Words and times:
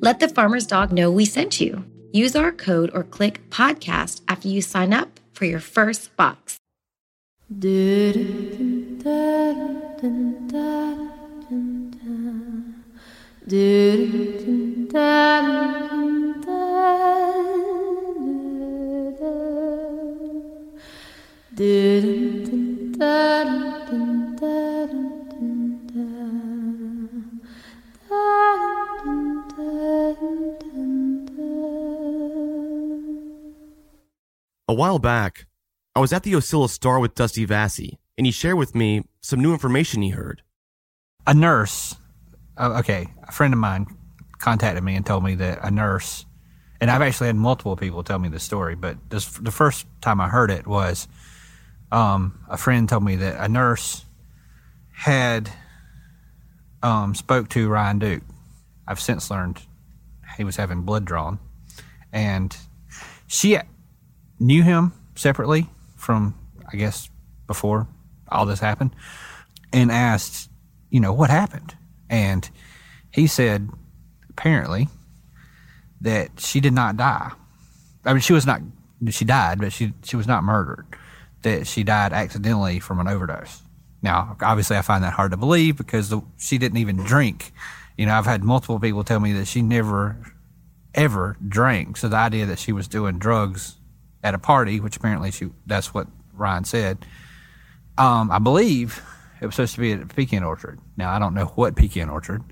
Let 0.00 0.20
the 0.20 0.28
farmer's 0.28 0.64
dog 0.64 0.92
know 0.92 1.10
we 1.10 1.24
sent 1.24 1.60
you. 1.60 1.84
Use 2.12 2.36
our 2.36 2.52
code 2.52 2.90
or 2.94 3.02
click 3.02 3.40
podcast 3.50 4.20
after 4.28 4.46
you 4.46 4.62
sign 4.62 4.94
up 4.94 5.18
for 5.32 5.44
your 5.44 5.58
first 5.58 6.14
box. 6.16 6.56
A 34.70 34.74
while 34.74 34.98
back, 34.98 35.46
I 35.94 36.00
was 36.00 36.12
at 36.12 36.22
the 36.22 36.34
Ocilla 36.34 36.68
Star 36.68 37.00
with 37.00 37.14
Dusty 37.14 37.44
Vassy, 37.44 37.98
and 38.16 38.26
he 38.26 38.32
shared 38.32 38.58
with 38.58 38.74
me 38.74 39.04
some 39.20 39.40
new 39.40 39.52
information 39.52 40.02
he 40.02 40.10
heard. 40.10 40.42
a 41.26 41.34
nurse, 41.34 41.94
uh, 42.56 42.78
okay, 42.78 43.08
a 43.26 43.32
friend 43.32 43.52
of 43.52 43.60
mine 43.60 43.86
contacted 44.38 44.82
me 44.82 44.94
and 44.94 45.04
told 45.04 45.22
me 45.22 45.34
that 45.34 45.58
a 45.62 45.70
nurse, 45.70 46.24
and 46.80 46.90
I've 46.90 47.02
actually 47.02 47.26
had 47.26 47.36
multiple 47.36 47.76
people 47.76 48.02
tell 48.02 48.18
me 48.18 48.28
this 48.28 48.42
story, 48.42 48.74
but 48.74 48.96
this, 49.10 49.26
the 49.38 49.50
first 49.50 49.86
time 50.00 50.20
I 50.20 50.28
heard 50.28 50.50
it 50.50 50.66
was 50.66 51.06
um, 51.92 52.44
a 52.48 52.56
friend 52.56 52.88
told 52.88 53.04
me 53.04 53.16
that 53.16 53.42
a 53.42 53.48
nurse 53.48 54.04
had 54.92 55.50
um, 56.82 57.14
spoke 57.14 57.48
to 57.50 57.68
Ryan 57.68 57.98
Duke. 57.98 58.22
I've 58.88 59.00
since 59.00 59.30
learned 59.30 59.60
he 60.36 60.44
was 60.44 60.56
having 60.56 60.82
blood 60.82 61.04
drawn, 61.04 61.38
and 62.12 62.56
she 63.26 63.58
knew 64.40 64.62
him 64.62 64.92
separately 65.14 65.68
from, 65.96 66.34
I 66.72 66.76
guess, 66.76 67.10
before 67.46 67.86
all 68.28 68.46
this 68.46 68.60
happened, 68.60 68.96
and 69.72 69.92
asked, 69.92 70.50
you 70.90 71.00
know, 71.00 71.12
what 71.12 71.28
happened? 71.28 71.76
And 72.08 72.48
he 73.10 73.26
said, 73.26 73.68
apparently, 74.30 74.88
that 76.00 76.40
she 76.40 76.60
did 76.60 76.72
not 76.72 76.96
die. 76.96 77.32
I 78.04 78.12
mean, 78.12 78.22
she 78.22 78.32
was 78.32 78.46
not, 78.46 78.62
she 79.10 79.24
died, 79.24 79.60
but 79.60 79.72
she, 79.72 79.92
she 80.02 80.16
was 80.16 80.26
not 80.26 80.44
murdered. 80.44 80.86
That 81.42 81.66
she 81.66 81.84
died 81.84 82.12
accidentally 82.12 82.80
from 82.80 83.00
an 83.00 83.08
overdose. 83.08 83.62
Now, 84.02 84.36
obviously, 84.40 84.76
I 84.76 84.82
find 84.82 85.04
that 85.04 85.12
hard 85.12 85.32
to 85.32 85.36
believe 85.36 85.76
because 85.76 86.08
the, 86.08 86.22
she 86.38 86.56
didn't 86.56 86.78
even 86.78 86.96
drink. 86.96 87.52
You 87.98 88.06
know, 88.06 88.14
I've 88.14 88.26
had 88.26 88.44
multiple 88.44 88.78
people 88.78 89.04
tell 89.04 89.20
me 89.20 89.32
that 89.34 89.46
she 89.46 89.60
never, 89.60 90.16
ever 90.94 91.36
drank. 91.46 91.96
So 91.96 92.08
the 92.08 92.16
idea 92.16 92.46
that 92.46 92.58
she 92.58 92.72
was 92.72 92.88
doing 92.88 93.18
drugs 93.18 93.76
at 94.22 94.34
a 94.34 94.38
party, 94.38 94.80
which 94.80 94.96
apparently 94.96 95.32
she, 95.32 95.50
that's 95.66 95.92
what 95.92 96.06
Ryan 96.32 96.64
said, 96.64 97.04
um, 97.98 98.30
I 98.30 98.38
believe 98.38 99.02
it 99.40 99.46
was 99.46 99.56
supposed 99.56 99.74
to 99.74 99.80
be 99.80 99.92
at 99.92 100.14
Pecan 100.14 100.44
Orchard. 100.44 100.78
Now 100.96 101.12
I 101.12 101.18
don't 101.18 101.34
know 101.34 101.46
what 101.46 101.74
Pecan 101.74 102.08
Orchard. 102.08 102.42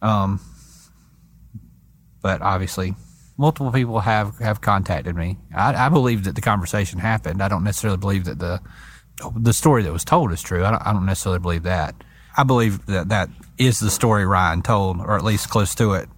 Um, 0.00 0.40
but 2.22 2.40
obviously, 2.40 2.94
multiple 3.36 3.72
people 3.72 4.00
have 4.00 4.38
have 4.38 4.60
contacted 4.60 5.16
me. 5.16 5.36
I, 5.54 5.86
I 5.86 5.88
believe 5.88 6.24
that 6.24 6.34
the 6.34 6.40
conversation 6.40 6.98
happened. 6.98 7.42
I 7.42 7.48
don't 7.48 7.64
necessarily 7.64 7.98
believe 7.98 8.24
that 8.24 8.38
the 8.38 8.60
the 9.36 9.52
story 9.52 9.82
that 9.82 9.92
was 9.92 10.04
told 10.04 10.32
is 10.32 10.42
true. 10.42 10.64
I 10.64 10.70
don't, 10.70 10.86
I 10.86 10.92
don't 10.92 11.06
necessarily 11.06 11.40
believe 11.40 11.64
that. 11.64 11.94
I 12.36 12.44
believe 12.44 12.86
that 12.86 13.08
that 13.08 13.28
is 13.58 13.78
the 13.80 13.90
story 13.90 14.26
Ryan 14.26 14.62
told, 14.62 15.00
or 15.00 15.16
at 15.16 15.24
least 15.24 15.50
close 15.50 15.74
to 15.76 15.94
it. 15.94 16.08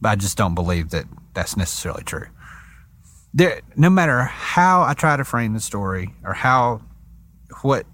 But 0.00 0.08
I 0.10 0.16
just 0.16 0.36
don't 0.36 0.54
believe 0.54 0.90
that 0.90 1.06
that's 1.34 1.56
necessarily 1.56 2.02
true. 2.04 2.26
There, 3.32 3.60
no 3.76 3.90
matter 3.90 4.22
how 4.22 4.82
I 4.82 4.94
try 4.94 5.16
to 5.16 5.24
frame 5.24 5.54
the 5.54 5.60
story 5.60 6.14
or 6.24 6.34
how 6.34 6.82
what 7.62 7.86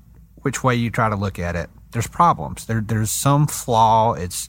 which 0.42 0.62
way 0.62 0.74
you 0.74 0.90
try 0.90 1.08
to 1.08 1.16
look 1.16 1.38
at 1.38 1.56
it, 1.56 1.70
there's 1.92 2.06
problems. 2.06 2.66
There, 2.66 2.80
there's 2.80 3.10
some 3.10 3.46
flaw. 3.46 4.14
It's, 4.14 4.48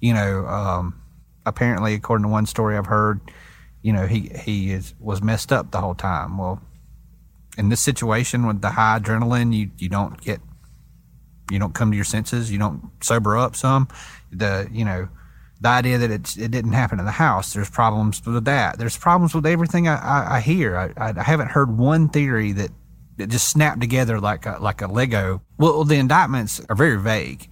you 0.00 0.14
know, 0.14 0.46
um, 0.46 1.00
apparently 1.44 1.94
according 1.94 2.24
to 2.24 2.28
one 2.28 2.46
story 2.46 2.76
I've 2.76 2.86
heard, 2.86 3.20
you 3.82 3.92
know, 3.92 4.06
he 4.06 4.30
he 4.40 4.72
is 4.72 4.94
was 4.98 5.22
messed 5.22 5.52
up 5.52 5.70
the 5.70 5.80
whole 5.80 5.94
time. 5.94 6.38
Well, 6.38 6.60
in 7.56 7.68
this 7.68 7.80
situation 7.80 8.46
with 8.46 8.60
the 8.60 8.70
high 8.70 8.98
adrenaline, 8.98 9.54
you 9.54 9.70
you 9.78 9.88
don't 9.88 10.20
get, 10.20 10.40
you 11.50 11.58
don't 11.58 11.74
come 11.74 11.90
to 11.90 11.96
your 11.96 12.04
senses. 12.04 12.50
You 12.50 12.58
don't 12.58 12.90
sober 13.00 13.36
up 13.36 13.56
some. 13.56 13.88
The 14.32 14.68
you 14.72 14.84
know, 14.84 15.08
the 15.60 15.68
idea 15.68 15.98
that 15.98 16.10
it 16.10 16.36
it 16.36 16.50
didn't 16.50 16.72
happen 16.72 16.98
in 16.98 17.04
the 17.04 17.12
house. 17.12 17.52
There's 17.52 17.70
problems 17.70 18.24
with 18.24 18.44
that. 18.44 18.78
There's 18.78 18.96
problems 18.96 19.34
with 19.34 19.46
everything 19.46 19.88
I 19.88 19.96
I, 19.96 20.36
I 20.36 20.40
hear. 20.40 20.76
I, 20.76 21.12
I 21.16 21.22
haven't 21.22 21.50
heard 21.50 21.76
one 21.76 22.08
theory 22.08 22.52
that 22.52 22.70
that 23.16 23.30
just 23.30 23.48
snapped 23.48 23.80
together 23.80 24.20
like 24.20 24.46
a, 24.46 24.58
like 24.60 24.82
a 24.82 24.86
Lego. 24.86 25.42
Well, 25.58 25.84
the 25.84 25.96
indictments 25.96 26.60
are 26.68 26.76
very 26.76 26.98
vague, 27.00 27.48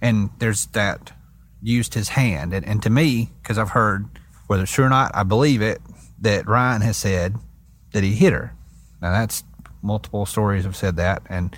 and 0.00 0.30
there's 0.38 0.66
that 0.66 1.12
used 1.60 1.94
his 1.94 2.10
hand, 2.10 2.52
and, 2.52 2.66
and 2.66 2.82
to 2.82 2.90
me, 2.90 3.30
because 3.42 3.58
I've 3.58 3.70
heard 3.70 4.08
whether 4.46 4.64
it's 4.64 4.72
true 4.72 4.84
or 4.84 4.88
not, 4.88 5.12
I 5.14 5.22
believe 5.22 5.62
it 5.62 5.80
that 6.20 6.46
Ryan 6.48 6.82
has 6.82 6.96
said 6.96 7.36
that 7.92 8.02
he 8.02 8.14
hit 8.14 8.32
her. 8.32 8.54
Now 9.00 9.12
that's 9.12 9.44
multiple 9.82 10.26
stories 10.26 10.64
have 10.64 10.76
said 10.76 10.96
that, 10.96 11.22
and 11.28 11.54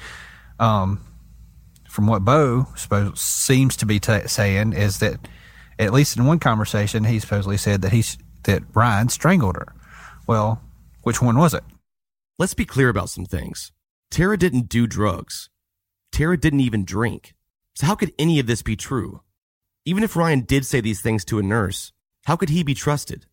um, 0.58 1.00
from 1.94 2.08
what 2.08 2.24
Bo 2.24 2.66
suppose 2.74 3.20
seems 3.20 3.76
to 3.76 3.86
be 3.86 4.00
t- 4.00 4.26
saying 4.26 4.72
is 4.72 4.98
that 4.98 5.28
at 5.78 5.92
least 5.92 6.16
in 6.16 6.26
one 6.26 6.40
conversation 6.40 7.04
he 7.04 7.20
supposedly 7.20 7.56
said 7.56 7.82
that 7.82 7.92
he's 7.92 8.18
that 8.42 8.64
Ryan 8.74 9.08
strangled 9.08 9.54
her. 9.54 9.72
Well, 10.26 10.60
which 11.02 11.22
one 11.22 11.38
was 11.38 11.54
it? 11.54 11.62
Let's 12.36 12.52
be 12.52 12.64
clear 12.64 12.88
about 12.88 13.10
some 13.10 13.26
things. 13.26 13.70
Tara 14.10 14.36
didn't 14.36 14.68
do 14.68 14.88
drugs. 14.88 15.50
Tara 16.10 16.36
didn't 16.36 16.60
even 16.60 16.84
drink. 16.84 17.32
So 17.76 17.86
how 17.86 17.94
could 17.94 18.12
any 18.18 18.40
of 18.40 18.48
this 18.48 18.62
be 18.62 18.74
true? 18.74 19.20
Even 19.84 20.02
if 20.02 20.16
Ryan 20.16 20.40
did 20.40 20.66
say 20.66 20.80
these 20.80 21.00
things 21.00 21.24
to 21.26 21.38
a 21.38 21.44
nurse, 21.44 21.92
how 22.24 22.34
could 22.34 22.48
he 22.48 22.64
be 22.64 22.74
trusted? 22.74 23.26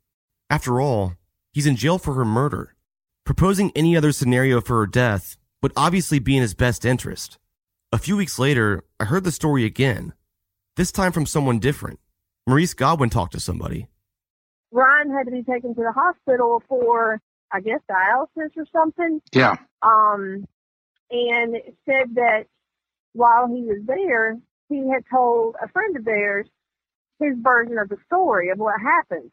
After 0.52 0.80
all, 0.80 1.14
he's 1.52 1.66
in 1.66 1.76
jail 1.76 1.98
for 1.98 2.14
her 2.14 2.26
murder. 2.26 2.76
Proposing 3.26 3.72
any 3.76 3.98
other 3.98 4.12
scenario 4.12 4.62
for 4.62 4.78
her 4.78 4.88
death 4.88 5.36
would 5.64 5.74
obviously 5.76 6.20
be 6.20 6.36
in 6.36 6.44
his 6.44 6.54
best 6.54 6.86
interest. 6.86 7.40
A 7.94 7.98
few 7.98 8.16
weeks 8.16 8.40
later, 8.40 8.86
I 9.02 9.06
heard 9.06 9.26
the 9.26 9.32
story 9.32 9.66
again, 9.66 10.14
this 10.78 10.94
time 10.94 11.12
from 11.12 11.26
someone 11.26 11.60
different. 11.60 12.00
Maurice 12.48 12.74
Godwin 12.74 13.10
talked 13.10 13.34
to 13.34 13.40
somebody. 13.42 13.88
Ryan 14.72 15.12
had 15.12 15.26
to 15.26 15.32
be 15.32 15.44
taken 15.44 15.76
to 15.76 15.82
the 15.82 15.92
hospital 15.92 16.64
for, 16.70 17.20
I 17.52 17.60
guess, 17.60 17.82
dialysis 17.90 18.56
or 18.56 18.66
something. 18.72 19.22
Yeah. 19.34 19.58
Um, 19.82 20.46
and 21.12 21.56
said 21.86 22.16
that 22.16 22.46
while 23.12 23.48
he 23.48 23.62
was 23.64 23.82
there, 23.86 24.38
he 24.70 24.90
had 24.90 25.04
told 25.12 25.56
a 25.62 25.68
friend 25.68 25.98
of 25.98 26.06
theirs 26.06 26.48
his 27.20 27.34
version 27.42 27.78
of 27.78 27.90
the 27.90 27.98
story 28.06 28.52
of 28.52 28.58
what 28.58 28.76
happened. 28.80 29.32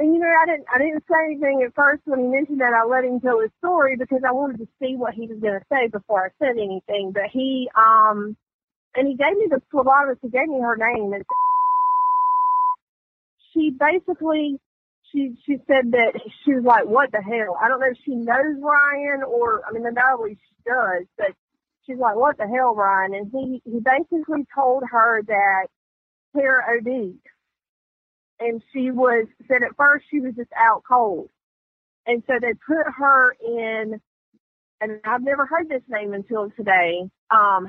And 0.00 0.14
you 0.14 0.18
know, 0.18 0.32
I 0.32 0.46
didn't, 0.46 0.66
I 0.74 0.78
didn't 0.78 1.04
say 1.12 1.26
anything 1.26 1.62
at 1.62 1.74
first 1.74 2.00
when 2.06 2.20
he 2.20 2.26
mentioned 2.26 2.62
that. 2.62 2.72
I 2.72 2.86
let 2.86 3.04
him 3.04 3.20
tell 3.20 3.38
his 3.38 3.50
story 3.58 3.96
because 3.98 4.22
I 4.26 4.32
wanted 4.32 4.56
to 4.60 4.68
see 4.80 4.96
what 4.96 5.12
he 5.12 5.26
was 5.26 5.38
going 5.40 5.60
to 5.60 5.66
say 5.70 5.88
before 5.88 6.24
I 6.24 6.30
said 6.42 6.56
anything. 6.56 7.12
But 7.12 7.28
he, 7.30 7.68
um, 7.76 8.34
and 8.96 9.06
he 9.06 9.14
gave 9.14 9.36
me 9.36 9.48
the 9.50 9.60
phlebotomist. 9.70 10.20
He 10.22 10.30
gave 10.30 10.48
me 10.48 10.58
her 10.62 10.74
name. 10.74 11.12
And 11.12 11.22
she 13.52 13.70
basically, 13.70 14.58
she 15.12 15.36
she 15.44 15.58
said 15.66 15.92
that 15.92 16.14
she 16.44 16.54
was 16.54 16.64
like, 16.64 16.86
"What 16.86 17.12
the 17.12 17.20
hell?" 17.20 17.58
I 17.60 17.68
don't 17.68 17.80
know 17.80 17.92
if 17.92 17.98
she 18.02 18.14
knows 18.14 18.56
Ryan 18.58 19.22
or 19.22 19.60
I 19.68 19.72
mean, 19.72 19.84
undoubtedly 19.84 20.38
she 20.40 20.56
does, 20.64 21.04
but 21.18 21.34
she's 21.84 21.98
like, 21.98 22.16
"What 22.16 22.38
the 22.38 22.48
hell, 22.48 22.74
Ryan?" 22.74 23.14
And 23.14 23.30
he 23.30 23.60
he 23.70 23.80
basically 23.80 24.46
told 24.54 24.82
her 24.90 25.22
that 25.26 25.66
Tara 26.34 26.78
OD'd, 26.78 27.20
and 28.40 28.62
she 28.72 28.90
was 28.90 29.26
said 29.48 29.62
at 29.62 29.76
first 29.76 30.06
she 30.10 30.20
was 30.20 30.34
just 30.34 30.50
out 30.56 30.82
cold, 30.88 31.28
and 32.06 32.22
so 32.26 32.34
they 32.40 32.54
put 32.66 32.86
her 32.98 33.36
in, 33.46 34.00
and 34.80 35.00
I've 35.04 35.22
never 35.22 35.46
heard 35.46 35.68
this 35.68 35.82
name 35.88 36.14
until 36.14 36.50
today. 36.56 37.08
Um, 37.30 37.68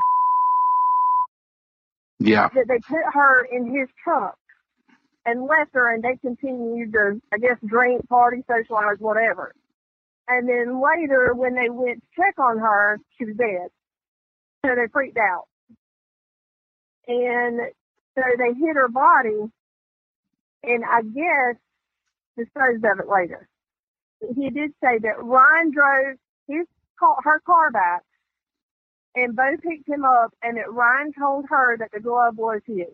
Yeah. 2.19 2.50
that 2.53 2.68
they 2.68 2.79
put 2.79 3.03
her 3.13 3.45
in 3.45 3.65
his 3.65 3.89
truck 4.03 4.38
and 5.25 5.44
left 5.44 5.71
her 5.73 5.94
and 5.94 6.03
they 6.03 6.18
continued 6.18 6.94
to, 6.94 7.21
I 7.33 7.38
guess, 7.38 7.57
drink, 7.65 8.07
party, 8.09 8.44
socialize, 8.47 8.97
whatever. 9.00 9.53
And 10.27 10.47
then 10.47 10.81
later 10.81 11.33
when 11.33 11.56
they 11.56 11.69
went 11.69 12.01
to 12.01 12.07
check 12.15 12.38
on 12.39 12.59
her, 12.59 13.00
she 13.18 13.25
was 13.25 13.35
dead. 13.35 13.69
So 14.65 14.75
they 14.75 14.88
freaked 14.91 15.18
out. 15.18 15.45
And 17.07 17.59
so 18.15 18.21
they 18.38 18.53
hid 18.53 18.75
her 18.75 18.88
body 18.88 19.51
and 20.63 20.84
I 20.86 21.02
guess 21.04 21.58
disposed 22.38 22.86
of 22.86 23.00
it 23.00 23.10
later. 23.10 23.48
He 24.36 24.50
did 24.50 24.72
say 24.84 25.00
that 25.00 25.24
Ryan 25.24 25.72
drove 25.72 26.18
his 26.48 26.68
car, 27.00 27.18
her 27.24 27.40
car 27.46 27.72
back 27.72 28.04
and 29.16 29.36
Bo 29.36 29.58
picked 29.62 29.88
him 29.88 30.06
up 30.06 30.34
and 30.44 30.58
that 30.58 30.72
Ryan 30.72 31.12
told 31.18 31.46
her 31.50 31.78
that 31.78 31.90
the 31.94 32.00
glove 32.00 32.38
was 32.38 32.62
his. 32.66 32.94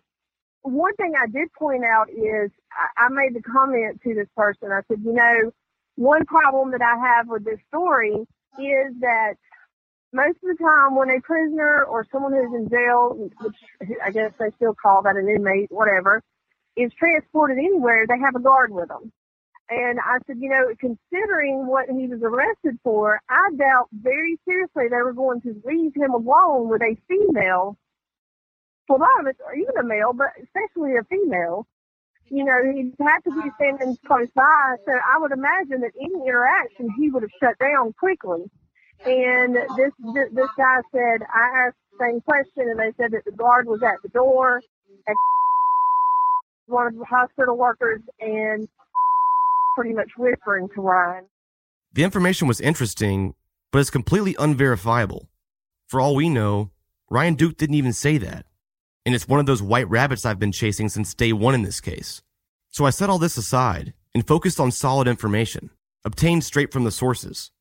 One 0.63 0.95
thing 0.95 1.13
I 1.17 1.27
did 1.27 1.51
point 1.53 1.83
out 1.85 2.09
is 2.09 2.51
I, 2.71 3.05
I 3.05 3.09
made 3.09 3.35
the 3.35 3.41
comment 3.43 4.01
to 4.03 4.15
this 4.15 4.27
person. 4.35 4.71
I 4.71 4.81
said, 4.87 4.99
you 5.03 5.13
know, 5.13 5.51
one 5.95 6.25
problem 6.25 6.71
that 6.71 6.81
I 6.81 6.97
have 6.97 7.27
with 7.27 7.45
this 7.45 7.59
story 7.69 8.13
is 8.59 8.93
that 9.01 9.35
most 10.13 10.37
of 10.43 10.57
the 10.57 10.63
time 10.63 10.95
when 10.95 11.09
a 11.09 11.21
prisoner 11.21 11.83
or 11.85 12.05
someone 12.11 12.33
who's 12.33 12.53
in 12.55 12.69
jail, 12.69 13.13
which 13.15 13.55
I 14.05 14.11
guess 14.11 14.31
they 14.39 14.51
still 14.57 14.75
call 14.75 15.03
that 15.03 15.17
an 15.17 15.29
inmate, 15.29 15.71
whatever, 15.71 16.23
is 16.77 16.91
transported 16.97 17.57
anywhere, 17.57 18.05
they 18.07 18.19
have 18.19 18.35
a 18.35 18.39
guard 18.39 18.71
with 18.71 18.87
them. 18.89 19.11
And 19.69 19.99
I 19.99 20.19
said, 20.25 20.37
you 20.39 20.49
know, 20.49 20.71
considering 20.79 21.67
what 21.67 21.89
he 21.89 22.07
was 22.07 22.21
arrested 22.23 22.79
for, 22.83 23.19
I 23.29 23.49
doubt 23.57 23.89
very 23.91 24.39
seriously 24.47 24.85
they 24.89 25.03
were 25.03 25.13
going 25.13 25.41
to 25.41 25.61
leave 25.65 25.93
him 25.93 26.11
alone 26.13 26.69
with 26.69 26.81
a 26.81 26.95
female. 27.07 27.77
For 28.87 28.95
a 28.95 28.99
lot 29.01 29.19
of 29.19 29.27
us, 29.27 29.35
or 29.45 29.53
even 29.53 29.75
a 29.77 29.83
male, 29.83 30.13
but 30.13 30.31
especially 30.41 30.95
a 30.95 31.03
female. 31.09 31.67
You 32.29 32.45
know, 32.45 32.59
he'd 32.63 32.93
have 33.01 33.23
to 33.23 33.31
be 33.31 33.49
standing 33.55 33.97
close 34.07 34.29
by. 34.35 34.75
So 34.85 34.93
I 34.93 35.19
would 35.19 35.33
imagine 35.33 35.81
that 35.81 35.91
any 35.99 36.27
interaction 36.27 36.89
he 36.97 37.09
would 37.09 37.23
have 37.23 37.31
shut 37.41 37.59
down 37.59 37.93
quickly. 37.99 38.49
And 39.05 39.55
this 39.55 39.91
this, 40.13 40.29
this 40.31 40.49
guy 40.57 40.79
said, 40.91 41.27
I 41.27 41.67
asked 41.67 41.77
the 41.91 42.05
same 42.05 42.21
question, 42.21 42.69
and 42.71 42.79
they 42.79 42.93
said 42.97 43.11
that 43.11 43.25
the 43.25 43.31
guard 43.31 43.67
was 43.67 43.83
at 43.83 44.01
the 44.03 44.09
door, 44.09 44.61
and 45.07 45.15
one 46.67 46.87
of 46.87 46.95
the 46.95 47.05
hospital 47.05 47.57
workers, 47.57 48.01
and 48.19 48.67
pretty 49.75 49.93
much 49.93 50.09
whispering 50.17 50.67
to 50.75 50.81
Ryan. 50.81 51.25
The 51.93 52.03
information 52.03 52.47
was 52.47 52.61
interesting, 52.61 53.33
but 53.71 53.79
it's 53.79 53.89
completely 53.89 54.35
unverifiable. 54.37 55.29
For 55.87 56.01
all 56.01 56.15
we 56.15 56.29
know, 56.29 56.71
Ryan 57.09 57.35
Duke 57.35 57.57
didn't 57.57 57.75
even 57.75 57.93
say 57.93 58.17
that. 58.17 58.45
And 59.05 59.15
it's 59.15 59.27
one 59.27 59.39
of 59.39 59.45
those 59.45 59.61
white 59.61 59.89
rabbits 59.89 60.25
I've 60.25 60.39
been 60.39 60.51
chasing 60.51 60.89
since 60.89 61.13
day 61.13 61.31
one 61.31 61.55
in 61.55 61.61
this 61.61 61.79
case. 61.79 62.21
So 62.69 62.85
I 62.85 62.89
set 62.89 63.09
all 63.09 63.19
this 63.19 63.37
aside 63.37 63.93
and 64.13 64.27
focused 64.27 64.59
on 64.59 64.71
solid 64.71 65.07
information, 65.07 65.69
obtained 66.03 66.43
straight 66.43 66.73
from 66.73 66.83
the 66.83 66.91
sources. 66.91 67.51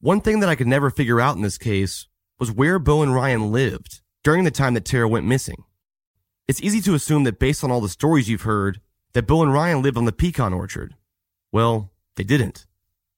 One 0.00 0.20
thing 0.20 0.40
that 0.40 0.48
I 0.48 0.56
could 0.56 0.66
never 0.66 0.90
figure 0.90 1.20
out 1.20 1.36
in 1.36 1.42
this 1.42 1.58
case 1.58 2.08
was 2.38 2.50
where 2.50 2.78
Bo 2.78 3.02
and 3.02 3.14
Ryan 3.14 3.52
lived 3.52 4.00
during 4.24 4.44
the 4.44 4.50
time 4.50 4.74
that 4.74 4.84
Tara 4.84 5.08
went 5.08 5.26
missing. 5.26 5.62
It's 6.50 6.60
easy 6.60 6.80
to 6.80 6.94
assume 6.94 7.22
that 7.22 7.38
based 7.38 7.62
on 7.62 7.70
all 7.70 7.80
the 7.80 7.88
stories 7.88 8.28
you've 8.28 8.42
heard, 8.42 8.80
that 9.12 9.28
Bo 9.28 9.40
and 9.40 9.52
Ryan 9.52 9.82
lived 9.82 9.96
on 9.96 10.04
the 10.04 10.10
pecan 10.10 10.52
orchard. 10.52 10.96
Well, 11.52 11.92
they 12.16 12.24
didn't. 12.24 12.66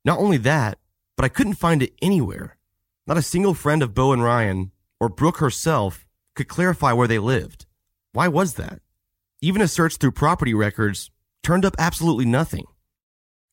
Not 0.04 0.18
only 0.18 0.36
that, 0.36 0.76
but 1.16 1.24
I 1.24 1.30
couldn't 1.30 1.54
find 1.54 1.82
it 1.82 1.94
anywhere. 2.02 2.58
Not 3.06 3.16
a 3.16 3.22
single 3.22 3.54
friend 3.54 3.82
of 3.82 3.94
Bo 3.94 4.12
and 4.12 4.22
Ryan, 4.22 4.70
or 5.00 5.08
Brooke 5.08 5.38
herself, 5.38 6.04
could 6.34 6.46
clarify 6.46 6.92
where 6.92 7.08
they 7.08 7.18
lived. 7.18 7.64
Why 8.12 8.28
was 8.28 8.56
that? 8.56 8.80
Even 9.40 9.62
a 9.62 9.66
search 9.66 9.96
through 9.96 10.12
property 10.12 10.52
records 10.52 11.10
turned 11.42 11.64
up 11.64 11.74
absolutely 11.78 12.26
nothing. 12.26 12.66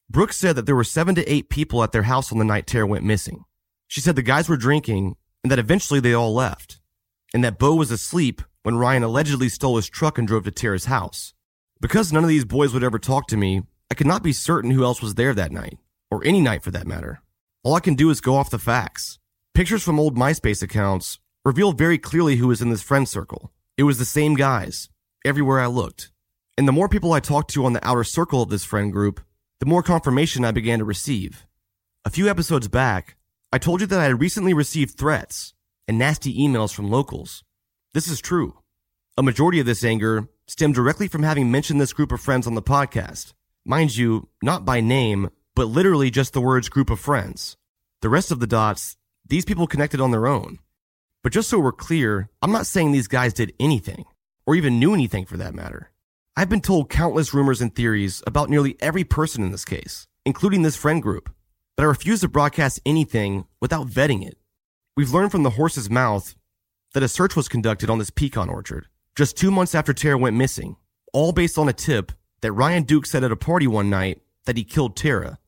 Brooke 0.09 0.33
said 0.33 0.57
that 0.57 0.65
there 0.65 0.75
were 0.75 0.83
seven 0.83 1.15
to 1.15 1.33
eight 1.33 1.47
people 1.47 1.83
at 1.83 1.93
their 1.93 2.03
house 2.03 2.33
on 2.33 2.37
the 2.37 2.43
night 2.43 2.67
Tara 2.67 2.85
went 2.85 3.05
missing. 3.05 3.45
She 3.87 4.01
said 4.01 4.17
the 4.17 4.23
guys 4.23 4.49
were 4.49 4.57
drinking 4.57 5.15
and 5.41 5.49
that 5.49 5.57
eventually 5.57 6.01
they 6.01 6.13
all 6.13 6.33
left, 6.33 6.81
and 7.33 7.45
that 7.45 7.57
Bo 7.57 7.75
was 7.75 7.91
asleep 7.91 8.41
when 8.63 8.77
Ryan 8.77 9.03
allegedly 9.03 9.49
stole 9.49 9.75
his 9.77 9.89
truck 9.89 10.17
and 10.17 10.27
drove 10.27 10.43
to 10.43 10.51
Tara's 10.51 10.85
house. 10.85 11.33
Because 11.81 12.11
none 12.11 12.23
of 12.23 12.29
these 12.29 12.45
boys 12.45 12.73
would 12.73 12.83
ever 12.83 12.99
talk 12.99 13.27
to 13.27 13.37
me, 13.37 13.63
I 13.91 13.95
could 13.95 14.07
not 14.07 14.23
be 14.23 14.33
certain 14.33 14.71
who 14.71 14.83
else 14.83 15.01
was 15.01 15.15
there 15.15 15.33
that 15.33 15.51
night, 15.51 15.77
or 16.11 16.23
any 16.25 16.41
night 16.41 16.63
for 16.63 16.71
that 16.71 16.87
matter. 16.87 17.21
All 17.63 17.75
I 17.75 17.79
can 17.79 17.95
do 17.95 18.09
is 18.09 18.21
go 18.21 18.35
off 18.35 18.49
the 18.49 18.59
facts. 18.59 19.19
Pictures 19.53 19.83
from 19.83 19.99
old 19.99 20.17
MySpace 20.17 20.61
accounts 20.61 21.19
reveal 21.43 21.71
very 21.71 21.97
clearly 21.97 22.35
who 22.35 22.47
was 22.47 22.61
in 22.61 22.69
this 22.69 22.81
friend 22.81 23.07
circle. 23.07 23.51
It 23.77 23.83
was 23.83 23.97
the 23.97 24.05
same 24.05 24.35
guys, 24.35 24.89
everywhere 25.25 25.59
I 25.59 25.67
looked. 25.67 26.11
And 26.57 26.67
the 26.67 26.73
more 26.73 26.89
people 26.89 27.13
I 27.13 27.19
talked 27.19 27.51
to 27.51 27.65
on 27.65 27.73
the 27.73 27.87
outer 27.87 28.03
circle 28.03 28.41
of 28.41 28.49
this 28.49 28.65
friend 28.65 28.91
group, 28.91 29.21
the 29.59 29.65
more 29.65 29.83
confirmation 29.83 30.45
I 30.45 30.51
began 30.51 30.79
to 30.79 30.85
receive. 30.85 31.45
A 32.05 32.09
few 32.09 32.29
episodes 32.29 32.67
back, 32.67 33.15
I 33.51 33.57
told 33.57 33.81
you 33.81 33.87
that 33.87 33.99
I 33.99 34.05
had 34.05 34.21
recently 34.21 34.53
received 34.53 34.97
threats 34.97 35.53
and 35.87 35.97
nasty 35.97 36.37
emails 36.37 36.73
from 36.73 36.89
locals. 36.89 37.43
This 37.91 38.07
is 38.07 38.21
true. 38.21 38.53
A 39.17 39.23
majority 39.23 39.59
of 39.59 39.65
this 39.65 39.83
anger 39.83 40.27
stemmed 40.47 40.75
directly 40.75 41.07
from 41.07 41.23
having 41.23 41.49
mentioned 41.49 41.81
this 41.81 41.91
group 41.91 42.11
of 42.11 42.21
friends 42.21 42.45
on 42.45 42.53
the 42.53 42.61
podcast. 42.61 43.33
Mind 43.65 43.97
you, 43.97 44.29
not 44.43 44.63
by 44.63 44.79
name, 44.79 45.31
but 45.55 45.69
literally 45.69 46.11
just 46.11 46.33
the 46.33 46.41
words 46.41 46.69
group 46.69 46.91
of 46.91 46.99
friends. 46.99 47.57
The 48.03 48.09
rest 48.09 48.29
of 48.29 48.39
the 48.39 48.45
dots, 48.45 48.95
these 49.25 49.43
people 49.43 49.65
connected 49.65 49.99
on 49.99 50.11
their 50.11 50.27
own. 50.27 50.59
But 51.23 51.33
just 51.33 51.49
so 51.49 51.57
we're 51.57 51.71
clear, 51.71 52.29
I'm 52.43 52.51
not 52.51 52.67
saying 52.67 52.91
these 52.91 53.07
guys 53.07 53.33
did 53.33 53.53
anything, 53.59 54.05
or 54.45 54.53
even 54.53 54.77
knew 54.77 54.93
anything 54.93 55.25
for 55.25 55.37
that 55.37 55.55
matter. 55.55 55.89
I've 56.37 56.47
been 56.47 56.61
told 56.61 56.91
countless 56.91 57.33
rumors 57.33 57.59
and 57.59 57.73
theories 57.73 58.21
about 58.27 58.51
nearly 58.51 58.77
every 58.81 59.03
person 59.03 59.43
in 59.43 59.51
this 59.51 59.65
case, 59.65 60.07
including 60.27 60.61
this 60.61 60.75
friend 60.75 61.01
group, 61.01 61.33
but 61.75 61.83
I 61.83 61.87
refuse 61.87 62.21
to 62.21 62.27
broadcast 62.27 62.81
anything 62.85 63.45
without 63.59 63.87
vetting 63.87 64.23
it. 64.23 64.37
We've 64.95 65.11
learned 65.11 65.31
from 65.31 65.41
the 65.41 65.49
horse's 65.49 65.89
mouth 65.89 66.35
that 66.93 67.03
a 67.03 67.07
search 67.07 67.35
was 67.35 67.47
conducted 67.47 67.89
on 67.89 67.99
this 67.99 68.09
pecan 68.09 68.49
orchard 68.49 68.87
just 69.19 69.35
two 69.35 69.51
months 69.51 69.75
after 69.75 69.93
Tara 69.93 70.17
went 70.17 70.37
missing, 70.37 70.77
all 71.11 71.33
based 71.33 71.57
on 71.57 71.67
a 71.67 71.73
tip 71.73 72.13
that 72.39 72.53
Ryan 72.53 72.83
Duke 72.83 73.05
said 73.05 73.21
at 73.21 73.33
a 73.33 73.35
party 73.35 73.67
one 73.67 73.89
night 73.89 74.21
that 74.45 74.55
he 74.55 74.63
killed 74.63 74.95
Tara. 74.95 75.39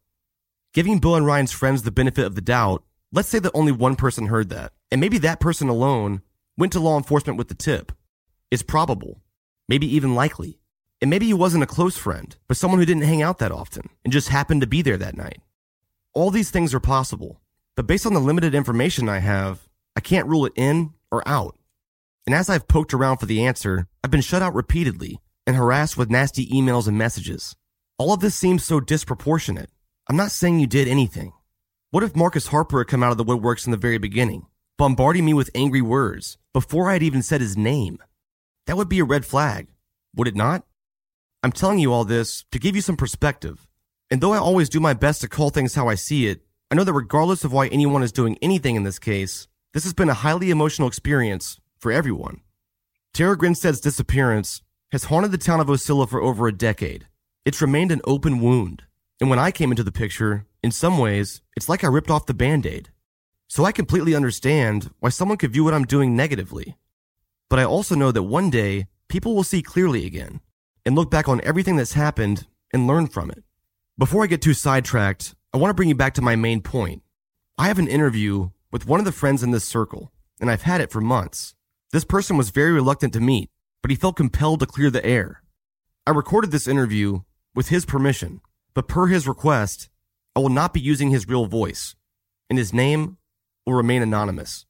Giving 0.74 1.00
Bill 1.00 1.16
and 1.16 1.26
Ryan's 1.26 1.54
friends 1.54 1.84
the 1.84 1.90
benefit 1.90 2.26
of 2.26 2.36
the 2.36 2.42
doubt, 2.42 2.84
let's 3.14 3.30
say 3.30 3.40
that 3.40 3.54
only 3.54 3.72
one 3.72 3.96
person 3.96 4.26
heard 4.26 4.50
that, 4.50 4.74
and 4.92 5.00
maybe 5.00 5.18
that 5.20 5.40
person 5.40 5.70
alone 5.70 6.22
went 6.58 6.74
to 6.74 6.82
law 6.82 6.98
enforcement 6.98 7.38
with 7.38 7.48
the 7.48 7.56
tip. 7.56 7.94
It's 8.52 8.62
probable, 8.62 9.22
maybe 9.70 9.88
even 9.96 10.16
likely. 10.16 10.60
And 11.00 11.10
maybe 11.10 11.26
he 11.26 11.34
wasn't 11.34 11.64
a 11.64 11.68
close 11.68 11.96
friend, 11.96 12.36
but 12.50 12.58
someone 12.58 12.80
who 12.82 12.86
didn't 12.86 13.04
hang 13.04 13.22
out 13.22 13.38
that 13.38 13.54
often 13.54 13.90
and 14.04 14.12
just 14.12 14.28
happened 14.28 14.60
to 14.60 14.68
be 14.68 14.82
there 14.82 14.98
that 14.98 15.16
night. 15.16 15.40
All 16.14 16.30
these 16.30 16.52
things 16.52 16.74
are 16.74 16.82
possible, 16.82 17.40
but 17.76 17.88
based 17.88 18.06
on 18.06 18.14
the 18.14 18.20
limited 18.20 18.54
information 18.54 19.08
I 19.08 19.20
have, 19.20 19.70
I 19.96 20.02
can't 20.02 20.28
rule 20.28 20.46
it 20.46 20.52
in 20.58 20.94
or 21.12 21.28
out. 21.28 21.58
And 22.26 22.36
as 22.36 22.50
I've 22.50 22.68
poked 22.68 22.94
around 22.94 23.18
for 23.18 23.26
the 23.26 23.44
answer, 23.46 23.88
I've 24.04 24.12
been 24.12 24.22
shut 24.22 24.42
out 24.42 24.54
repeatedly 24.54 25.20
and 25.46 25.56
harassed 25.56 25.98
with 25.98 26.10
nasty 26.10 26.48
emails 26.48 26.88
and 26.88 26.98
messages. 26.98 27.56
All 27.98 28.14
of 28.14 28.20
this 28.20 28.36
seems 28.36 28.64
so 28.64 28.80
disproportionate. 28.80 29.70
I'm 30.08 30.16
not 30.16 30.32
saying 30.32 30.60
you 30.60 30.68
did 30.68 30.88
anything. 30.88 31.34
What 31.92 32.04
if 32.04 32.16
Marcus 32.16 32.48
Harper 32.48 32.80
had 32.80 32.88
come 32.88 33.04
out 33.04 33.12
of 33.12 33.18
the 33.18 33.26
woodworks 33.26 33.66
in 33.66 33.72
the 33.72 33.78
very 33.78 33.98
beginning, 33.98 34.46
bombarding 34.78 35.26
me 35.26 35.34
with 35.34 35.50
angry 35.54 35.82
words 35.82 36.38
before 36.54 36.90
I 36.90 36.94
had 36.94 37.04
even 37.04 37.22
said 37.22 37.42
his 37.42 37.58
name? 37.58 38.00
That 38.66 38.78
would 38.78 38.90
be 38.90 39.00
a 39.00 39.04
red 39.04 39.26
flag, 39.26 39.68
would 40.16 40.28
it 40.28 40.36
not? 40.36 40.64
I'm 41.44 41.52
telling 41.52 41.80
you 41.80 41.92
all 41.92 42.06
this 42.06 42.46
to 42.52 42.60
give 42.60 42.76
you 42.76 42.82
some 42.82 42.98
perspective. 42.98 43.68
And 44.10 44.22
though 44.22 44.34
I 44.34 44.38
always 44.38 44.70
do 44.70 44.80
my 44.80 44.94
best 44.94 45.22
to 45.22 45.30
call 45.30 45.50
things 45.50 45.76
how 45.76 45.88
I 45.88 45.96
see 45.96 46.28
it, 46.28 46.42
I 46.70 46.76
know 46.76 46.84
that 46.84 46.94
regardless 46.94 47.44
of 47.44 47.52
why 47.52 47.68
anyone 47.68 48.04
is 48.04 48.12
doing 48.12 48.38
anything 48.42 48.76
in 48.76 48.84
this 48.84 49.00
case, 49.00 49.48
this 49.74 49.84
has 49.84 49.94
been 49.94 50.10
a 50.10 50.14
highly 50.14 50.50
emotional 50.50 50.88
experience 50.88 51.60
for 51.80 51.92
everyone. 51.92 52.42
Tara 53.14 53.38
Grinstead's 53.38 53.80
disappearance 53.80 54.62
has 54.92 55.06
haunted 55.06 55.32
the 55.32 55.38
town 55.38 55.60
of 55.60 55.68
Ocilla 55.68 56.08
for 56.10 56.22
over 56.22 56.48
a 56.48 56.52
decade. 56.52 57.08
It's 57.46 57.62
remained 57.62 57.92
an 57.92 58.02
open 58.06 58.42
wound. 58.42 58.84
And 59.20 59.30
when 59.30 59.40
I 59.40 59.52
came 59.52 59.72
into 59.72 59.84
the 59.84 59.92
picture, 59.92 60.46
in 60.64 60.72
some 60.72 60.98
ways, 60.98 61.42
it's 61.56 61.70
like 61.70 61.84
I 61.84 61.88
ripped 61.88 62.10
off 62.10 62.26
the 62.26 62.34
band 62.34 62.66
aid. 62.66 62.90
So 63.48 63.66
I 63.66 63.72
completely 63.72 64.16
understand 64.16 64.92
why 65.00 65.10
someone 65.10 65.38
could 65.38 65.54
view 65.54 65.64
what 65.64 65.74
I'm 65.74 65.86
doing 65.86 66.16
negatively. 66.16 66.78
But 67.50 67.60
I 67.60 67.66
also 67.66 67.96
know 67.96 68.12
that 68.12 68.24
one 68.24 68.50
day, 68.50 68.88
people 69.10 69.36
will 69.36 69.44
see 69.44 69.62
clearly 69.62 70.06
again 70.06 70.40
and 70.86 70.96
look 70.96 71.12
back 71.12 71.28
on 71.28 71.42
everything 71.44 71.76
that's 71.76 71.94
happened 71.94 72.48
and 72.74 72.88
learn 72.88 73.08
from 73.08 73.30
it. 73.30 73.44
Before 73.98 74.24
I 74.24 74.28
get 74.28 74.42
too 74.42 74.54
sidetracked, 74.54 75.36
I 75.54 75.58
want 75.58 75.70
to 75.70 75.74
bring 75.74 75.90
you 75.90 75.96
back 75.96 76.14
to 76.16 76.22
my 76.22 76.36
main 76.36 76.62
point. 76.62 77.04
I 77.58 77.68
have 77.68 77.78
an 77.78 77.88
interview 77.88 78.52
with 78.72 78.88
one 78.88 79.00
of 79.00 79.06
the 79.06 79.12
friends 79.12 79.44
in 79.44 79.52
this 79.52 79.66
circle, 79.66 80.12
and 80.40 80.50
I've 80.50 80.64
had 80.64 80.82
it 80.82 80.92
for 80.92 81.02
months. 81.02 81.54
This 81.92 82.06
person 82.06 82.38
was 82.38 82.50
very 82.50 82.72
reluctant 82.72 83.14
to 83.14 83.20
meet, 83.20 83.50
but 83.82 83.92
he 83.92 83.98
felt 83.98 84.16
compelled 84.16 84.62
to 84.62 84.66
clear 84.66 84.90
the 84.90 85.06
air. 85.06 85.44
I 86.08 86.12
recorded 86.12 86.52
this 86.52 86.68
interview 86.68 87.22
with 87.54 87.70
his 87.70 87.86
permission, 87.86 88.42
but 88.74 88.88
per 88.88 89.08
his 89.08 89.28
request, 89.28 89.90
I 90.36 90.40
will 90.40 90.50
not 90.50 90.74
be 90.74 90.80
using 90.80 91.10
his 91.10 91.28
real 91.28 91.46
voice, 91.46 91.96
and 92.50 92.58
his 92.58 92.74
name 92.74 93.18
will 93.66 93.74
remain 93.74 94.02
anonymous. 94.02 94.66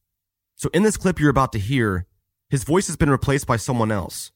So 0.55 0.69
in 0.73 0.83
this 0.83 0.97
clip 0.97 1.19
you're 1.19 1.29
about 1.29 1.51
to 1.53 1.59
hear, 1.59 2.07
his 2.49 2.63
voice 2.63 2.87
has 2.87 2.97
been 2.97 3.09
replaced 3.09 3.47
by 3.47 3.57
someone 3.57 3.91
else, 3.91 4.31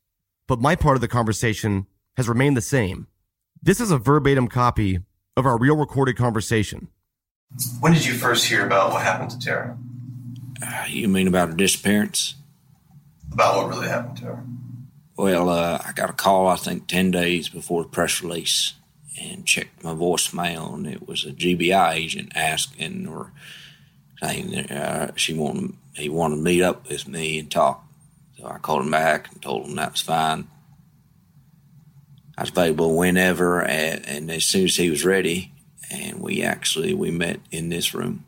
but 0.48 0.62
my 0.62 0.76
part 0.76 0.96
of 0.96 1.02
the 1.02 1.08
conversation 1.08 1.88
has 2.18 2.30
remained 2.30 2.56
the 2.56 2.62
same. 2.62 3.08
This 3.62 3.82
is 3.82 3.92
a 3.92 3.98
verbatim 3.98 4.48
copy 4.48 5.00
of 5.36 5.46
our 5.46 5.58
real 5.58 5.76
recorded 5.76 6.16
conversation. 6.16 6.88
When 7.80 7.94
did 7.94 8.06
you 8.06 8.14
first 8.14 8.46
hear 8.46 8.66
about 8.66 8.92
what 8.92 9.02
happened 9.02 9.32
to 9.32 9.40
Tara? 9.40 9.78
Uh, 10.62 10.86
you 10.88 11.08
mean 11.08 11.28
about 11.28 11.50
her 11.50 11.56
disappearance? 11.56 12.36
About 13.32 13.56
what 13.56 13.70
really 13.70 13.88
happened 13.88 14.18
to 14.18 14.26
her? 14.26 14.44
Well, 15.18 15.50
uh, 15.50 15.82
I 15.86 15.94
got 15.94 16.10
a 16.10 16.14
call, 16.14 16.48
I 16.48 16.58
think, 16.58 16.88
10 16.88 17.12
days 17.12 17.48
before 17.48 17.84
the 17.84 17.90
press 17.90 18.22
release 18.22 18.74
and 19.22 19.46
checked 19.46 19.84
my 19.84 19.94
voicemail, 19.94 20.74
and 20.74 20.86
it 20.86 21.08
was 21.08 21.24
a 21.24 21.32
GBI 21.32 21.94
agent 21.94 22.34
asking 22.36 23.08
or 23.08 23.32
saying 24.22 24.56
uh, 24.70 25.14
she 25.16 25.34
wanted, 25.34 25.74
he 25.94 26.10
wanted 26.10 26.36
to 26.36 26.42
meet 26.42 26.62
up 26.62 26.90
with 26.90 27.08
me 27.08 27.40
and 27.40 27.50
talk. 27.50 27.86
So 28.38 28.48
I 28.48 28.58
called 28.58 28.84
him 28.84 28.92
back 28.92 29.32
and 29.32 29.42
told 29.42 29.66
him 29.66 29.76
that 29.76 29.94
was 29.94 30.02
fine. 30.02 30.50
I 32.38 32.42
was 32.42 32.50
available 32.50 32.98
whenever, 32.98 33.62
and, 33.62 34.06
and 34.06 34.32
as 34.32 34.46
soon 34.46 34.66
as 34.66 34.76
he 34.76 34.90
was 34.90 35.06
ready, 35.06 35.54
and 35.92 36.20
we 36.20 36.42
actually 36.42 36.94
we 36.94 37.12
met 37.12 37.40
in 37.52 37.70
this 37.70 37.94
room. 37.94 38.26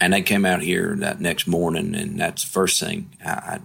And 0.00 0.12
they 0.12 0.22
came 0.22 0.44
out 0.44 0.62
here 0.62 0.96
that 0.98 1.20
next 1.20 1.46
morning, 1.46 1.94
and 1.94 2.18
that's 2.18 2.42
the 2.42 2.50
first 2.50 2.80
thing. 2.80 3.10
I, 3.24 3.30
I, 3.30 3.60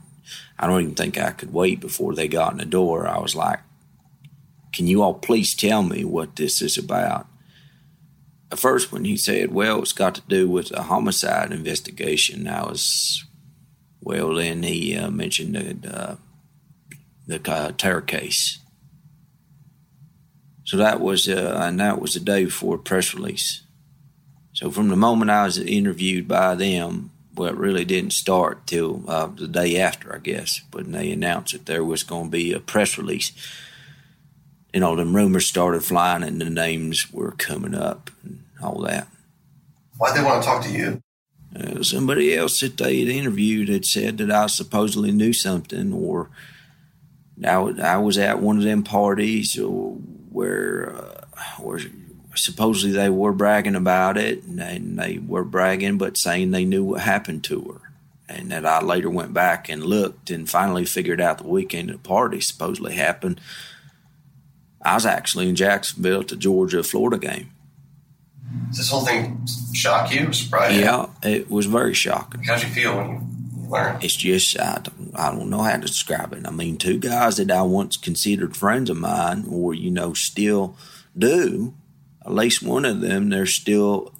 I 0.59 0.67
don't 0.67 0.81
even 0.81 0.95
think 0.95 1.17
I 1.17 1.31
could 1.31 1.51
wait 1.51 1.79
before 1.79 2.13
they 2.13 2.27
got 2.27 2.51
in 2.51 2.59
the 2.59 2.65
door. 2.65 3.07
I 3.07 3.19
was 3.19 3.35
like, 3.35 3.59
"Can 4.71 4.85
you 4.85 5.01
all 5.01 5.15
please 5.15 5.55
tell 5.55 5.81
me 5.81 6.03
what 6.03 6.35
this 6.35 6.61
is 6.61 6.77
about?" 6.77 7.27
At 8.51 8.59
first, 8.59 8.91
when 8.91 9.05
he 9.05 9.17
said, 9.17 9.51
"Well, 9.51 9.81
it's 9.81 9.93
got 9.93 10.15
to 10.15 10.21
do 10.27 10.47
with 10.47 10.71
a 10.71 10.83
homicide 10.83 11.51
investigation," 11.51 12.47
I 12.47 12.63
was, 12.63 13.25
well. 13.99 14.35
Then 14.35 14.61
he 14.61 14.95
uh, 14.95 15.09
mentioned 15.09 15.55
the 15.55 16.17
the 17.25 17.51
uh, 17.51 17.71
Tara 17.71 18.01
case. 18.03 18.59
So 20.67 20.75
that 20.75 20.99
was, 20.99 21.29
uh, 21.29 21.57
and 21.63 21.79
that 21.79 22.01
was 22.01 22.13
the 22.13 22.19
day 22.19 22.43
before 22.43 22.77
press 22.77 23.13
release. 23.13 23.61
So 24.51 24.69
from 24.69 24.89
the 24.89 24.97
moment 24.97 25.31
I 25.31 25.45
was 25.45 25.57
interviewed 25.57 26.27
by 26.27 26.55
them, 26.55 27.11
well, 27.33 27.47
it 27.47 27.55
really 27.55 27.85
didn't 27.85 28.11
start 28.11 28.67
till 28.67 29.09
uh, 29.09 29.27
the 29.27 29.47
day 29.47 29.77
after, 29.79 30.13
I 30.13 30.17
guess, 30.17 30.59
when 30.73 30.91
they 30.91 31.09
announced 31.09 31.53
that 31.53 31.67
there 31.67 31.85
was 31.85 32.03
going 32.03 32.25
to 32.25 32.31
be 32.31 32.51
a 32.51 32.59
press 32.59 32.97
release. 32.97 33.31
You 34.73 34.81
know, 34.81 34.97
the 34.97 35.05
rumors 35.05 35.47
started 35.47 35.85
flying 35.85 36.21
and 36.21 36.41
the 36.41 36.49
names 36.49 37.13
were 37.13 37.31
coming 37.31 37.73
up 37.73 38.11
and 38.21 38.43
all 38.61 38.81
that. 38.81 39.07
Why'd 39.97 40.17
they 40.17 40.23
want 40.23 40.43
to 40.43 40.49
talk 40.49 40.65
to 40.65 40.71
you? 40.71 41.01
Uh, 41.55 41.81
somebody 41.81 42.35
else 42.35 42.59
that 42.59 42.75
they 42.75 42.99
had 42.99 43.07
interviewed 43.07 43.69
had 43.69 43.85
said 43.85 44.17
that 44.17 44.31
I 44.31 44.47
supposedly 44.47 45.13
knew 45.13 45.31
something 45.31 45.93
or 45.93 46.29
I, 47.41 47.53
I 47.53 47.97
was 47.97 48.17
at 48.17 48.41
one 48.41 48.57
of 48.57 48.63
them 48.63 48.83
parties 48.83 49.57
where, 50.37 50.95
uh, 50.95 51.61
where 51.61 51.79
supposedly 52.35 52.95
they 52.95 53.09
were 53.09 53.33
bragging 53.33 53.75
about 53.75 54.17
it 54.17 54.43
and 54.43 54.59
they, 54.59 54.75
and 54.75 54.99
they 54.99 55.17
were 55.17 55.43
bragging 55.43 55.97
but 55.97 56.15
saying 56.15 56.51
they 56.51 56.63
knew 56.63 56.83
what 56.83 57.01
happened 57.01 57.43
to 57.43 57.61
her 57.63 57.87
and 58.29 58.51
that 58.51 58.65
I 58.65 58.81
later 58.81 59.09
went 59.09 59.33
back 59.33 59.67
and 59.69 59.83
looked 59.83 60.29
and 60.29 60.49
finally 60.49 60.85
figured 60.85 61.19
out 61.19 61.39
the 61.39 61.47
weekend 61.47 61.89
the 61.89 61.97
party 61.97 62.41
supposedly 62.41 62.93
happened. 62.93 63.41
I 64.81 64.93
was 64.93 65.05
actually 65.05 65.49
in 65.49 65.55
Jacksonville 65.55 66.21
at 66.21 66.27
the 66.27 66.35
Georgia 66.35 66.83
Florida 66.83 67.17
game. 67.17 67.51
Does 68.69 68.77
this 68.77 68.89
whole 68.89 69.05
thing 69.05 69.45
shock 69.73 70.13
you? 70.13 70.31
Surprise 70.31 70.75
you? 70.75 70.81
Yeah, 70.81 71.07
it 71.23 71.49
was 71.49 71.65
very 71.65 71.93
shocking. 71.93 72.43
How'd 72.43 72.61
you 72.61 72.69
feel 72.69 72.95
when 72.95 73.09
you 73.09 73.36
learned? 73.69 74.03
It's 74.03 74.15
just 74.15 74.59
I 74.59 74.81
I 75.15 75.31
don't 75.31 75.49
know 75.49 75.61
how 75.61 75.75
to 75.75 75.81
describe 75.81 76.33
it. 76.33 76.47
I 76.47 76.51
mean, 76.51 76.77
two 76.77 76.97
guys 76.97 77.37
that 77.37 77.51
I 77.51 77.61
once 77.61 77.97
considered 77.97 78.57
friends 78.57 78.89
of 78.89 78.97
mine, 78.97 79.45
or 79.49 79.73
you 79.73 79.91
know, 79.91 80.13
still 80.13 80.75
do. 81.17 81.73
At 82.25 82.33
least 82.33 82.61
one 82.61 82.83
of 82.83 82.99
them, 82.99 83.29
they're 83.29 83.45
still, 83.45 84.13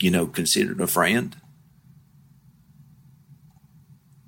you 0.00 0.10
know, 0.10 0.26
considered 0.26 0.80
a 0.80 0.86
friend. 0.88 1.36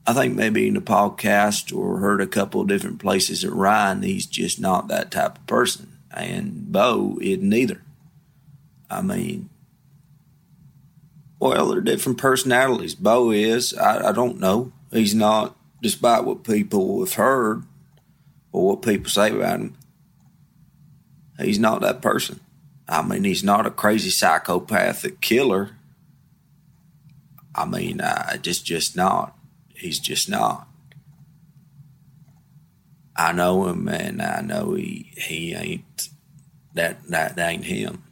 I 0.07 0.13
think 0.13 0.37
maybe 0.37 0.69
in 0.69 0.75
the 0.75 0.81
podcast 0.81 1.75
or 1.77 1.99
heard 1.99 2.21
a 2.21 2.27
couple 2.27 2.61
of 2.61 2.69
different 2.69 3.01
places 3.01 3.43
that 3.43 3.51
Ryan, 3.51 4.03
he's 4.03 4.27
just 4.27 4.61
not 4.61 4.89
that 4.89 5.11
type 5.11 5.39
of 5.39 5.47
person. 5.47 5.99
And 6.11 6.71
Bo 6.71 7.19
isn't 7.21 7.53
either. 7.53 7.81
I 8.91 9.03
mean, 9.03 9.49
well, 11.45 11.69
they're 11.69 11.83
different 11.83 12.17
personalities. 12.17 12.95
Bo 12.95 13.31
is, 13.31 13.75
I, 13.75 14.09
I 14.09 14.13
don't 14.13 14.41
know. 14.41 14.73
He's 14.91 15.15
not, 15.15 15.55
despite 15.83 16.25
what 16.25 16.43
people 16.43 17.01
have 17.05 17.15
heard 17.15 17.65
or 18.51 18.69
what 18.69 18.83
people 18.83 19.11
say 19.11 19.31
about 19.31 19.61
him, 19.61 19.77
he's 21.39 21.59
not 21.59 21.83
that 21.83 22.01
person. 22.01 22.41
I 22.89 23.03
mean, 23.03 23.25
he's 23.25 23.45
not 23.45 23.67
a 23.67 23.71
crazy 23.71 24.09
psychopathic 24.09 25.21
killer. 25.21 25.73
I 27.55 27.67
mean, 27.67 28.01
uh, 28.01 28.39
just 28.39 28.65
just 28.65 28.97
not. 28.97 29.37
He's 29.69 29.99
just 29.99 30.31
not. 30.31 30.67
I 33.15 33.33
know 33.33 33.69
him, 33.69 33.87
and 33.89 34.21
I 34.21 34.41
know 34.41 34.75
he 34.75 35.13
he 35.17 35.55
ain't 35.55 36.09
that 36.73 37.07
that, 37.09 37.37
that 37.37 37.51
ain't 37.51 37.65
him. 37.65 38.03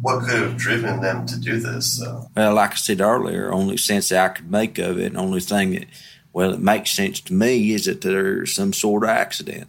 What 0.00 0.24
could 0.24 0.40
have 0.40 0.56
driven 0.56 1.00
them 1.00 1.24
to 1.26 1.38
do 1.38 1.58
this? 1.58 2.02
Uh? 2.02 2.26
Well, 2.36 2.54
like 2.54 2.72
I 2.72 2.76
said 2.76 3.00
earlier, 3.00 3.52
only 3.52 3.76
sense 3.76 4.08
that 4.08 4.24
I 4.24 4.34
could 4.34 4.50
make 4.50 4.78
of 4.78 4.98
it, 4.98 5.14
only 5.16 5.40
thing 5.40 5.72
that 5.72 5.86
well, 6.34 6.52
it 6.52 6.60
makes 6.60 6.90
sense 6.90 7.20
to 7.20 7.32
me 7.32 7.72
is 7.72 7.84
that 7.84 8.00
there's 8.00 8.52
some 8.52 8.72
sort 8.72 9.04
of 9.04 9.08
accident. 9.08 9.68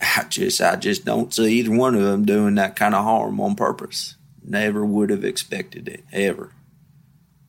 I 0.00 0.24
just 0.28 0.60
I 0.60 0.76
just 0.76 1.06
don't 1.06 1.32
see 1.32 1.58
either 1.58 1.74
one 1.74 1.94
of 1.94 2.02
them 2.02 2.26
doing 2.26 2.56
that 2.56 2.76
kind 2.76 2.94
of 2.94 3.04
harm 3.04 3.40
on 3.40 3.54
purpose. 3.54 4.16
Never 4.44 4.84
would 4.84 5.08
have 5.08 5.24
expected 5.24 5.88
it 5.88 6.04
ever. 6.12 6.52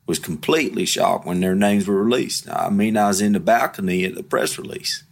Was 0.06 0.18
completely 0.18 0.86
shocked 0.86 1.26
when 1.26 1.40
their 1.40 1.54
names 1.54 1.86
were 1.86 2.02
released. 2.02 2.48
I 2.48 2.70
mean, 2.70 2.96
I 2.96 3.08
was 3.08 3.20
in 3.20 3.34
the 3.34 3.40
balcony 3.40 4.04
at 4.04 4.14
the 4.14 4.22
press 4.22 4.56
release, 4.56 5.04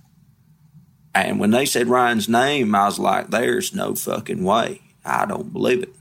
and 1.14 1.38
when 1.38 1.50
they 1.50 1.66
said 1.66 1.88
Ryan's 1.88 2.30
name, 2.30 2.74
I 2.74 2.86
was 2.86 2.98
like, 2.98 3.28
"There's 3.28 3.74
no 3.74 3.94
fucking 3.94 4.42
way. 4.42 4.80
I 5.04 5.26
don't 5.26 5.52
believe 5.52 5.82
it." 5.82 5.94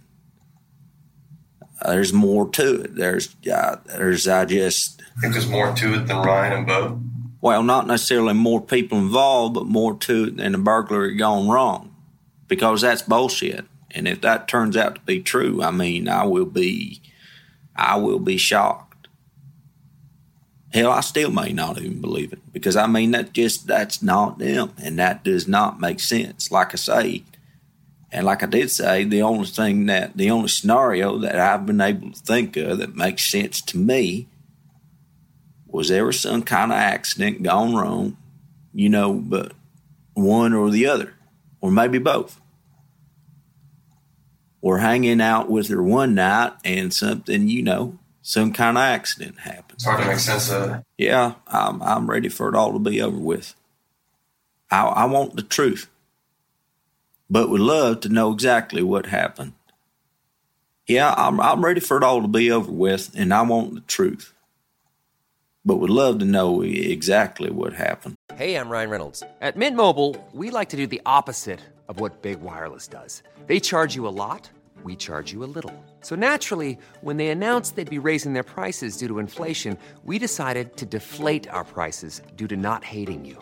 There's 1.84 2.14
more 2.14 2.50
to 2.52 2.82
it. 2.82 2.96
There's 2.96 3.36
uh, 3.52 3.78
there's 3.86 4.28
I 4.28 4.46
just 4.46 5.02
I 5.18 5.22
think 5.22 5.34
there's 5.34 5.50
more 5.50 5.76
to 5.76 5.94
it 5.96 6.08
than 6.08 6.18
Ryan 6.18 6.54
and 6.54 6.68
Bo 6.68 7.00
well, 7.46 7.62
not 7.62 7.86
necessarily 7.86 8.34
more 8.34 8.60
people 8.60 8.98
involved, 8.98 9.54
but 9.54 9.68
more 9.68 9.96
to 9.96 10.24
it 10.24 10.38
than 10.38 10.56
a 10.56 10.58
burglary 10.58 11.16
gone 11.16 11.48
wrong, 11.48 11.96
because 12.48 12.82
that's 12.82 13.04
bullshit. 13.04 13.66
And 13.92 14.08
if 14.08 14.22
that 14.22 14.48
turns 14.48 14.76
out 14.76 14.96
to 14.96 15.02
be 15.02 15.22
true, 15.22 15.62
I 15.62 15.70
mean, 15.70 16.10
I 16.10 16.26
will 16.26 16.48
be, 16.48 17.04
I 17.76 17.98
will 17.98 18.18
be 18.18 18.38
shocked. 18.38 19.10
Hell, 20.74 20.90
I 20.90 21.02
still 21.02 21.30
may 21.30 21.54
not 21.54 21.78
even 21.78 22.02
believe 22.02 22.34
it 22.34 22.52
because 22.52 22.76
I 22.76 22.88
mean 22.88 23.12
that 23.12 23.32
just 23.34 23.68
that's 23.68 24.02
not 24.02 24.40
them, 24.40 24.72
and 24.82 24.98
that 24.98 25.24
does 25.24 25.48
not 25.48 25.80
make 25.80 26.00
sense. 26.00 26.50
Like 26.50 26.74
I 26.74 26.78
say, 26.78 27.26
and 28.16 28.26
like 28.26 28.44
I 28.44 28.46
did 28.46 28.72
say, 28.72 29.04
the 29.04 29.24
only 29.24 29.46
thing 29.46 29.88
that 29.88 30.16
the 30.16 30.32
only 30.32 30.48
scenario 30.48 31.18
that 31.18 31.38
I've 31.38 31.66
been 31.66 31.82
able 31.82 32.14
to 32.14 32.20
think 32.22 32.56
of 32.56 32.78
that 32.78 32.96
makes 32.96 33.30
sense 33.30 33.62
to 33.64 33.78
me 33.78 34.30
was 35.68 35.90
there 35.90 36.06
was 36.06 36.22
some 36.22 36.42
kind 36.42 36.72
of 36.72 36.78
accident 36.78 37.44
gone 37.44 37.76
wrong, 37.76 38.16
you 38.74 38.88
know, 38.88 39.16
but 39.16 39.52
one 40.14 40.54
or 40.54 40.70
the 40.70 40.86
other, 40.88 41.14
or 41.60 41.70
maybe 41.70 41.98
both. 41.98 42.40
Or 44.62 44.78
hanging 44.78 45.20
out 45.20 45.50
with 45.50 45.68
her 45.68 45.84
one 45.84 46.16
night 46.16 46.54
and 46.64 46.94
something, 46.94 47.50
you 47.50 47.64
know, 47.64 48.00
some 48.22 48.54
kind 48.54 48.78
of 48.78 48.82
accident 48.84 49.40
happened. 49.40 49.74
It's 49.74 49.84
hard 49.84 50.02
to 50.02 50.08
make 50.08 50.20
sense 50.20 50.50
of 50.50 50.72
it. 50.72 50.84
Yeah, 50.98 51.34
I'm, 51.48 51.84
I'm 51.84 52.10
ready 52.10 52.30
for 52.30 52.48
it 52.48 52.56
all 52.56 52.72
to 52.72 52.80
be 52.80 53.02
over 53.02 53.18
with. 53.18 53.56
I, 54.72 54.86
I 54.86 55.06
want 55.06 55.36
the 55.36 55.44
truth, 55.44 55.90
but 57.30 57.50
would 57.50 57.62
love 57.62 58.02
to 58.02 58.10
know 58.10 58.32
exactly 58.32 58.84
what 58.84 59.08
happened. 59.08 59.54
Yeah, 60.88 61.14
I'm, 61.18 61.40
I'm 61.40 61.66
ready 61.66 61.80
for 61.80 61.98
it 61.98 62.04
all 62.04 62.22
to 62.22 62.28
be 62.28 62.52
over 62.52 62.72
with, 62.72 63.12
and 63.16 63.34
I 63.34 63.42
want 63.42 63.74
the 63.74 63.82
truth 63.82 64.36
but 65.66 65.78
would 65.78 65.90
love 65.90 66.20
to 66.20 66.26
know 66.26 66.62
exactly 66.62 67.50
what 67.50 67.74
happened. 67.74 68.16
Hey, 68.36 68.56
I'm 68.56 68.70
Ryan 68.70 68.90
Reynolds. 68.90 69.24
At 69.42 69.58
Mint 69.58 69.76
Mobile, 69.76 70.16
we 70.32 70.52
like 70.52 70.70
to 70.70 70.78
do 70.78 70.86
the 70.88 71.02
opposite 71.06 71.60
of 71.88 72.00
what 72.00 72.22
Big 72.22 72.40
Wireless 72.42 72.88
does. 72.88 73.24
They 73.48 73.60
charge 73.60 73.96
you 73.96 74.08
a 74.08 74.10
lot, 74.10 74.50
we 74.84 74.96
charge 74.96 75.34
you 75.34 75.44
a 75.44 75.50
little. 75.50 75.74
So 76.02 76.16
naturally, 76.16 76.78
when 77.02 77.18
they 77.18 77.30
announced 77.30 77.76
they'd 77.76 77.90
be 77.90 78.00
raising 78.00 78.34
their 78.34 78.44
prices 78.44 78.98
due 78.98 79.08
to 79.08 79.20
inflation, 79.20 79.78
we 80.04 80.20
decided 80.20 80.78
to 80.78 80.86
deflate 80.86 81.48
our 81.50 81.64
prices 81.64 82.22
due 82.36 82.48
to 82.48 82.56
not 82.56 82.84
hating 82.84 83.26
you. 83.26 83.42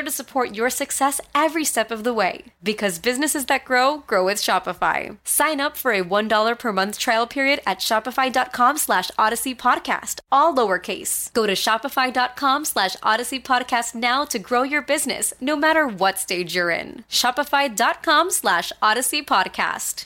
to 0.01 0.11
support 0.11 0.55
your 0.55 0.69
success 0.69 1.19
every 1.33 1.65
step 1.65 1.91
of 1.91 2.03
the 2.03 2.13
way. 2.13 2.45
Because 2.63 2.99
businesses 2.99 3.45
that 3.45 3.65
grow, 3.65 3.99
grow 4.07 4.25
with 4.25 4.37
Shopify. 4.37 5.17
Sign 5.23 5.59
up 5.59 5.77
for 5.77 5.91
a 5.91 6.03
$1 6.03 6.59
per 6.59 6.71
month 6.71 6.97
trial 6.99 7.27
period 7.27 7.59
at 7.65 7.79
shopify.com 7.79 8.77
slash 8.77 9.11
odyssey 9.17 9.55
podcast, 9.55 10.19
all 10.31 10.53
lowercase. 10.55 11.31
Go 11.33 11.45
to 11.47 11.53
shopify.com 11.53 12.65
slash 12.65 12.95
odyssey 13.03 13.39
podcast 13.39 13.95
now 13.95 14.25
to 14.25 14.39
grow 14.39 14.63
your 14.63 14.81
business, 14.81 15.33
no 15.39 15.55
matter 15.55 15.87
what 15.87 16.17
stage 16.17 16.55
you're 16.55 16.69
in. 16.71 17.03
Shopify.com 17.09 18.31
slash 18.31 18.71
odyssey 18.81 19.21
podcast. 19.21 20.05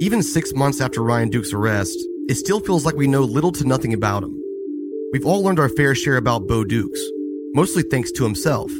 Even 0.00 0.22
six 0.22 0.52
months 0.52 0.80
after 0.80 1.02
Ryan 1.02 1.30
Duke's 1.30 1.52
arrest, 1.54 1.96
it 2.28 2.36
still 2.36 2.60
feels 2.60 2.86
like 2.86 2.96
we 2.96 3.06
know 3.06 3.22
little 3.22 3.52
to 3.52 3.66
nothing 3.66 3.92
about 3.92 4.22
him. 4.22 4.40
We've 5.12 5.26
all 5.26 5.42
learned 5.42 5.60
our 5.60 5.68
fair 5.68 5.94
share 5.94 6.16
about 6.16 6.46
Bo 6.46 6.64
Dukes, 6.64 7.00
mostly 7.54 7.82
thanks 7.82 8.10
to 8.12 8.24
himself. 8.24 8.72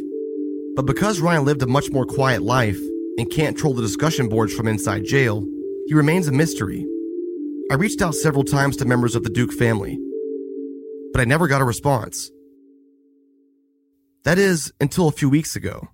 But 0.75 0.87
because 0.87 1.21
Ryan 1.21 1.45
lived 1.45 1.63
a 1.63 1.67
much 1.67 1.91
more 1.91 2.07
quiet 2.07 2.43
life 2.43 2.81
and 3.19 3.31
can't 3.31 3.57
troll 3.57 3.75
the 3.75 3.83
discussion 3.83 4.29
boards 4.29 4.55
from 4.55 4.67
inside 4.67 5.05
jail, 5.05 5.47
he 5.87 5.95
remains 5.95 6.27
a 6.27 6.33
mystery. 6.33 6.87
I 7.71 7.75
reached 7.75 8.03
out 8.03 8.15
several 8.15 8.45
times 8.45 8.77
to 8.79 8.85
members 8.85 9.15
of 9.15 9.23
the 9.23 9.31
Duke 9.31 9.53
family, 9.53 9.99
but 11.13 11.21
I 11.21 11.25
never 11.25 11.47
got 11.47 11.61
a 11.61 11.65
response. 11.65 12.31
That 14.25 14.39
is, 14.39 14.73
until 14.81 15.09
a 15.09 15.13
few 15.13 15.29
weeks 15.29 15.55
ago. 15.55 15.89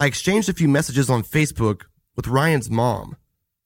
I 0.00 0.06
exchanged 0.06 0.48
a 0.48 0.52
few 0.52 0.68
messages 0.68 1.08
on 1.08 1.22
Facebook 1.22 1.82
with 2.16 2.26
Ryan's 2.26 2.70
mom, 2.70 3.16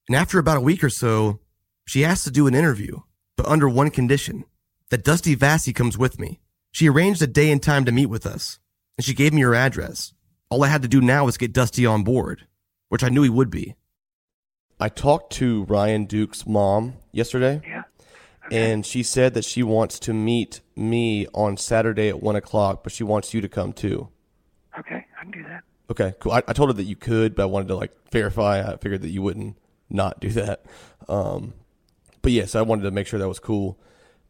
and 0.07 0.17
after 0.17 0.39
about 0.39 0.59
a 0.59 0.63
week 0.63 0.85
or 0.85 0.91
so, 0.91 1.41
she 1.87 2.05
asked 2.05 2.25
to 2.25 2.31
do 2.31 2.47
an 2.47 2.55
interview, 2.55 3.01
but 3.37 3.47
under 3.47 3.69
one 3.69 3.91
condition 3.91 4.45
that 4.91 5.05
Dusty 5.05 5.35
Vassy 5.35 5.73
comes 5.73 5.97
with 5.97 6.19
me. 6.19 6.41
She 6.71 6.89
arranged 6.89 7.23
a 7.23 7.27
day 7.27 7.51
and 7.51 7.63
time 7.63 7.85
to 7.85 7.93
meet 7.93 8.07
with 8.07 8.27
us, 8.27 8.59
and 8.97 9.05
she 9.05 9.15
gave 9.15 9.33
me 9.33 9.43
her 9.43 9.55
address. 9.55 10.15
All 10.51 10.65
I 10.65 10.69
had 10.69 10.83
to 10.83 10.89
do 10.89 11.01
now 11.01 11.25
was 11.25 11.39
get 11.39 11.53
Dusty 11.53 11.87
on 11.87 12.05
board, 12.05 12.47
which 12.89 13.03
I 13.03 13.09
knew 13.09 13.23
he 13.23 13.31
would 13.31 13.51
be. 13.51 13.75
I 14.79 14.89
talked 14.89 15.33
to 15.35 15.65
Ryan 15.65 16.07
Duke's 16.07 16.47
mom 16.47 16.95
yesterday. 17.13 17.63
Yeah. 17.67 17.83
And 18.51 18.85
she 18.85 19.03
said 19.03 19.35
that 19.35 19.45
she 19.45 19.63
wants 19.63 19.99
to 20.01 20.13
meet 20.13 20.61
me 20.75 21.27
on 21.33 21.57
Saturday 21.57 22.09
at 22.09 22.23
one 22.23 22.37
o'clock, 22.37 22.83
but 22.83 22.93
she 22.93 23.05
wants 23.05 23.33
you 23.33 23.41
to 23.41 23.49
come 23.49 23.73
too. 23.73 24.09
Okay, 24.79 25.07
I 25.19 25.23
can 25.23 25.31
do 25.31 25.43
that. 25.45 25.63
Okay, 25.91 26.15
cool. 26.19 26.33
I, 26.33 26.43
I 26.49 26.53
told 26.53 26.69
her 26.69 26.75
that 26.75 26.85
you 26.85 26.97
could, 26.97 27.35
but 27.35 27.45
I 27.45 27.47
wanted 27.47 27.69
to 27.69 27.77
like 27.77 27.93
verify. 28.11 28.61
I 28.61 28.77
figured 28.77 29.03
that 29.03 29.11
you 29.11 29.23
wouldn't 29.23 29.57
not 29.89 30.21
do 30.21 30.31
that. 30.31 30.65
Um, 31.09 31.55
but 32.23 32.33
yes, 32.33 32.55
I 32.55 32.63
wanted 32.63 32.83
to 32.83 32.91
make 32.91 33.07
sure 33.07 33.19
that 33.19 33.29
was 33.29 33.39
cool. 33.39 33.79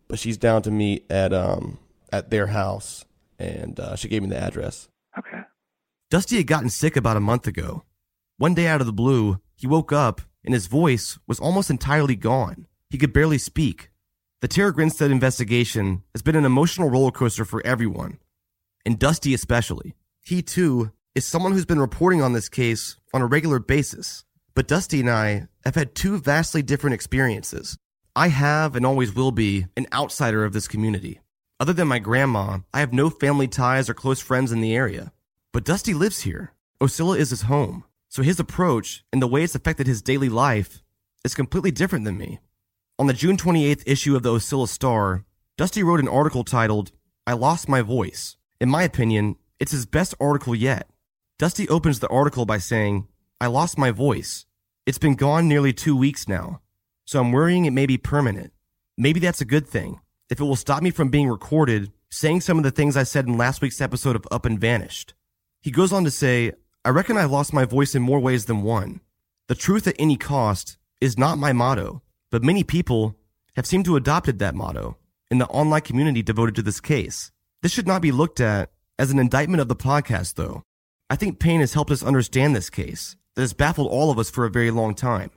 But 0.08 0.18
she's 0.18 0.36
down 0.36 0.62
to 0.62 0.70
meet 0.70 1.10
at 1.10 1.32
um 1.32 1.78
at 2.12 2.30
their 2.30 2.48
house, 2.48 3.04
and 3.38 3.78
uh, 3.78 3.96
she 3.96 4.08
gave 4.08 4.22
me 4.22 4.28
the 4.28 4.38
address. 4.38 4.88
Okay. 5.18 5.42
Dusty 6.10 6.36
had 6.36 6.46
gotten 6.46 6.68
sick 6.68 6.96
about 6.96 7.16
a 7.16 7.20
month 7.20 7.46
ago. 7.46 7.84
One 8.36 8.54
day 8.54 8.66
out 8.66 8.80
of 8.80 8.86
the 8.86 8.92
blue, 8.92 9.40
he 9.54 9.66
woke 9.66 9.92
up 9.92 10.20
and 10.44 10.52
his 10.52 10.66
voice 10.66 11.18
was 11.26 11.40
almost 11.40 11.70
entirely 11.70 12.16
gone. 12.16 12.66
He 12.90 12.98
could 12.98 13.12
barely 13.12 13.38
speak. 13.38 13.90
The 14.40 14.48
Tara 14.48 14.72
Grinstead 14.72 15.10
investigation 15.10 16.02
has 16.14 16.22
been 16.22 16.36
an 16.36 16.44
emotional 16.44 16.90
roller 16.90 17.12
coaster 17.12 17.44
for 17.44 17.64
everyone, 17.64 18.18
and 18.84 18.98
Dusty 18.98 19.34
especially. 19.34 19.94
He 20.20 20.42
too 20.42 20.90
is 21.14 21.26
someone 21.26 21.52
who's 21.52 21.64
been 21.64 21.80
reporting 21.80 22.22
on 22.22 22.32
this 22.32 22.48
case 22.48 22.96
on 23.14 23.22
a 23.22 23.26
regular 23.26 23.60
basis. 23.60 24.24
But 24.54 24.68
Dusty 24.68 25.00
and 25.00 25.10
I 25.10 25.46
have 25.64 25.76
had 25.76 25.94
two 25.94 26.18
vastly 26.18 26.62
different 26.62 26.94
experiences. 26.94 27.78
I 28.14 28.28
have 28.28 28.76
and 28.76 28.84
always 28.84 29.14
will 29.14 29.30
be 29.30 29.66
an 29.74 29.86
outsider 29.90 30.44
of 30.44 30.52
this 30.52 30.68
community. 30.68 31.20
Other 31.58 31.72
than 31.72 31.88
my 31.88 31.98
grandma, 31.98 32.58
I 32.74 32.80
have 32.80 32.92
no 32.92 33.08
family 33.08 33.48
ties 33.48 33.88
or 33.88 33.94
close 33.94 34.20
friends 34.20 34.52
in 34.52 34.60
the 34.60 34.76
area. 34.76 35.12
But 35.50 35.64
Dusty 35.64 35.94
lives 35.94 36.20
here. 36.20 36.52
Ocilla 36.78 37.16
is 37.16 37.30
his 37.30 37.42
home. 37.42 37.84
So 38.10 38.22
his 38.22 38.38
approach 38.38 39.02
and 39.14 39.22
the 39.22 39.26
way 39.26 39.44
it's 39.44 39.54
affected 39.54 39.86
his 39.86 40.02
daily 40.02 40.28
life 40.28 40.82
is 41.24 41.34
completely 41.34 41.70
different 41.70 42.04
than 42.04 42.18
me. 42.18 42.40
On 42.98 43.06
the 43.06 43.14
June 43.14 43.38
28th 43.38 43.82
issue 43.86 44.14
of 44.14 44.22
the 44.22 44.32
Ocilla 44.32 44.68
Star, 44.68 45.24
Dusty 45.56 45.82
wrote 45.82 46.00
an 46.00 46.08
article 46.08 46.44
titled, 46.44 46.92
I 47.26 47.32
Lost 47.32 47.66
My 47.66 47.80
Voice. 47.80 48.36
In 48.60 48.68
my 48.68 48.82
opinion, 48.82 49.36
it's 49.58 49.72
his 49.72 49.86
best 49.86 50.14
article 50.20 50.54
yet. 50.54 50.86
Dusty 51.38 51.66
opens 51.70 52.00
the 52.00 52.08
article 52.08 52.44
by 52.44 52.58
saying, 52.58 53.08
I 53.40 53.46
lost 53.46 53.78
my 53.78 53.90
voice. 53.90 54.44
It's 54.84 54.98
been 54.98 55.14
gone 55.14 55.48
nearly 55.48 55.72
two 55.72 55.96
weeks 55.96 56.28
now, 56.28 56.60
so 57.04 57.20
I'm 57.20 57.32
worrying 57.32 57.64
it 57.64 57.72
may 57.72 57.86
be 57.86 57.98
permanent. 57.98 58.52
Maybe 58.96 59.20
that's 59.20 59.40
a 59.40 59.46
good 59.46 59.66
thing, 59.66 60.00
if 60.30 60.40
it 60.40 60.44
will 60.44 60.56
stop 60.56 60.82
me 60.82 60.90
from 60.90 61.08
being 61.08 61.28
recorded 61.28 61.92
saying 62.10 62.42
some 62.42 62.58
of 62.58 62.64
the 62.64 62.70
things 62.70 62.96
I 62.96 63.04
said 63.04 63.26
in 63.26 63.38
last 63.38 63.62
week's 63.62 63.80
episode 63.80 64.16
of 64.16 64.26
Up 64.30 64.44
and 64.44 64.60
Vanished. 64.60 65.14
He 65.62 65.70
goes 65.70 65.92
on 65.92 66.04
to 66.04 66.10
say, 66.10 66.52
I 66.84 66.90
reckon 66.90 67.16
I 67.16 67.24
lost 67.24 67.54
my 67.54 67.64
voice 67.64 67.94
in 67.94 68.02
more 68.02 68.20
ways 68.20 68.44
than 68.44 68.62
one. 68.62 69.00
The 69.48 69.54
truth 69.54 69.86
at 69.86 69.96
any 69.98 70.16
cost 70.16 70.76
is 71.00 71.16
not 71.16 71.38
my 71.38 71.52
motto, 71.52 72.02
but 72.30 72.42
many 72.42 72.64
people 72.64 73.16
have 73.56 73.66
seemed 73.66 73.86
to 73.86 73.96
adopted 73.96 74.38
that 74.38 74.54
motto 74.54 74.98
in 75.30 75.38
the 75.38 75.46
online 75.46 75.80
community 75.80 76.22
devoted 76.22 76.54
to 76.56 76.62
this 76.62 76.80
case. 76.80 77.32
This 77.62 77.72
should 77.72 77.86
not 77.86 78.02
be 78.02 78.12
looked 78.12 78.40
at 78.40 78.70
as 78.98 79.10
an 79.10 79.18
indictment 79.18 79.60
of 79.60 79.68
the 79.68 79.76
podcast, 79.76 80.34
though. 80.34 80.62
I 81.08 81.16
think 81.16 81.38
Payne 81.38 81.60
has 81.60 81.74
helped 81.74 81.90
us 81.90 82.02
understand 82.02 82.54
this 82.54 82.68
case 82.68 83.16
that 83.34 83.42
has 83.42 83.54
baffled 83.54 83.88
all 83.88 84.10
of 84.10 84.18
us 84.18 84.30
for 84.30 84.44
a 84.44 84.50
very 84.50 84.70
long 84.70 84.94
time. 84.94 85.30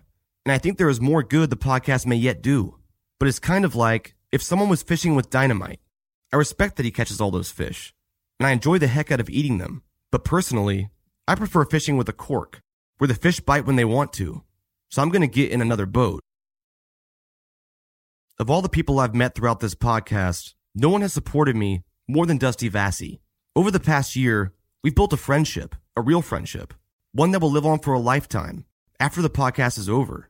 And 0.46 0.54
I 0.54 0.58
think 0.60 0.78
there 0.78 0.90
is 0.90 1.02
more 1.02 1.24
good 1.24 1.50
the 1.50 1.56
podcast 1.56 2.06
may 2.06 2.16
yet 2.16 2.42
do. 2.42 2.78
But 3.20 3.28
it's 3.28 3.40
kind 3.40 3.66
of 3.66 3.76
like 3.76 4.16
if 4.32 4.44
someone 4.44 4.70
was 4.70 4.84
fishing 4.84 5.16
with 5.16 5.30
dynamite. 5.30 5.80
I 6.32 6.38
respect 6.38 6.76
that 6.76 6.86
he 6.86 6.92
catches 6.92 7.22
all 7.22 7.32
those 7.32 7.50
fish, 7.50 7.94
and 8.40 8.46
I 8.46 8.52
enjoy 8.52 8.78
the 8.78 8.88
heck 8.88 9.12
out 9.12 9.20
of 9.22 9.30
eating 9.30 9.58
them. 9.58 9.84
But 10.12 10.26
personally, 10.26 10.90
I 11.28 11.36
prefer 11.36 11.66
fishing 11.66 11.98
with 11.98 12.10
a 12.10 12.14
cork, 12.14 12.62
where 12.98 13.08
the 13.08 13.14
fish 13.14 13.40
bite 13.40 13.66
when 13.66 13.78
they 13.78 13.86
want 13.86 14.12
to. 14.14 14.44
So 14.90 15.02
I'm 15.02 15.10
going 15.10 15.22
to 15.22 15.28
get 15.28 15.52
in 15.52 15.62
another 15.62 15.86
boat. 15.86 16.20
Of 18.38 18.50
all 18.50 18.62
the 18.62 18.70
people 18.70 19.00
I've 19.00 19.16
met 19.16 19.34
throughout 19.34 19.62
this 19.62 19.76
podcast, 19.76 20.54
no 20.76 20.90
one 20.90 21.02
has 21.02 21.14
supported 21.14 21.56
me 21.56 21.84
more 22.08 22.26
than 22.26 22.38
Dusty 22.38 22.68
Vassy. 22.68 23.22
Over 23.56 23.72
the 23.72 23.80
past 23.80 24.16
year, 24.16 24.54
we've 24.84 24.94
built 24.94 25.14
a 25.14 25.18
friendship, 25.18 25.76
a 25.96 26.02
real 26.02 26.22
friendship, 26.22 26.74
one 27.14 27.32
that 27.32 27.40
will 27.40 27.52
live 27.52 27.66
on 27.66 27.80
for 27.80 27.94
a 27.94 28.00
lifetime 28.00 28.66
after 29.00 29.22
the 29.22 29.30
podcast 29.30 29.78
is 29.78 29.90
over. 29.90 30.30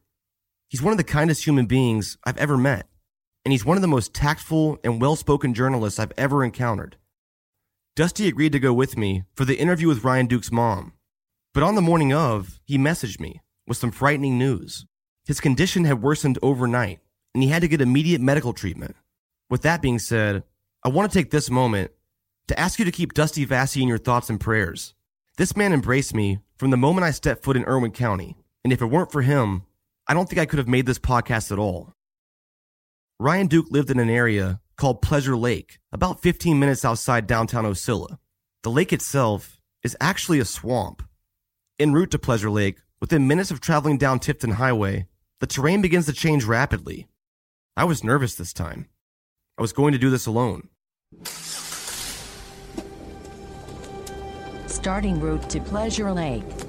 He's 0.67 0.82
one 0.82 0.91
of 0.91 0.97
the 0.97 1.04
kindest 1.04 1.45
human 1.45 1.65
beings 1.65 2.17
I've 2.23 2.38
ever 2.38 2.58
met. 2.58 2.88
and 3.45 3.51
he's 3.51 3.63
one 3.63 3.78
of 3.78 3.82
the 3.82 3.88
most 3.88 4.13
tactful 4.13 4.80
and 4.84 4.99
well 4.99 5.15
spoken 5.15 5.54
journalists 5.54 5.99
I've 5.99 6.12
ever 6.17 6.43
encountered. 6.43 6.97
Dusty 7.95 8.28
agreed 8.28 8.51
to 8.54 8.60
go 8.60 8.73
with 8.73 8.97
me 8.97 9.23
for 9.36 9.45
the 9.45 9.60
interview 9.60 9.88
with 9.88 10.04
Ryan 10.04 10.25
Duke's 10.25 10.51
mom, 10.51 10.93
but 11.54 11.63
on 11.63 11.75
the 11.75 11.82
morning 11.82 12.12
of, 12.12 12.60
he 12.65 12.78
messaged 12.78 13.19
me 13.19 13.41
with 13.67 13.78
some 13.78 13.91
frightening 13.91 14.38
news. 14.38 14.86
His 15.25 15.39
condition 15.39 15.86
had 15.86 16.01
worsened 16.01 16.39
overnight, 16.41 16.99
and 17.34 17.43
he 17.43 17.49
had 17.49 17.62
to 17.62 17.67
get 17.67 17.82
immediate 17.82 18.19
medical 18.19 18.51
treatment. 18.51 18.95
With 19.49 19.62
that 19.62 19.82
being 19.82 19.99
said, 19.99 20.43
I 20.84 20.89
want 20.89 21.12
to 21.12 21.17
take 21.17 21.32
this 21.32 21.49
moment 21.49 21.91
to 22.47 22.60
ask 22.60 22.80
you 22.80 22.86
to 22.86 22.91
keep 22.91 23.13
Dusty 23.13 23.45
Vassy 23.45 23.82
in 23.82 23.88
your 23.88 23.97
thoughts 23.97 24.30
and 24.30 24.39
prayers. 24.39 24.93
This 25.38 25.56
man 25.56 25.71
embraced 25.71 26.13
me 26.15 26.39
from 26.58 26.71
the 26.71 26.78
moment 26.78 27.06
I 27.06 27.12
stepped 27.12 27.43
foot 27.43 27.58
in 27.58 27.65
Irwin 27.65 27.91
County, 27.91 28.36
and 28.63 28.73
if 28.73 28.82
it 28.82 28.86
weren't 28.88 29.12
for 29.12 29.21
him, 29.21 29.63
I 30.08 30.13
don't 30.13 30.30
think 30.30 30.39
I 30.39 30.46
could 30.46 30.60
have 30.60 30.68
made 30.68 30.86
this 30.86 31.00
podcast 31.00 31.52
at 31.52 31.58
all. 31.58 31.94
Ryan 33.20 33.48
Duke 33.48 33.68
lived 33.72 33.89
in 33.89 33.98
an 34.00 34.10
area 34.10 34.60
called 34.78 35.02
Pleasure 35.02 35.36
Lake, 35.36 35.80
about 35.91 36.22
15 36.22 36.60
minutes 36.60 36.86
outside 36.86 37.26
downtown 37.26 37.63
Ocilla. 37.65 38.18
The 38.62 38.70
lake 38.70 38.94
itself 38.94 39.60
is 39.84 39.98
actually 40.00 40.39
a 40.39 40.46
swamp. 40.46 41.02
En 41.80 41.94
route 41.94 42.12
to 42.12 42.20
Pleasure 42.20 42.52
Lake, 42.52 42.80
within 43.02 43.28
minutes 43.28 43.50
of 43.52 43.62
traveling 43.62 43.98
down 43.98 44.20
Tifton 44.20 44.54
Highway, 44.54 45.08
the 45.39 45.48
terrain 45.48 45.82
begins 45.82 46.06
to 46.06 46.13
change 46.13 46.44
rapidly. 46.46 47.08
I 47.76 47.86
was 47.86 48.04
nervous 48.04 48.36
this 48.36 48.54
time. 48.54 48.88
I 49.58 49.62
was 49.62 49.74
going 49.74 49.94
to 49.94 49.98
do 49.98 50.10
this 50.10 50.28
alone. 50.28 50.70
Starting 54.68 55.20
route 55.20 55.50
to 55.50 55.60
Pleasure 55.62 56.12
Lake. 56.12 56.64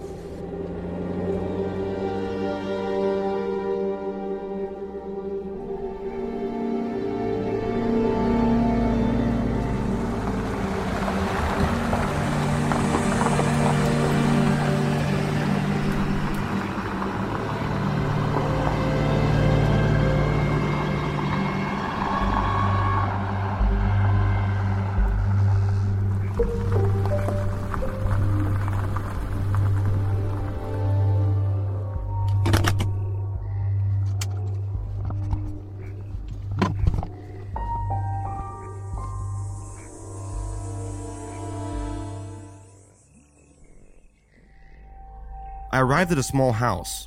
I 45.76 45.80
arrived 45.80 46.10
at 46.10 46.16
a 46.16 46.22
small 46.22 46.52
house. 46.52 47.06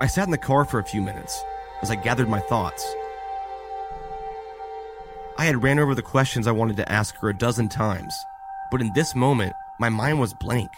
I 0.00 0.06
sat 0.06 0.24
in 0.24 0.30
the 0.30 0.38
car 0.38 0.64
for 0.64 0.78
a 0.78 0.84
few 0.84 1.02
minutes 1.02 1.44
as 1.82 1.90
I 1.90 1.96
gathered 1.96 2.26
my 2.26 2.40
thoughts. 2.40 2.82
I 5.36 5.44
had 5.44 5.62
ran 5.62 5.78
over 5.78 5.94
the 5.94 6.00
questions 6.00 6.46
I 6.46 6.52
wanted 6.52 6.78
to 6.78 6.90
ask 6.90 7.14
her 7.16 7.28
a 7.28 7.36
dozen 7.36 7.68
times, 7.68 8.14
but 8.70 8.80
in 8.80 8.94
this 8.94 9.14
moment, 9.14 9.52
my 9.78 9.90
mind 9.90 10.18
was 10.18 10.32
blank. 10.32 10.70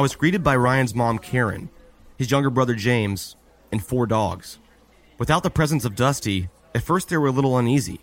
I 0.00 0.02
was 0.02 0.16
greeted 0.16 0.42
by 0.42 0.56
Ryan's 0.56 0.94
mom, 0.94 1.18
Karen, 1.18 1.68
his 2.16 2.30
younger 2.30 2.48
brother, 2.48 2.74
James, 2.74 3.36
and 3.70 3.84
four 3.84 4.06
dogs. 4.06 4.58
Without 5.18 5.42
the 5.42 5.50
presence 5.50 5.84
of 5.84 5.94
Dusty, 5.94 6.48
at 6.74 6.82
first 6.82 7.10
they 7.10 7.18
were 7.18 7.26
a 7.26 7.30
little 7.30 7.58
uneasy. 7.58 8.00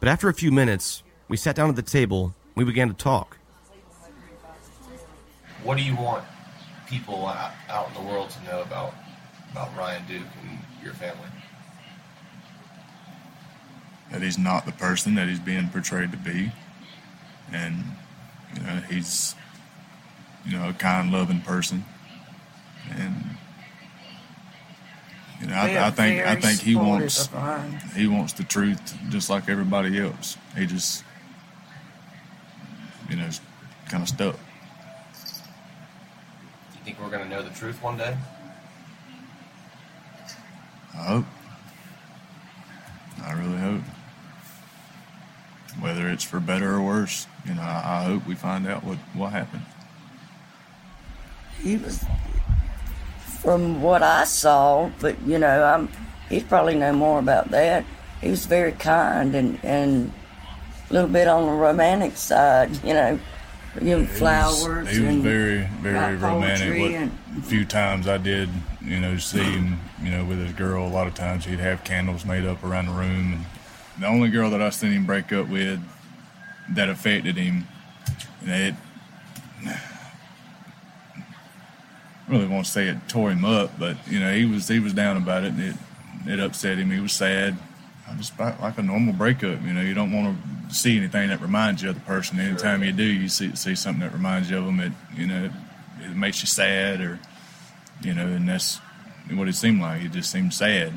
But 0.00 0.08
after 0.08 0.30
a 0.30 0.32
few 0.32 0.50
minutes, 0.50 1.02
we 1.28 1.36
sat 1.36 1.54
down 1.54 1.68
at 1.68 1.76
the 1.76 1.82
table 1.82 2.34
and 2.46 2.56
we 2.56 2.64
began 2.64 2.88
to 2.88 2.94
talk. 2.94 3.36
What 5.62 5.76
do 5.76 5.84
you 5.84 5.94
want 5.96 6.24
people 6.88 7.26
out, 7.26 7.52
out 7.68 7.88
in 7.88 7.94
the 8.02 8.10
world 8.10 8.30
to 8.30 8.44
know 8.44 8.62
about 8.62 8.94
about 9.52 9.76
Ryan 9.76 10.02
Duke 10.08 10.22
and 10.48 10.58
your 10.82 10.94
family? 10.94 11.28
That 14.10 14.22
he's 14.22 14.38
not 14.38 14.64
the 14.64 14.72
person 14.72 15.14
that 15.16 15.28
he's 15.28 15.40
being 15.40 15.68
portrayed 15.68 16.10
to 16.12 16.16
be, 16.16 16.52
and 17.52 17.84
you 18.54 18.62
know 18.62 18.76
he's 18.88 19.34
you 20.46 20.56
know 20.56 20.68
a 20.68 20.72
kind, 20.72 21.12
loving 21.12 21.40
person, 21.40 21.84
and 22.90 23.14
you 25.40 25.48
know 25.48 25.54
I, 25.54 25.88
I 25.88 25.90
think 25.90 26.24
I 26.24 26.36
think 26.36 26.60
he 26.60 26.76
wants 26.76 27.28
he 27.94 28.06
wants 28.06 28.32
the 28.34 28.44
truth 28.44 28.96
just 29.08 29.28
like 29.28 29.48
everybody 29.48 29.98
else. 29.98 30.36
He 30.56 30.66
just 30.66 31.04
you 33.10 33.16
know 33.16 33.24
is 33.24 33.40
kind 33.88 34.02
of 34.02 34.08
stuck. 34.08 34.36
Do 34.36 34.40
you 36.78 36.84
think 36.84 37.00
we're 37.00 37.10
going 37.10 37.24
to 37.24 37.28
know 37.28 37.42
the 37.42 37.50
truth 37.50 37.82
one 37.82 37.96
day? 37.96 38.16
I 40.94 41.04
hope. 41.04 41.24
I 43.22 43.32
really 43.32 43.58
hope. 43.58 43.82
Whether 45.80 46.08
it's 46.08 46.24
for 46.24 46.40
better 46.40 46.74
or 46.74 46.82
worse, 46.82 47.26
you 47.44 47.54
know, 47.54 47.62
I, 47.62 48.00
I 48.00 48.04
hope 48.04 48.26
we 48.26 48.34
find 48.34 48.66
out 48.66 48.82
what, 48.82 48.96
what 49.12 49.32
happened. 49.32 49.62
He 51.62 51.76
was, 51.76 52.04
from 53.40 53.82
what 53.82 54.02
I 54.02 54.24
saw, 54.24 54.90
but 55.00 55.20
you 55.22 55.38
know, 55.38 55.64
I'm. 55.64 55.88
He'd 56.28 56.48
probably 56.48 56.74
know 56.74 56.92
more 56.92 57.20
about 57.20 57.50
that. 57.52 57.84
He 58.20 58.30
was 58.30 58.46
very 58.46 58.72
kind 58.72 59.34
and 59.34 59.60
and 59.62 60.12
a 60.90 60.92
little 60.92 61.08
bit 61.08 61.28
on 61.28 61.46
the 61.46 61.52
romantic 61.52 62.16
side, 62.16 62.70
you 62.84 62.94
know, 62.94 63.18
giving 63.78 64.06
flowers. 64.06 64.90
He 64.90 65.00
was, 65.00 65.08
he 65.10 65.16
was 65.16 65.16
very, 65.16 65.68
very 65.80 66.16
romantic. 66.16 66.80
What 66.80 66.90
and- 66.92 67.44
few 67.44 67.64
times 67.64 68.08
I 68.08 68.18
did, 68.18 68.48
you 68.80 68.98
know, 68.98 69.18
see 69.18 69.42
him, 69.42 69.78
you 70.02 70.10
know, 70.10 70.24
with 70.24 70.38
his 70.38 70.52
girl. 70.52 70.86
A 70.86 70.88
lot 70.88 71.06
of 71.06 71.14
times 71.14 71.44
he'd 71.44 71.58
have 71.58 71.84
candles 71.84 72.24
made 72.24 72.46
up 72.46 72.64
around 72.64 72.86
the 72.86 72.92
room. 72.92 73.32
And 73.34 74.02
the 74.02 74.06
only 74.06 74.30
girl 74.30 74.50
that 74.50 74.62
I 74.62 74.70
seen 74.70 74.92
him 74.92 75.06
break 75.06 75.32
up 75.32 75.48
with 75.48 75.80
that 76.70 76.88
affected 76.88 77.36
him, 77.36 77.66
and 78.42 78.50
it 78.50 78.74
really 82.28 82.46
won't 82.46 82.66
say 82.66 82.88
it 82.88 82.96
tore 83.08 83.30
him 83.30 83.44
up, 83.44 83.78
but 83.78 83.96
you 84.08 84.20
know, 84.20 84.32
he 84.32 84.44
was 84.44 84.68
he 84.68 84.78
was 84.78 84.92
down 84.92 85.16
about 85.16 85.44
it. 85.44 85.52
And 85.52 85.62
it 85.62 85.76
it 86.26 86.40
upset 86.40 86.78
him. 86.78 86.90
He 86.90 87.00
was 87.00 87.12
sad. 87.12 87.56
Just 88.18 88.38
like 88.38 88.78
a 88.78 88.82
normal 88.82 89.12
breakup, 89.12 89.62
you 89.62 89.72
know. 89.72 89.80
You 89.80 89.92
don't 89.92 90.12
want 90.12 90.38
to 90.68 90.74
see 90.74 90.96
anything 90.96 91.28
that 91.28 91.40
reminds 91.40 91.82
you 91.82 91.88
of 91.90 91.96
the 91.96 92.00
person. 92.02 92.38
Anytime 92.38 92.84
you 92.84 92.92
do, 92.92 93.02
you 93.02 93.28
see 93.28 93.54
see 93.56 93.74
something 93.74 94.00
that 94.00 94.12
reminds 94.12 94.48
you 94.48 94.58
of 94.58 94.64
them. 94.64 94.80
It 94.80 94.92
you 95.16 95.26
know, 95.26 95.50
it 96.00 96.16
makes 96.16 96.40
you 96.40 96.46
sad, 96.46 97.00
or 97.00 97.18
you 98.02 98.14
know, 98.14 98.26
and 98.26 98.48
that's 98.48 98.76
what 99.32 99.48
it 99.48 99.54
seemed 99.54 99.80
like. 99.80 100.02
He 100.02 100.08
just 100.08 100.30
seemed 100.30 100.54
sad. 100.54 100.92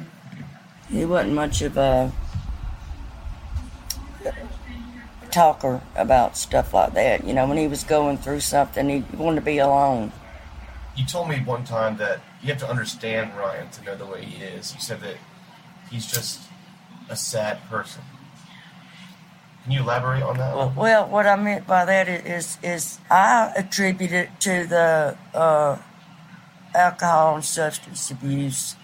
He 0.89 1.03
wasn't 1.03 1.33
much 1.33 1.61
of 1.61 1.77
a 1.77 2.11
talker 5.31 5.81
about 5.95 6.37
stuff 6.37 6.73
like 6.73 6.93
that. 6.93 7.25
You 7.25 7.33
know, 7.33 7.47
when 7.47 7.57
he 7.57 7.67
was 7.67 7.83
going 7.83 8.17
through 8.17 8.41
something, 8.41 8.87
he 8.87 9.03
wanted 9.15 9.37
to 9.37 9.45
be 9.45 9.57
alone. 9.57 10.11
You 10.99 11.05
told 11.05 11.29
me 11.29 11.37
one 11.37 11.63
time 11.63 11.95
that 11.97 12.19
you 12.41 12.49
have 12.49 12.57
to 12.57 12.69
understand 12.69 13.33
Ryan 13.37 13.69
to 13.69 13.83
know 13.85 13.95
the 13.95 14.05
way 14.05 14.25
he 14.25 14.43
is. 14.43 14.73
You 14.75 14.81
said 14.81 14.99
that 14.99 15.15
he's 15.89 16.05
just 16.05 16.41
a 17.09 17.15
sad 17.15 17.57
person. 17.69 18.01
Can 19.63 19.71
you 19.71 19.79
elaborate 19.79 20.21
on 20.21 20.37
that? 20.39 20.53
Well, 20.53 20.73
well, 20.75 21.07
what 21.07 21.25
I 21.25 21.37
meant 21.37 21.65
by 21.65 21.85
that 21.85 22.09
is 22.09 22.57
is 22.61 22.99
I 23.09 23.53
attribute 23.55 24.11
it 24.11 24.29
to 24.41 24.67
the 24.67 25.17
uh, 25.33 25.77
alcohol 26.75 27.35
and 27.35 27.45
substance 27.45 28.11
abuse 28.11 28.75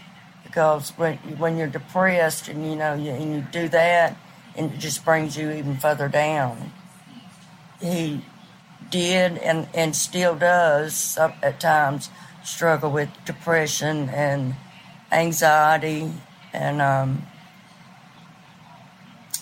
because 0.46 0.92
when 0.92 1.18
when 1.38 1.58
you're 1.58 1.68
depressed 1.68 2.48
and 2.48 2.66
you 2.66 2.78
know 2.78 2.94
you, 2.94 3.12
and 3.12 3.36
you 3.36 3.46
do 3.52 3.68
that 3.70 4.16
and 4.56 4.72
it 4.72 4.80
just 4.80 5.04
brings 5.04 5.36
you 5.36 5.52
even 5.52 5.76
further 5.76 6.08
down. 6.08 6.72
He 7.82 8.24
did 8.90 9.38
and 9.38 9.68
and 9.74 9.96
still 9.96 10.36
does 10.36 10.94
some, 10.96 11.34
at 11.42 11.60
times 11.60 12.10
struggle 12.44 12.92
with 12.92 13.10
depression 13.26 14.10
and 14.10 14.56
anxiety 15.12 16.12
and 16.54 16.82
um, 16.82 17.26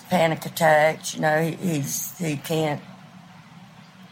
panic 0.08 0.44
attacks. 0.46 1.14
You 1.14 1.20
know, 1.20 1.42
he, 1.42 1.52
he's 1.52 2.16
he 2.18 2.36
can't 2.36 2.82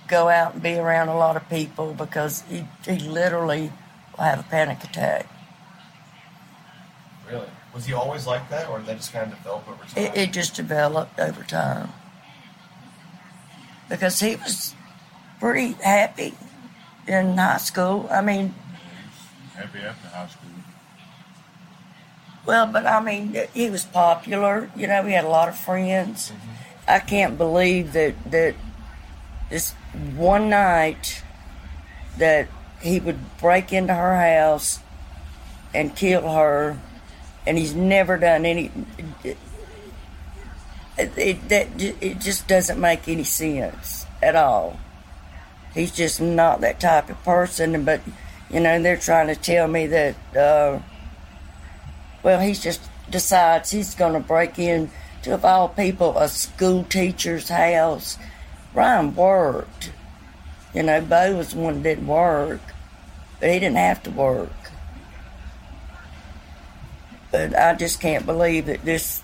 go 0.09 0.29
out 0.29 0.55
and 0.55 0.63
be 0.63 0.75
around 0.75 1.09
a 1.09 1.17
lot 1.17 1.37
of 1.37 1.49
people 1.49 1.95
because 1.95 2.43
he, 2.43 2.67
he 2.85 2.99
literally 2.99 3.73
will 4.17 4.25
have 4.25 4.41
a 4.41 4.43
panic 4.43 4.85
attack. 4.85 5.27
Really? 7.31 7.47
Was 7.75 7.87
he 7.87 7.95
always 7.95 8.27
like 8.27 8.51
that, 8.51 8.69
or 8.69 8.79
did 8.79 8.89
that 8.89 8.99
just 8.99 9.13
kind 9.13 9.33
of 9.33 9.39
develop 9.39 9.67
over 9.67 9.85
time? 9.85 10.05
It, 10.05 10.17
it 10.17 10.33
just 10.33 10.55
developed 10.55 11.19
over 11.19 11.43
time. 11.43 11.89
Because 13.89 14.21
he 14.21 14.37
was 14.37 14.75
pretty 15.43 15.73
happy 15.83 16.33
in 17.09 17.37
high 17.37 17.57
school. 17.57 18.07
I 18.09 18.21
mean, 18.23 18.55
Happy 19.57 19.81
after 19.81 20.09
high 20.09 20.29
school. 20.29 20.51
well, 22.47 22.67
but 22.69 22.87
I 22.87 23.01
mean, 23.01 23.37
he 23.53 23.69
was 23.69 23.85
popular. 23.85 24.71
You 24.77 24.87
know, 24.87 25.03
he 25.03 25.13
had 25.13 25.25
a 25.25 25.29
lot 25.29 25.49
of 25.49 25.59
friends. 25.59 26.31
Mm-hmm. 26.31 26.51
I 26.87 26.99
can't 27.01 27.37
believe 27.37 27.93
that 27.95 28.15
that 28.31 28.55
this 29.51 29.73
one 30.15 30.49
night 30.49 31.25
that 32.19 32.47
he 32.81 33.01
would 33.01 33.19
break 33.39 33.73
into 33.73 33.95
her 33.95 34.17
house 34.17 34.79
and 35.75 35.97
kill 35.97 36.23
her, 36.31 36.79
and 37.45 37.59
he's 37.59 37.75
never 37.75 38.17
done 38.17 38.47
any. 38.47 38.71
It, 39.25 39.37
it, 41.17 41.49
that, 41.49 41.69
it 41.81 42.21
just 42.21 42.47
doesn't 42.47 42.79
make 42.81 43.09
any 43.09 43.25
sense 43.25 44.07
at 44.23 44.37
all. 44.37 44.79
He's 45.75 45.93
just 45.93 46.21
not 46.21 46.61
that 46.61 46.81
type 46.81 47.09
of 47.11 47.23
person. 47.25 47.85
But 47.85 48.01
you 48.51 48.61
know, 48.61 48.81
they're 48.83 48.97
trying 48.97 49.29
to 49.29 49.37
tell 49.37 49.69
me 49.69 49.87
that. 49.87 50.37
Uh, 50.37 50.81
well, 52.23 52.41
he 52.41 52.55
just 52.55 52.81
decides 53.11 53.71
he's 53.71 53.95
going 53.95 54.13
to 54.13 54.21
break 54.21 54.59
in 54.59 54.91
to, 55.23 55.35
of 55.35 55.45
all 55.45 55.69
people, 55.69 56.17
a 56.19 56.29
school 56.29 56.85
teacher's 56.85 57.49
house. 57.49 58.19
Ryan 58.75 59.15
worked. 59.15 59.93
You 60.75 60.83
know, 60.83 61.01
Bo 61.01 61.37
was 61.37 61.53
the 61.53 61.59
one 61.59 61.75
that 61.75 61.83
didn't 61.83 62.07
work, 62.07 62.61
but 63.41 63.51
he 63.51 63.59
didn't 63.59 63.77
have 63.77 64.03
to 64.05 64.11
work. 64.11 64.51
But 67.31 67.57
I 67.57 67.75
just 67.75 68.01
can't 68.01 68.25
believe 68.25 68.67
that 68.67 68.85
this 68.85 69.21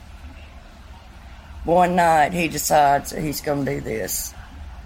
one 1.64 1.96
night 1.96 2.32
he 2.32 2.48
decides 2.48 3.11
that 3.11 3.22
he's 3.22 3.40
going 3.40 3.64
to 3.64 3.74
do 3.74 3.80
this. 3.80 4.34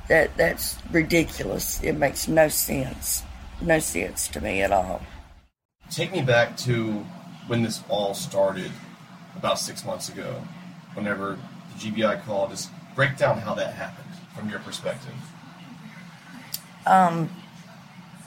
That 0.09 0.37
that's 0.37 0.79
ridiculous. 0.91 1.83
It 1.83 1.95
makes 1.95 2.29
no 2.29 2.49
sense. 2.49 3.23
No 3.61 3.79
sense 3.79 4.29
to 4.29 4.41
me 4.41 4.63
at 4.63 4.73
all. 4.73 5.03
Take 5.91 6.13
me 6.13 6.23
back 6.23 6.57
to 6.59 7.05
when 7.47 7.63
this 7.63 7.83
all 7.89 8.15
started 8.15 8.71
about 9.37 9.59
six 9.59 9.85
months 9.85 10.09
ago, 10.09 10.43
whenever 10.95 11.39
the 11.73 11.91
GBI 11.91 12.25
called. 12.25 12.51
Just 12.51 12.71
break 12.95 13.17
down 13.17 13.39
how 13.39 13.55
that 13.55 13.75
happened 13.75 14.09
from 14.35 14.49
your 14.49 14.59
perspective. 14.61 15.15
Um, 16.87 17.31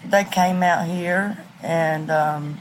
they 0.03 0.23
came 0.23 0.63
out 0.63 0.87
here 0.87 1.43
and 1.61 2.09
um, 2.09 2.57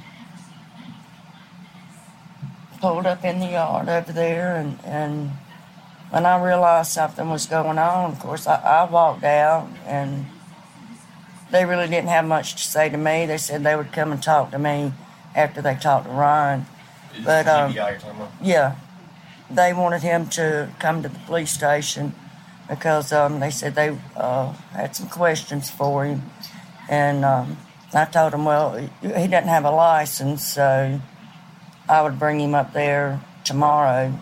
pulled 2.81 3.07
up 3.07 3.25
in 3.25 3.39
the 3.39 3.47
yard 3.47 3.89
over 3.89 4.13
there, 4.13 4.57
and, 4.57 4.79
and 4.85 5.33
when 6.15 6.27
I 6.27 6.41
realized 6.41 6.93
something 6.93 7.29
was 7.29 7.47
going 7.47 7.77
on, 7.77 8.13
of 8.13 8.21
course, 8.21 8.47
I, 8.47 8.55
I 8.55 8.89
walked 8.89 9.25
out, 9.25 9.69
and 9.85 10.27
they 11.51 11.65
really 11.65 11.89
didn't 11.89 12.07
have 12.11 12.25
much 12.25 12.53
to 12.53 12.63
say 12.63 12.89
to 12.89 12.97
me. 12.97 13.27
They 13.27 13.37
said 13.37 13.65
they 13.65 13.75
would 13.75 13.93
come 13.93 14.13
and 14.13 14.23
talk 14.23 14.53
to 14.53 14.59
me 14.61 14.93
after 15.35 15.61
they 15.61 15.75
talked 15.75 16.07
to 16.07 16.13
Ryan. 16.13 16.67
Is 17.19 17.25
But 17.25 17.47
the 17.47 17.65
um, 17.65 17.73
you're 17.73 17.83
about? 17.89 18.31
yeah, 18.41 18.77
they 19.51 19.73
wanted 19.73 20.03
him 20.03 20.29
to 20.29 20.71
come 20.79 21.03
to 21.03 21.09
the 21.09 21.19
police 21.27 21.51
station 21.51 22.15
because 22.69 23.13
um, 23.13 23.41
they 23.41 23.51
said 23.51 23.75
they 23.75 23.99
uh, 24.17 24.53
had 24.71 24.95
some 24.95 25.09
questions 25.09 25.69
for 25.69 26.05
him, 26.05 26.23
and 26.89 27.25
um, 27.25 27.57
I 27.93 28.05
told 28.05 28.35
him, 28.35 28.45
well, 28.45 28.77
he 28.77 28.89
he 29.03 29.27
doesn't 29.27 29.49
have 29.49 29.65
a 29.65 29.73
license, 29.73 30.47
so 30.47 31.01
I 31.89 32.03
would 32.03 32.21
bring 32.21 32.39
him 32.39 32.55
up 32.55 32.73
there 32.73 33.21
tomorrow, 33.43 34.17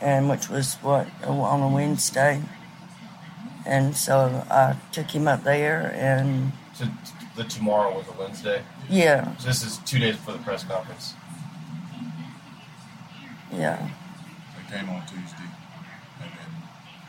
and 0.00 0.28
which 0.28 0.48
was 0.48 0.74
what 0.76 1.06
on 1.24 1.60
a 1.62 1.68
Wednesday, 1.68 2.42
and 3.64 3.96
so 3.96 4.44
I 4.50 4.76
took 4.92 5.10
him 5.10 5.26
up 5.28 5.42
there, 5.44 5.92
and 5.96 6.52
So 6.74 6.86
the 7.36 7.44
tomorrow 7.44 7.96
was 7.96 8.06
a 8.08 8.12
Wednesday. 8.20 8.62
yeah, 8.88 9.36
So 9.38 9.48
this 9.48 9.62
is 9.64 9.78
two 9.78 9.98
days 9.98 10.16
before 10.16 10.34
the 10.34 10.40
press 10.40 10.64
conference. 10.64 11.14
yeah. 13.52 13.88
They 14.70 14.76
came 14.76 14.88
on 14.90 15.00
Tuesday, 15.02 15.48
and 16.20 16.30
then 16.30 16.50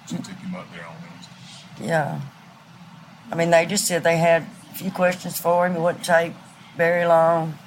she 0.08 0.16
took 0.18 0.38
him 0.38 0.56
up 0.56 0.66
there 0.74 0.86
on 0.86 0.96
Wednesday. 1.02 1.88
Yeah. 1.88 2.22
I 3.32 3.36
mean, 3.36 3.50
they 3.50 3.66
just 3.66 3.86
said 3.86 4.04
they 4.04 4.18
had 4.18 4.44
a 4.72 4.76
few 4.76 4.92
questions 4.92 5.38
for 5.40 5.66
him. 5.68 5.76
It 5.76 5.82
wouldn't 5.82 6.06
take 6.06 6.34
very 6.78 7.06
long. 7.06 7.58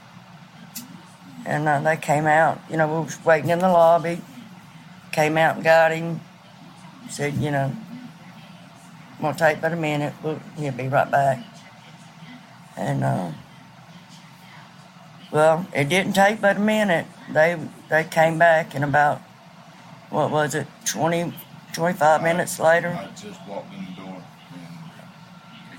And 1.45 1.69
uh, 1.69 1.81
they 1.81 1.97
came 1.97 2.27
out. 2.27 2.61
You 2.71 2.77
know, 2.77 2.87
we 2.87 3.05
was 3.05 3.23
waiting 3.25 3.51
in 3.51 3.59
the 3.59 3.69
lobby. 3.69 4.21
Came 5.13 5.37
out 5.37 5.57
and 5.57 5.65
got 5.65 5.93
him. 5.93 6.21
Said, 7.09 7.35
you 7.35 7.51
know, 7.51 7.73
won't 9.21 9.39
take 9.39 9.61
but 9.61 9.73
a 9.73 9.77
minute. 9.77 10.15
We'll, 10.23 10.41
he'll 10.57 10.73
be 10.73 10.89
right 10.89 11.11
back. 11.11 11.45
And, 12.77 13.03
uh, 13.03 13.33
well, 15.33 15.67
it 15.75 15.89
didn't 15.89 16.15
take 16.15 16.41
but 16.41 16.57
a 16.57 16.61
minute. 16.61 17.07
They 17.33 17.59
they 17.89 18.05
came 18.05 18.39
back 18.39 18.75
in 18.75 18.83
about, 18.83 19.19
what 20.11 20.31
was 20.31 20.55
it, 20.55 20.67
20, 20.87 21.33
25 21.73 22.23
minutes 22.23 22.59
later? 22.59 22.89
I 22.89 23.07
just 23.21 23.41
walked 23.49 23.73
in 23.75 23.85
the 23.85 24.03
door 24.03 24.23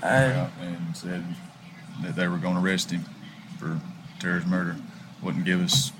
and 0.02 0.32
out 0.32 0.50
and 0.60 0.96
said 0.96 1.24
that 2.02 2.16
they 2.16 2.28
were 2.28 2.38
going 2.38 2.54
to 2.54 2.60
arrest 2.60 2.90
him 2.90 3.04
for 3.58 3.80
Tara's 4.18 4.46
murder. 4.46 4.76
Wouldn't 5.22 5.44
give 5.44 5.60
us 5.60 5.92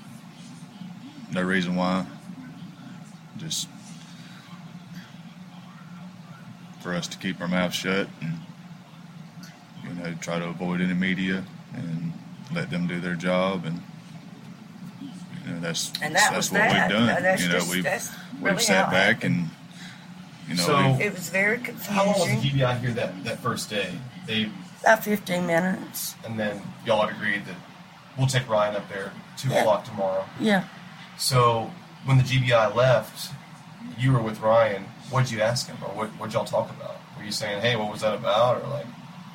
no 1.31 1.41
reason 1.41 1.75
why. 1.75 2.05
Just 3.43 3.67
for 6.81 6.93
us 6.93 7.07
to 7.07 7.17
keep 7.17 7.39
our 7.41 7.47
mouths 7.47 7.75
shut 7.75 8.07
and 8.21 8.37
you 9.83 9.93
know 9.95 10.13
try 10.21 10.37
to 10.39 10.45
avoid 10.47 10.81
any 10.81 10.93
media 10.93 11.43
and 11.73 12.11
let 12.53 12.69
them 12.69 12.87
do 12.87 12.99
their 12.99 13.15
job 13.15 13.65
and 13.65 13.81
you 15.45 15.53
know 15.53 15.59
that's 15.61 15.91
And 16.01 16.13
that 16.15 16.31
that's 16.31 16.35
was 16.35 16.51
what 16.51 16.57
that. 16.59 16.89
we've 16.89 16.97
done. 16.99 17.23
That's 17.23 17.41
you 17.41 17.47
know 17.49 17.55
just- 17.59 17.71
we've 17.71 17.83
we've 17.85 18.43
really 18.43 18.59
sat 18.61 18.91
back 18.91 19.23
and 19.23 19.49
you 20.47 20.55
know 20.55 20.63
So- 20.63 20.97
It 20.99 21.13
was 21.13 21.29
very 21.29 21.57
confusing. 21.57 21.93
How 21.93 22.05
long 22.05 22.13
was 22.19 22.23
the 22.25 22.31
confusing. 22.33 22.59
GBI 22.59 22.79
here 22.79 22.91
that, 22.91 23.23
that 23.23 23.39
first 23.39 23.69
day? 23.69 23.93
They 24.27 24.49
About 24.81 25.03
15 25.03 25.47
minutes. 25.47 26.15
and 26.25 26.37
then 26.39 26.61
y'all 26.85 27.05
had 27.07 27.15
agreed 27.15 27.45
that 27.45 27.55
we'll 28.17 28.27
take 28.27 28.47
Ryan 28.49 28.75
up 28.75 28.87
there 28.89 29.11
two 29.37 29.49
Yeah. 29.49 29.61
o'clock 29.61 29.85
tomorrow. 29.85 30.25
Yeah. 30.39 30.65
So 31.17 31.71
when 32.05 32.17
the 32.17 32.23
GBI 32.23 32.75
left, 32.75 33.31
you 33.97 34.11
were 34.11 34.21
with 34.21 34.39
Ryan. 34.39 34.83
What'd 35.09 35.31
you 35.31 35.41
ask 35.41 35.67
him, 35.67 35.77
or 35.83 35.89
what 35.89 36.09
what 36.19 36.33
y'all 36.33 36.45
talk 36.45 36.69
about? 36.69 36.97
Were 37.17 37.23
you 37.23 37.31
saying, 37.31 37.61
"Hey, 37.61 37.75
what 37.75 37.91
was 37.91 38.01
that 38.01 38.13
about?" 38.13 38.61
Or 38.61 38.67
like, 38.69 38.85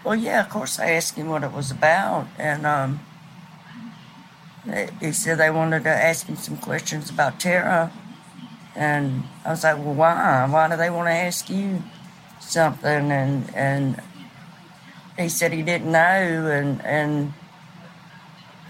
Well, 0.04 0.16
yeah, 0.16 0.40
of 0.40 0.48
course, 0.48 0.78
I 0.78 0.90
asked 0.90 1.16
him 1.16 1.28
what 1.28 1.44
it 1.44 1.52
was 1.52 1.70
about. 1.70 2.26
And 2.38 2.66
um, 2.66 3.00
he 5.00 5.12
said 5.12 5.38
they 5.38 5.50
wanted 5.50 5.84
to 5.84 5.90
ask 5.90 6.26
him 6.26 6.36
some 6.36 6.56
questions 6.56 7.10
about 7.10 7.40
Tara. 7.40 7.92
And 8.74 9.24
I 9.44 9.50
was 9.50 9.64
like, 9.64 9.76
well, 9.78 9.94
why? 9.94 10.46
Why 10.48 10.68
do 10.68 10.76
they 10.76 10.90
want 10.90 11.08
to 11.08 11.12
ask 11.12 11.48
you 11.50 11.82
something? 12.40 13.10
And, 13.10 13.54
and 13.54 14.02
he 15.18 15.28
said 15.28 15.52
he 15.52 15.62
didn't 15.62 15.90
know. 15.90 15.98
And, 15.98 16.84
and 16.84 17.32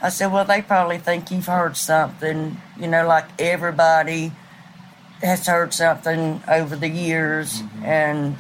I 0.01 0.11
said, 0.11 0.33
well, 0.33 0.45
they 0.45 0.63
probably 0.63 0.99
think 0.99 1.31
you've 1.31 1.47
heard 1.47 1.77
something, 1.77 2.57
you 2.79 2.87
know, 2.87 3.07
like 3.07 3.27
everybody 3.41 4.33
has 5.21 5.47
heard 5.47 5.75
something 5.75 6.41
over 6.49 6.77
the 6.77 6.89
years. 6.89 7.63
Mm-hmm. 7.63 7.85
And 7.85 8.37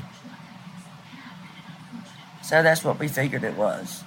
so 2.43 2.63
that's 2.63 2.85
what 2.85 2.99
we 3.01 3.09
figured 3.09 3.43
it 3.43 3.57
was. 3.57 4.05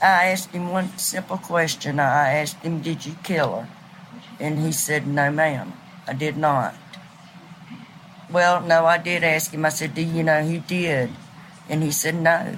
I 0.00 0.26
asked 0.26 0.50
him 0.50 0.70
one 0.70 0.96
simple 0.96 1.38
question. 1.38 1.98
I 1.98 2.34
asked 2.34 2.58
him, 2.58 2.80
Did 2.80 3.04
you 3.04 3.16
kill 3.24 3.62
her? 3.62 3.68
And 4.38 4.60
he 4.60 4.70
said, 4.70 5.08
No, 5.08 5.32
ma'am, 5.32 5.72
I 6.06 6.12
did 6.12 6.36
not. 6.36 6.74
Well, 8.30 8.60
no, 8.60 8.86
I 8.86 8.98
did 8.98 9.24
ask 9.24 9.50
him. 9.50 9.64
I 9.64 9.70
said, 9.70 9.94
Do 9.94 10.02
you 10.02 10.22
know 10.22 10.44
who 10.44 10.60
did? 10.60 11.10
And 11.68 11.82
he 11.82 11.90
said, 11.90 12.14
No. 12.14 12.56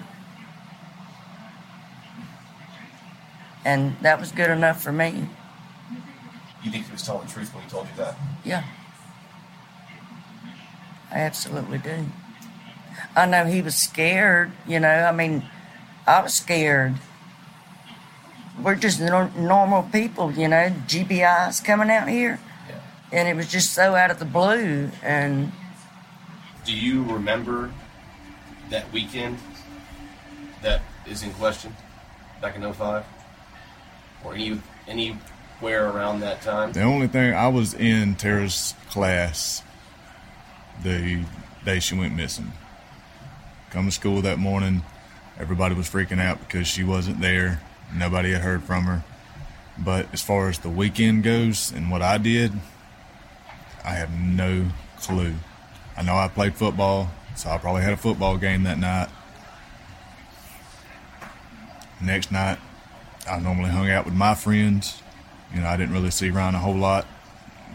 And 3.64 3.96
that 4.00 4.18
was 4.18 4.32
good 4.32 4.50
enough 4.50 4.82
for 4.82 4.92
me. 4.92 5.28
you 6.62 6.70
think 6.70 6.86
he 6.86 6.92
was 6.92 7.02
telling 7.02 7.26
the 7.26 7.32
truth 7.32 7.54
when 7.54 7.62
he 7.64 7.70
told 7.70 7.86
you 7.88 7.92
that? 7.96 8.16
Yeah. 8.44 8.64
I 11.10 11.18
absolutely 11.18 11.78
do. 11.78 12.06
I 13.16 13.26
know 13.26 13.44
he 13.44 13.60
was 13.62 13.74
scared, 13.74 14.52
you 14.66 14.78
know. 14.80 14.88
I 14.88 15.12
mean, 15.12 15.44
I 16.06 16.22
was 16.22 16.34
scared. 16.34 16.94
We're 18.62 18.76
just 18.76 19.00
nor- 19.00 19.30
normal 19.36 19.82
people, 19.84 20.32
you 20.32 20.48
know. 20.48 20.70
GBI's 20.86 21.60
coming 21.60 21.90
out 21.90 22.08
here. 22.08 22.38
And 23.12 23.28
it 23.28 23.34
was 23.34 23.50
just 23.50 23.72
so 23.72 23.94
out 23.96 24.10
of 24.10 24.18
the 24.20 24.24
blue. 24.24 24.90
And 25.02 25.52
Do 26.64 26.72
you 26.76 27.02
remember 27.02 27.72
that 28.70 28.92
weekend 28.92 29.38
that 30.62 30.82
is 31.08 31.22
in 31.24 31.32
question 31.34 31.74
back 32.40 32.54
in 32.54 32.72
05? 32.72 33.04
Or 34.24 34.34
any 34.34 34.60
anywhere 34.86 35.88
around 35.88 36.20
that 36.20 36.42
time? 36.42 36.72
The 36.72 36.82
only 36.82 37.08
thing 37.08 37.34
I 37.34 37.48
was 37.48 37.74
in 37.74 38.16
Tara's 38.16 38.74
class 38.90 39.62
the 40.82 41.24
day 41.64 41.80
she 41.80 41.94
went 41.94 42.14
missing. 42.14 42.52
Come 43.70 43.86
to 43.86 43.92
school 43.92 44.22
that 44.22 44.38
morning, 44.38 44.82
everybody 45.38 45.74
was 45.74 45.88
freaking 45.88 46.20
out 46.20 46.40
because 46.40 46.66
she 46.66 46.82
wasn't 46.82 47.20
there. 47.20 47.60
Nobody 47.94 48.32
had 48.32 48.42
heard 48.42 48.64
from 48.64 48.84
her. 48.84 49.04
But 49.78 50.12
as 50.12 50.20
far 50.20 50.48
as 50.48 50.58
the 50.58 50.68
weekend 50.68 51.22
goes 51.22 51.72
and 51.72 51.90
what 51.90 52.02
I 52.02 52.18
did, 52.18 52.52
I 53.84 53.92
have 53.92 54.10
no 54.10 54.66
clue. 54.98 55.34
I 55.96 56.02
know 56.02 56.16
I 56.16 56.28
played 56.28 56.54
football, 56.54 57.10
so 57.36 57.50
I 57.50 57.58
probably 57.58 57.82
had 57.82 57.92
a 57.92 57.96
football 57.96 58.36
game 58.36 58.64
that 58.64 58.78
night. 58.78 59.08
Next 62.02 62.32
night, 62.32 62.58
I 63.30 63.38
normally 63.38 63.70
hung 63.70 63.88
out 63.88 64.04
with 64.04 64.14
my 64.14 64.34
friends. 64.34 65.02
You 65.54 65.60
know, 65.60 65.68
I 65.68 65.76
didn't 65.76 65.94
really 65.94 66.10
see 66.10 66.30
Ryan 66.30 66.56
a 66.56 66.58
whole 66.58 66.74
lot, 66.74 67.06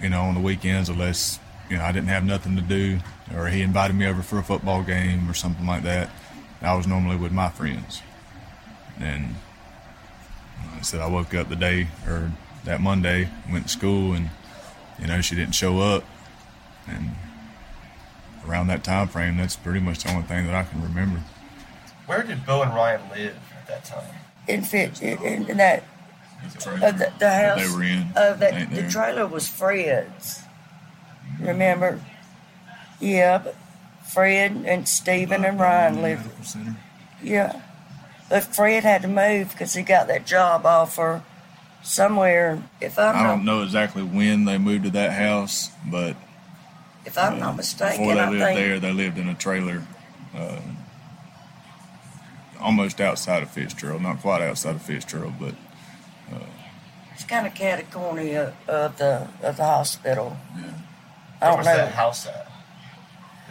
you 0.02 0.10
know, 0.10 0.24
on 0.24 0.36
the 0.36 0.42
weekends 0.42 0.90
unless, 0.90 1.40
you 1.70 1.78
know, 1.78 1.84
I 1.84 1.92
didn't 1.92 2.10
have 2.10 2.26
nothing 2.26 2.56
to 2.58 2.62
do 2.62 3.00
or 3.34 3.48
he 3.48 3.62
invited 3.62 3.96
me 3.96 4.06
over 4.06 4.22
for 4.22 4.38
a 4.38 4.44
football 4.44 4.84
game 4.84 5.30
or 5.30 5.34
something 5.34 5.66
like 5.66 5.84
that. 5.84 6.10
I 6.62 6.76
was 6.76 6.88
normally 6.88 7.16
with 7.16 7.32
my 7.32 7.50
friends. 7.50 8.02
And 9.00 9.36
I 10.78 10.82
said, 10.82 11.00
I 11.00 11.08
woke 11.08 11.34
up 11.34 11.50
the 11.50 11.56
day 11.56 11.88
or 12.08 12.32
that 12.66 12.82
Monday, 12.82 13.30
went 13.52 13.66
to 13.66 13.70
school, 13.70 14.14
and, 14.14 14.30
you 15.00 15.08
know, 15.08 15.22
she 15.22 15.36
didn't 15.36 15.54
show 15.54 15.80
up. 15.80 16.04
And 16.88 17.12
around 18.48 18.68
that 18.68 18.84
time 18.84 19.08
frame, 19.08 19.38
that's 19.38 19.56
pretty 19.56 19.80
much 19.80 20.04
the 20.04 20.12
only 20.12 20.24
thing 20.24 20.46
that 20.48 20.56
I 20.56 20.64
can 20.64 20.82
remember. 20.82 21.22
Where 22.06 22.24
did 22.24 22.46
Bo 22.46 22.62
and 22.62 22.74
Ryan 22.74 23.02
live 23.10 23.38
at 23.58 23.68
that 23.68 23.86
time? 23.86 24.25
In 24.48 24.64
fit 24.64 25.02
in, 25.02 25.50
in 25.50 25.58
that 25.58 25.84
uh, 26.68 26.92
the, 26.92 27.12
the 27.20 27.30
house. 27.30 27.60
they 27.60 27.76
were 27.76 27.84
in. 27.84 28.12
Uh, 28.16 28.34
that 28.34 28.70
the 28.72 28.88
trailer 28.90 29.28
was 29.28 29.48
Fred's. 29.48 30.44
Remember? 31.40 32.00
Yeah, 33.00 33.40
but 33.40 33.56
Fred 34.08 34.64
and 34.66 34.88
Stephen 34.88 35.44
and 35.44 35.60
Ryan 35.60 36.02
lived. 36.02 36.30
Yeah, 37.22 37.62
but 38.30 38.44
Fred 38.44 38.84
had 38.84 39.02
to 39.02 39.08
move 39.08 39.52
because 39.52 39.74
he 39.74 39.84
got 39.84 40.08
that 40.08 40.26
job 40.26 40.66
offer 40.66 41.24
somewhere. 41.84 42.64
If 42.80 43.00
I'm 43.00 43.16
I 43.16 43.24
not, 43.24 43.36
don't 43.36 43.46
know 43.46 43.64
exactly 43.64 44.04
when 44.04 44.46
they 44.46 44.58
moved 44.58 44.86
to 44.86 44.90
that 44.92 45.14
house, 45.14 45.72
but 45.90 46.16
if 47.06 47.18
I'm 47.18 47.36
uh, 47.36 47.38
not 47.38 47.58
mistaken, 47.58 47.98
before 47.98 48.16
they 48.16 48.22
I 48.22 48.30
lived 48.30 48.44
think 48.44 48.60
there, 48.60 48.80
they 48.80 48.94
lived 48.94 49.18
in 49.18 49.28
a 49.28 49.36
trailer 49.36 49.84
uh, 50.36 50.60
almost 52.60 53.00
outside 53.02 53.44
of 53.44 53.52
Fitzgerald. 53.52 54.02
Not 54.02 54.20
quite 54.22 54.42
outside 54.42 54.76
of 54.76 54.82
Fitzgerald, 54.82 55.34
but 55.40 55.56
it's 57.14 57.24
kind 57.24 57.48
of 57.48 57.54
catty-corny 57.56 58.34
of, 58.34 58.54
of 58.68 58.98
the 58.98 59.28
of 59.42 59.58
the 59.58 59.64
hospital. 59.64 60.36
Yeah, 60.58 60.64
I 61.42 61.48
don't 61.48 61.58
was 61.60 61.66
know. 61.68 61.78
that 61.78 61.92
house 61.94 62.28
at? 62.28 62.48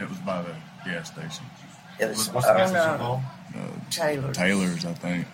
it 0.00 0.08
was 0.08 0.18
by 0.18 0.42
the 0.42 0.54
gas 0.84 1.08
station. 1.12 1.44
It 1.98 2.08
was 2.08 2.30
What's 2.30 2.46
the 2.46 2.52
gas 2.54 2.74
on, 2.74 2.98
station 2.98 3.62
uh. 3.62 3.90
Taylor's. 3.90 4.36
Taylor's, 4.36 4.84
I 4.84 4.92
think. 4.94 5.26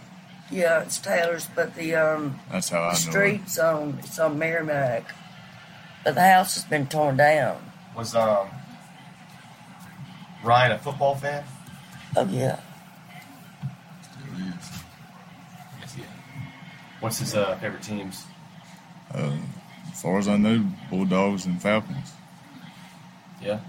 Yeah, 0.51 0.83
it's 0.83 0.99
Taylor's, 0.99 1.47
but 1.55 1.75
the 1.75 1.95
um 1.97 2.39
That's 2.51 2.69
how 2.69 2.81
I 2.83 2.83
the 2.83 2.85
know 2.89 2.93
it. 2.93 2.99
streets 3.11 3.59
on 3.59 3.99
it's 4.01 4.19
on 4.19 4.39
Merrimack, 4.39 5.05
but 6.05 6.15
the 6.15 6.21
house 6.23 6.55
has 6.55 6.65
been 6.65 6.87
torn 6.87 7.17
down. 7.17 7.57
Was 7.97 8.15
um 8.15 8.49
Ryan 10.45 10.73
a 10.73 10.79
football 10.79 11.15
fan? 11.17 11.45
Oh 12.17 12.27
yeah, 12.27 12.61
Yes, 15.81 15.95
he 15.95 16.03
is. 16.03 16.09
What's 17.01 17.19
his 17.19 17.35
uh, 17.35 17.57
favorite 17.57 17.83
teams? 17.83 18.25
Uh, 19.13 19.37
as 19.91 20.03
far 20.03 20.19
as 20.19 20.29
I 20.29 20.37
know, 20.37 20.65
Bulldogs 20.91 21.47
and 21.47 21.61
Falcons. 21.61 22.13
Yeah. 23.43 23.61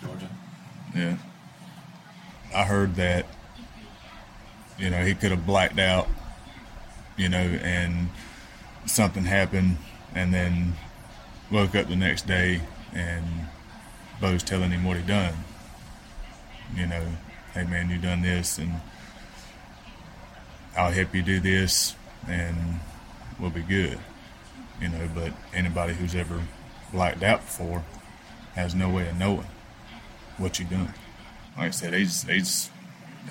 Georgia. 0.00 0.28
Yeah. 0.94 1.16
I 2.54 2.64
heard 2.64 2.94
that, 2.96 3.26
you 4.78 4.90
know, 4.90 5.04
he 5.04 5.14
could 5.14 5.30
have 5.30 5.46
blacked 5.46 5.78
out, 5.78 6.08
you 7.16 7.28
know, 7.28 7.38
and 7.38 8.10
something 8.86 9.24
happened, 9.24 9.76
and 10.14 10.32
then 10.32 10.74
woke 11.50 11.74
up 11.74 11.88
the 11.88 11.96
next 11.96 12.26
day 12.26 12.60
and 12.92 13.24
Bo's 14.20 14.42
telling 14.42 14.70
him 14.70 14.84
what 14.84 14.96
he 14.96 15.02
done. 15.02 15.34
You 16.74 16.86
know, 16.86 17.06
hey 17.54 17.64
man, 17.64 17.90
you 17.90 17.98
done 17.98 18.22
this, 18.22 18.58
and 18.58 18.80
I'll 20.76 20.92
help 20.92 21.14
you 21.14 21.22
do 21.22 21.40
this, 21.40 21.94
and 22.28 22.80
we'll 23.38 23.50
be 23.50 23.62
good. 23.62 23.98
You 24.80 24.88
know, 24.88 25.08
but 25.14 25.32
anybody 25.52 25.92
who's 25.92 26.14
ever 26.14 26.40
blacked 26.92 27.22
out 27.22 27.40
before 27.40 27.84
has 28.54 28.74
no 28.74 28.88
way 28.88 29.08
of 29.08 29.18
knowing 29.18 29.46
what 30.38 30.58
you 30.58 30.64
done. 30.64 30.94
Like 31.56 31.68
I 31.68 31.70
said, 31.70 31.94
he's 31.94 32.22
he's 32.22 32.70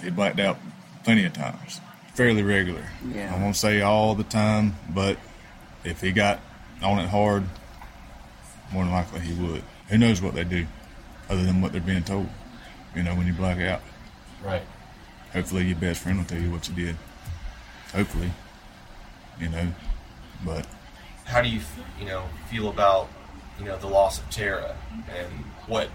he 0.04 0.10
blacked 0.10 0.39
out 0.39 0.58
plenty 1.04 1.25
of 1.25 1.34
times, 1.34 1.82
fairly 2.13 2.43
regular. 2.43 2.84
Yeah. 3.13 3.34
I 3.36 3.41
won't 3.41 3.56
say 3.56 3.82
all 3.82 4.15
the 4.15 4.23
time, 4.23 4.75
but 4.89 5.17
if 5.84 6.02
he 6.02 6.12
got 6.12 6.39
on 6.84 6.99
it 6.99 7.10
hard, 7.10 7.43
more 8.71 8.84
than 8.84 8.93
likely 8.93 9.21
he 9.21 9.34
would. 9.41 9.63
Who 9.89 9.97
knows 9.97 10.21
what 10.21 10.36
they 10.36 10.43
do, 10.43 10.67
other 11.30 11.43
than 11.43 11.62
what 11.62 11.71
they're 11.71 11.82
being 11.82 12.04
told. 12.04 12.28
You 12.95 13.04
know, 13.04 13.15
when 13.15 13.28
you 13.28 13.34
black 13.34 13.60
out. 13.60 13.82
Right. 14.43 14.63
Hopefully, 15.34 15.65
your 15.65 15.78
best 15.78 16.02
friend 16.02 16.17
will 16.17 16.25
tell 16.25 16.41
you 16.41 16.52
what 16.52 16.67
you 16.67 16.75
did. 16.75 16.95
Hopefully, 17.93 18.32
you 19.39 19.49
know, 19.49 19.67
but 20.45 20.67
How 21.25 21.41
do 21.41 21.49
you, 21.49 21.62
you 21.99 22.06
know, 22.06 22.23
feel 22.49 22.69
about, 22.69 23.10
you 23.60 23.65
know, 23.65 23.78
the 23.78 23.88
loss 23.88 24.19
of 24.19 24.30
Tara 24.30 24.75
and 25.17 25.28
what 25.67 25.89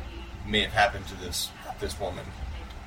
may 0.46 0.60
have 0.60 0.72
happened 0.72 1.06
to 1.08 1.14
this 1.20 1.50
this 1.80 1.98
woman 1.98 2.24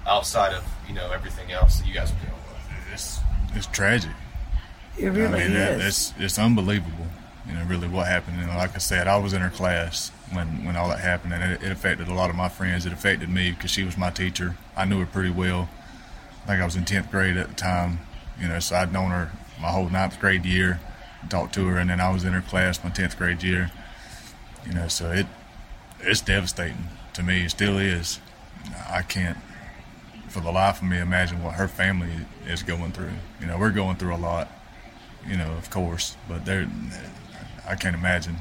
outside 0.06 0.54
of, 0.54 0.64
you 0.88 0.94
know, 0.94 1.12
everything 1.12 1.52
else 1.52 1.80
that 1.80 1.88
you 1.88 1.94
guys 1.94 2.12
are 2.12 2.16
dealing 2.16 2.32
with? 2.32 2.94
it's 2.94 3.20
it's 3.54 3.68
tragic. 3.68 4.12
it 4.98 5.08
really 5.08 5.42
I 5.42 5.44
mean, 5.48 5.54
that, 5.54 5.80
is. 5.80 5.86
it's 5.86 6.14
it's 6.20 6.40
unbelievable. 6.40 7.08
You 7.48 7.54
know, 7.54 7.64
really 7.66 7.88
what 7.88 8.08
happened. 8.08 8.42
And 8.42 8.50
like 8.50 8.76
I 8.76 8.80
said, 8.80 9.08
I 9.08 9.18
was 9.18 9.32
in 9.32 9.42
her 9.42 9.50
class 9.50 10.10
when 10.34 10.66
when 10.66 10.76
all 10.76 10.90
that 10.90 11.00
happened, 11.00 11.34
and 11.34 11.54
it, 11.54 11.64
it 11.64 11.72
affected 11.72 12.08
a 12.10 12.14
lot 12.14 12.30
of 12.30 12.36
my 12.36 12.50
friends. 12.50 12.86
It 12.86 12.92
affected 12.92 13.30
me 13.30 13.52
because 13.52 13.72
she 13.72 13.84
was 13.84 13.98
my 13.98 14.10
teacher. 14.10 14.58
I 14.76 14.84
knew 14.86 15.00
her 15.00 15.06
pretty 15.06 15.30
well. 15.30 15.70
I 16.44 16.48
think 16.48 16.62
I 16.62 16.66
was 16.66 16.76
in 16.76 16.84
tenth 16.86 17.10
grade 17.10 17.38
at 17.38 17.48
the 17.48 17.56
time. 17.56 18.00
You 18.40 18.48
know, 18.48 18.60
so 18.60 18.76
I'd 18.76 18.94
known 18.94 19.12
her 19.12 19.32
my 19.60 19.70
whole 19.70 19.90
ninth 19.90 20.20
grade 20.20 20.46
year. 20.46 20.80
Talked 21.30 21.54
to 21.56 21.66
her, 21.68 21.78
and 21.78 21.90
then 21.90 22.00
I 22.00 22.12
was 22.12 22.24
in 22.24 22.34
her 22.34 22.42
class 22.42 22.82
my 22.84 22.90
tenth 22.90 23.18
grade 23.18 23.44
year. 23.44 23.72
You 24.66 24.74
know, 24.74 24.88
so 24.88 25.12
it 25.12 25.26
it's 26.00 26.22
devastating 26.22 26.88
to 27.14 27.24
me. 27.24 27.46
It 27.46 27.52
still 27.52 27.78
is. 27.78 28.20
I 28.90 29.02
can't, 29.02 29.38
for 30.30 30.40
the 30.42 30.52
life 30.52 30.82
of 30.82 30.88
me, 30.88 31.00
imagine 31.00 31.44
what 31.44 31.56
her 31.56 31.68
family 31.68 32.12
is 32.46 32.64
going 32.64 32.92
through. 32.92 33.12
You 33.42 33.48
know, 33.48 33.58
we're 33.58 33.72
going 33.72 33.96
through 33.98 34.16
a 34.16 34.18
lot 34.18 34.50
you 35.28 35.38
know, 35.38 35.52
of 35.54 35.70
course, 35.70 36.16
but 36.28 36.46
they're, 36.46 36.68
I 37.68 37.76
can't 37.76 37.96
imagine 37.96 38.38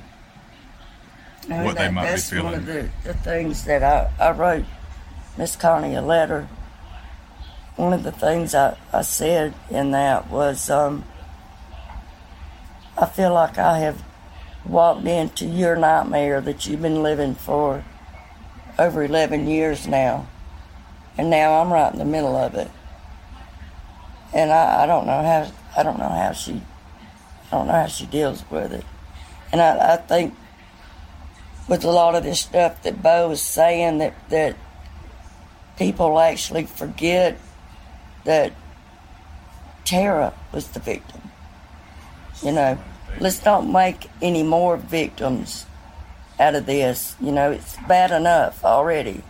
No, 1.48 1.64
what 1.64 1.76
they 1.76 1.90
might 1.90 2.14
be 2.14 2.20
feeling. 2.20 2.52
that's 2.52 2.66
one 2.66 2.76
of 2.78 2.92
the, 3.02 3.12
the 3.12 3.14
things 3.14 3.64
that 3.64 3.82
I, 3.82 4.10
I 4.22 4.30
wrote 4.30 4.64
Miss 5.36 5.56
Connie 5.56 5.94
a 5.94 6.02
letter. 6.02 6.48
One 7.76 7.92
of 7.92 8.02
the 8.02 8.12
things 8.12 8.54
I, 8.54 8.76
I 8.92 9.02
said 9.02 9.54
in 9.70 9.90
that 9.90 10.30
was 10.30 10.70
um, 10.70 11.04
I 12.96 13.04
feel 13.04 13.34
like 13.34 13.58
I 13.58 13.78
have 13.80 14.02
walked 14.64 15.06
into 15.06 15.44
your 15.44 15.76
nightmare 15.76 16.40
that 16.40 16.66
you've 16.66 16.80
been 16.80 17.02
living 17.02 17.34
for 17.34 17.84
over 18.78 19.04
11 19.04 19.46
years 19.46 19.86
now. 19.86 20.26
And 21.18 21.30
now 21.30 21.60
I'm 21.60 21.72
right 21.72 21.92
in 21.92 21.98
the 21.98 22.04
middle 22.04 22.36
of 22.36 22.54
it. 22.54 22.70
And 24.32 24.50
I, 24.50 24.84
I 24.84 24.86
don't 24.86 25.06
know 25.06 25.22
how 25.22 25.50
I 25.76 25.82
don't 25.82 25.98
know 25.98 26.08
how 26.08 26.32
she 26.32 26.62
I 27.52 27.56
don't 27.56 27.66
know 27.66 27.72
how 27.74 27.86
she 27.86 28.06
deals 28.06 28.42
with 28.50 28.72
it. 28.72 28.84
And 29.52 29.60
I, 29.60 29.94
I 29.94 29.96
think 29.96 30.34
with 31.68 31.84
a 31.84 31.90
lot 31.90 32.14
of 32.14 32.24
this 32.24 32.40
stuff 32.40 32.82
that 32.82 33.02
Bo 33.02 33.30
is 33.30 33.42
saying 33.42 33.98
that 33.98 34.14
that 34.30 34.56
people 35.78 36.18
actually 36.18 36.64
forget 36.64 37.38
that 38.26 38.52
Tara 39.84 40.34
was 40.52 40.68
the 40.68 40.80
victim. 40.80 41.22
You 42.42 42.52
know, 42.52 42.78
let's 43.18 43.44
not 43.44 43.66
make 43.66 44.10
any 44.20 44.42
more 44.42 44.76
victims 44.76 45.64
out 46.38 46.54
of 46.54 46.66
this. 46.66 47.16
You 47.20 47.32
know, 47.32 47.52
it's 47.52 47.76
bad 47.88 48.10
enough 48.10 48.64
already. 48.64 49.22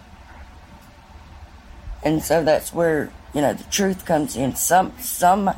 And 2.02 2.22
so 2.22 2.42
that's 2.42 2.74
where, 2.74 3.12
you 3.32 3.40
know, 3.40 3.54
the 3.54 3.64
truth 3.64 4.04
comes 4.04 4.36
in. 4.36 4.56
Some 4.56 4.92
some 4.98 5.50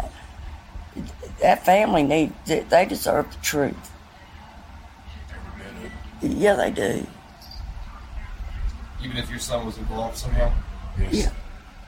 that 1.41 1.65
family 1.65 2.03
need 2.03 2.33
they 2.45 2.87
deserve 2.87 3.31
the 3.31 3.39
truth. 3.43 3.91
Yeah, 6.21 6.55
they 6.55 6.71
do. 6.71 7.07
even 9.03 9.17
if 9.17 9.31
your 9.31 9.39
son 9.39 9.65
was 9.65 9.79
involved 9.79 10.17
somehow. 10.17 10.53
Yes. 11.11 11.31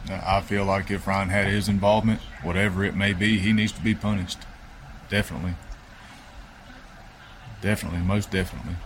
I 0.08 0.40
feel 0.40 0.64
like 0.64 0.90
if 0.90 1.06
Ryan 1.06 1.28
had 1.28 1.46
his 1.46 1.68
involvement, 1.68 2.20
whatever 2.42 2.84
it 2.84 2.96
may 2.96 3.12
be, 3.12 3.38
he 3.38 3.52
needs 3.52 3.72
to 3.72 3.82
be 3.82 3.94
punished. 3.94 4.38
Definitely. 5.08 5.54
Definitely, 7.60 8.00
most 8.00 8.30
definitely. 8.30 8.76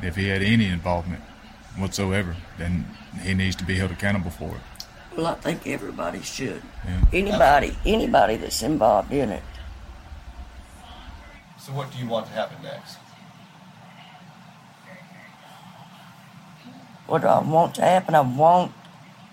If 0.00 0.16
he 0.16 0.28
had 0.28 0.42
any 0.42 0.66
involvement 0.66 1.22
whatsoever, 1.76 2.36
then 2.58 2.86
he 3.22 3.34
needs 3.34 3.56
to 3.56 3.64
be 3.64 3.76
held 3.76 3.90
accountable 3.90 4.30
for 4.30 4.50
it. 4.56 4.86
Well, 5.16 5.26
I 5.26 5.34
think 5.34 5.66
everybody 5.66 6.22
should. 6.22 6.62
Yeah. 6.84 7.04
Anybody, 7.12 7.76
anybody 7.84 8.36
that's 8.36 8.62
involved 8.62 9.12
in 9.12 9.30
it. 9.30 9.42
So, 11.58 11.72
what 11.72 11.92
do 11.92 11.98
you 11.98 12.08
want 12.08 12.26
to 12.26 12.32
happen 12.32 12.62
next? 12.62 12.96
What 17.06 17.22
do 17.22 17.28
I 17.28 17.40
want 17.42 17.74
to 17.74 17.82
happen? 17.82 18.14
I 18.14 18.20
want 18.20 18.72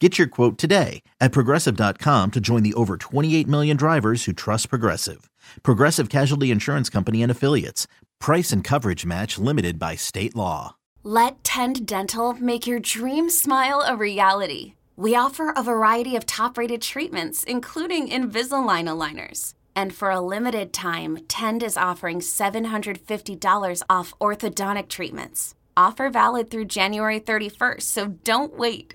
Get 0.00 0.16
your 0.16 0.28
quote 0.28 0.58
today 0.58 1.02
at 1.20 1.32
progressive.com 1.32 2.30
to 2.30 2.40
join 2.40 2.62
the 2.62 2.74
over 2.74 2.96
28 2.96 3.48
million 3.48 3.76
drivers 3.76 4.24
who 4.24 4.32
trust 4.32 4.68
Progressive. 4.70 5.28
Progressive 5.64 6.08
Casualty 6.08 6.52
Insurance 6.52 6.88
Company 6.88 7.20
and 7.20 7.32
Affiliates. 7.32 7.88
Price 8.20 8.52
and 8.52 8.62
coverage 8.62 9.04
match 9.04 9.38
limited 9.38 9.76
by 9.76 9.96
state 9.96 10.36
law. 10.36 10.76
Let 11.02 11.42
Tend 11.42 11.84
Dental 11.84 12.34
make 12.34 12.64
your 12.66 12.78
dream 12.78 13.28
smile 13.28 13.82
a 13.84 13.96
reality. 13.96 14.74
We 14.94 15.16
offer 15.16 15.50
a 15.50 15.64
variety 15.64 16.14
of 16.14 16.26
top 16.26 16.58
rated 16.58 16.82
treatments, 16.82 17.42
including 17.42 18.08
Invisalign 18.08 18.86
aligners. 18.86 19.54
And 19.74 19.92
for 19.94 20.10
a 20.10 20.20
limited 20.20 20.72
time, 20.72 21.18
Tend 21.28 21.62
is 21.62 21.76
offering 21.76 22.20
$750 22.20 23.82
off 23.90 24.12
orthodontic 24.20 24.88
treatments. 24.88 25.54
Offer 25.76 26.10
valid 26.10 26.50
through 26.50 26.66
January 26.66 27.20
31st, 27.20 27.82
so 27.82 28.06
don't 28.08 28.56
wait. 28.56 28.94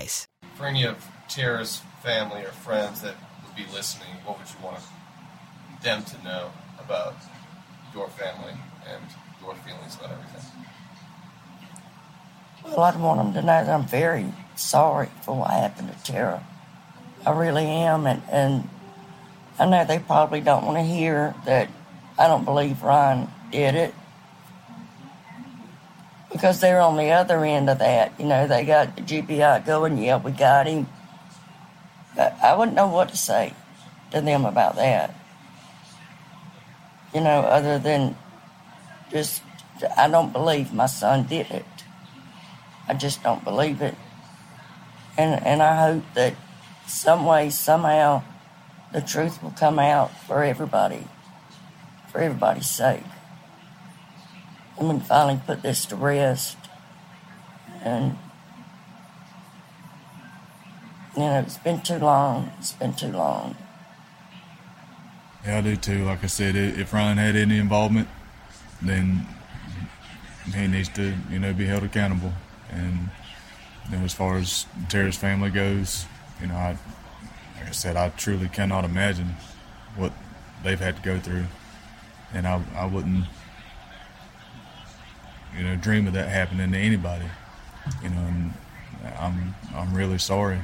For 0.55 0.65
any 0.65 0.83
of 0.83 1.05
Tara's 1.29 1.81
family 2.01 2.41
or 2.41 2.51
friends 2.51 3.01
that 3.01 3.15
would 3.45 3.55
be 3.55 3.71
listening, 3.71 4.07
what 4.25 4.39
would 4.39 4.47
you 4.47 4.65
want 4.65 4.81
them 5.83 6.03
to 6.03 6.23
know 6.23 6.51
about 6.79 7.15
your 7.93 8.07
family 8.09 8.53
and 8.87 9.03
your 9.41 9.53
feelings 9.55 9.95
about 9.95 10.11
everything? 10.11 10.41
Well, 12.63 12.79
I 12.79 12.95
want 12.95 13.19
them 13.19 13.33
to 13.33 13.41
know 13.41 13.65
that 13.65 13.69
I'm 13.69 13.85
very 13.85 14.33
sorry 14.55 15.09
for 15.21 15.35
what 15.35 15.51
happened 15.51 15.91
to 15.91 16.11
Tara. 16.11 16.43
I 17.25 17.31
really 17.31 17.65
am, 17.65 18.07
and, 18.07 18.21
and 18.31 18.69
I 19.59 19.65
know 19.67 19.85
they 19.85 19.99
probably 19.99 20.41
don't 20.41 20.65
want 20.65 20.77
to 20.77 20.83
hear 20.83 21.35
that 21.45 21.69
I 22.17 22.27
don't 22.27 22.45
believe 22.45 22.81
Ryan 22.81 23.27
did 23.51 23.75
it 23.75 23.93
because 26.31 26.61
they're 26.61 26.79
on 26.79 26.97
the 26.97 27.11
other 27.11 27.43
end 27.43 27.69
of 27.69 27.79
that. 27.79 28.17
You 28.19 28.25
know, 28.25 28.47
they 28.47 28.65
got 28.65 28.95
the 28.95 29.01
GBI 29.01 29.65
going, 29.65 29.97
yeah, 29.97 30.17
we 30.17 30.31
got 30.31 30.67
him. 30.67 30.87
But 32.15 32.35
I 32.41 32.55
wouldn't 32.55 32.75
know 32.75 32.87
what 32.87 33.09
to 33.09 33.17
say 33.17 33.53
to 34.11 34.21
them 34.21 34.45
about 34.45 34.75
that. 34.75 35.15
You 37.13 37.21
know, 37.21 37.41
other 37.41 37.77
than 37.79 38.15
just, 39.11 39.43
I 39.97 40.07
don't 40.07 40.31
believe 40.31 40.73
my 40.73 40.85
son 40.85 41.27
did 41.27 41.51
it. 41.51 41.65
I 42.87 42.93
just 42.93 43.21
don't 43.23 43.43
believe 43.43 43.81
it. 43.81 43.95
And, 45.17 45.45
and 45.45 45.61
I 45.61 45.75
hope 45.75 46.03
that 46.13 46.35
some 46.87 47.25
way, 47.25 47.49
somehow, 47.49 48.23
the 48.93 49.01
truth 49.01 49.41
will 49.43 49.51
come 49.51 49.79
out 49.79 50.11
for 50.25 50.43
everybody, 50.43 51.07
for 52.11 52.19
everybody's 52.19 52.69
sake. 52.69 53.03
And 54.81 54.89
we 54.91 54.99
finally 54.99 55.39
put 55.45 55.61
this 55.61 55.85
to 55.85 55.95
rest. 55.95 56.57
And, 57.83 58.17
you 61.15 61.21
know, 61.21 61.39
it's 61.41 61.59
been 61.59 61.81
too 61.81 61.99
long. 61.99 62.51
It's 62.57 62.71
been 62.71 62.95
too 62.95 63.11
long. 63.11 63.55
Yeah, 65.45 65.59
I 65.59 65.61
do 65.61 65.75
too. 65.75 66.05
Like 66.05 66.23
I 66.23 66.27
said, 66.27 66.55
if 66.55 66.93
Ryan 66.93 67.19
had 67.19 67.35
any 67.35 67.59
involvement, 67.59 68.07
then 68.81 69.27
he 70.51 70.65
needs 70.65 70.89
to, 70.89 71.13
you 71.29 71.37
know, 71.37 71.53
be 71.53 71.67
held 71.67 71.83
accountable. 71.83 72.33
And 72.71 73.11
you 73.91 73.97
know, 73.97 74.03
as 74.03 74.15
far 74.15 74.37
as 74.37 74.65
Terry's 74.89 75.15
family 75.15 75.51
goes, 75.51 76.05
you 76.41 76.47
know, 76.47 76.55
I, 76.55 76.77
like 77.57 77.67
I 77.67 77.71
said, 77.71 77.97
I 77.97 78.09
truly 78.09 78.47
cannot 78.47 78.83
imagine 78.83 79.35
what 79.95 80.11
they've 80.63 80.79
had 80.79 80.95
to 80.95 81.01
go 81.03 81.19
through, 81.19 81.45
and 82.33 82.47
I, 82.47 82.63
I 82.75 82.85
wouldn't, 82.85 83.25
you 85.57 85.63
know, 85.63 85.75
dream 85.75 86.07
of 86.07 86.13
that 86.13 86.29
happening 86.29 86.71
to 86.71 86.77
anybody. 86.77 87.25
You 88.03 88.09
know, 88.09 88.21
and 88.21 88.53
I'm, 89.19 89.55
I'm 89.75 89.93
really 89.93 90.17
sorry, 90.17 90.59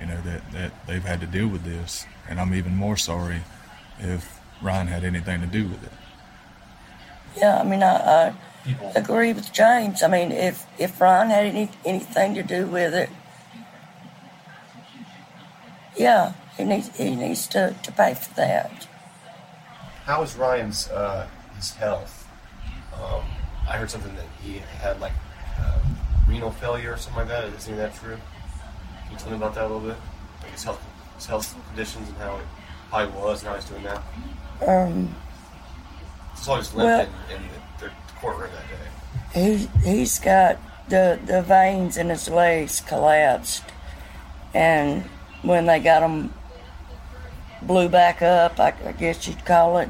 you 0.00 0.06
know, 0.06 0.20
that 0.22 0.52
that 0.52 0.86
they've 0.86 1.04
had 1.04 1.20
to 1.20 1.26
deal 1.26 1.48
with 1.48 1.64
this, 1.64 2.06
and 2.28 2.40
I'm 2.40 2.54
even 2.54 2.74
more 2.76 2.96
sorry 2.96 3.42
if 3.98 4.40
Ryan 4.62 4.86
had 4.86 5.04
anything 5.04 5.40
to 5.40 5.46
do 5.46 5.64
with 5.64 5.82
it. 5.84 5.92
Yeah, 7.36 7.60
I 7.60 7.64
mean, 7.64 7.82
I, 7.82 8.28
I 8.28 8.34
agree 8.94 9.32
with 9.32 9.52
James. 9.52 10.02
I 10.02 10.08
mean, 10.08 10.32
if 10.32 10.64
if 10.78 11.00
Ron 11.00 11.28
had 11.28 11.46
any 11.46 11.70
anything 11.84 12.34
to 12.34 12.42
do 12.42 12.66
with 12.66 12.94
it, 12.94 13.10
yeah, 15.96 16.32
he 16.56 16.64
needs 16.64 16.96
he 16.96 17.14
needs 17.14 17.46
to, 17.48 17.74
to 17.82 17.92
pay 17.92 18.14
for 18.14 18.32
that. 18.34 18.86
How 20.04 20.22
is 20.22 20.36
Ryan's 20.36 20.88
uh, 20.88 21.26
his 21.56 21.74
health? 21.74 22.28
Um, 22.94 23.22
I 23.68 23.76
heard 23.76 23.90
something 23.90 24.14
that 24.14 24.24
he 24.42 24.58
had 24.80 25.00
like 25.00 25.12
uh, 25.60 25.78
renal 26.28 26.50
failure 26.52 26.92
or 26.92 26.96
something 26.96 27.20
like 27.20 27.28
that. 27.28 27.44
Is 27.44 27.68
any 27.68 27.76
that 27.78 27.94
true? 27.96 28.16
Can 29.04 29.12
you 29.12 29.18
tell 29.18 29.30
me 29.30 29.36
about 29.36 29.54
that 29.54 29.64
a 29.64 29.68
little 29.68 29.80
bit? 29.88 29.96
Like 30.42 30.52
his 30.52 30.64
health, 30.64 30.82
his 31.16 31.26
health 31.26 31.54
conditions 31.68 32.08
and 32.08 32.16
how, 32.18 32.36
it, 32.36 32.42
how 32.90 33.06
he 33.06 33.12
was 33.16 33.40
and 33.42 33.48
how 33.50 33.54
he's 33.56 33.64
doing 33.64 33.82
now. 33.84 34.02
Um, 34.66 35.14
Just 36.34 36.48
always 36.48 36.72
Well- 36.74 36.98
limping 36.98 37.14
in 37.36 37.42
the, 37.78 37.86
the 37.86 37.90
courtroom 38.20 38.50
that 38.52 39.32
day. 39.34 39.68
he 39.82 39.90
he's 39.90 40.18
got 40.18 40.58
the 40.88 41.18
the 41.26 41.42
veins 41.42 41.96
in 41.96 42.08
his 42.08 42.28
legs 42.28 42.80
collapsed, 42.80 43.64
and 44.54 45.02
when 45.42 45.66
they 45.66 45.80
got 45.80 46.02
him 46.02 46.32
blew 47.62 47.88
back 47.88 48.22
up, 48.22 48.58
I, 48.60 48.72
I 48.86 48.92
guess 48.92 49.26
you'd 49.26 49.44
call 49.44 49.78
it. 49.78 49.88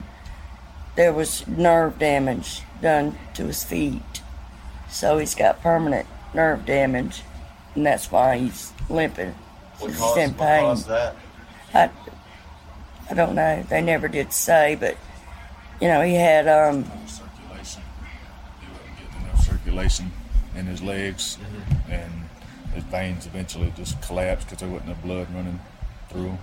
There 0.97 1.13
was 1.13 1.47
nerve 1.47 1.99
damage 1.99 2.63
done 2.81 3.19
to 3.35 3.45
his 3.45 3.65
feet. 3.65 4.23
So 4.89 5.19
he's 5.19 5.35
got 5.35 5.61
permanent 5.63 6.07
nerve 6.35 6.65
damage, 6.67 7.23
and 7.75 7.85
that's 7.85 8.11
why 8.11 8.39
he's 8.39 8.73
limping. 8.89 9.35
What 9.79 9.91
he's 9.91 9.99
caused, 9.99 10.19
in 10.19 10.31
what 10.31 10.39
pain. 10.39 10.61
caused 10.63 10.89
that? 10.89 11.17
I, 11.75 11.91
I 13.11 13.15
don't 13.15 13.35
know. 13.35 13.65
They 13.69 13.83
never 13.83 14.09
did 14.09 14.33
say, 14.33 14.77
but 14.79 14.97
you 15.81 15.89
know, 15.89 16.03
he 16.03 16.15
had 16.15 16.49
um, 16.49 16.85
circulation. 17.07 17.83
He 18.61 18.67
wasn't 18.73 18.99
getting 18.99 19.23
enough 19.23 19.45
circulation 19.45 20.13
in 20.55 20.67
his 20.67 20.83
legs, 20.83 21.39
and 21.91 22.13
his 22.75 22.85
veins 22.85 23.27
eventually 23.27 23.73
just 23.77 24.01
collapsed 24.03 24.47
because 24.47 24.61
there 24.61 24.69
wasn't 24.69 24.91
enough 24.91 25.03
blood 25.03 25.27
running 25.35 25.61
through 26.09 26.29
'em. 26.31 26.39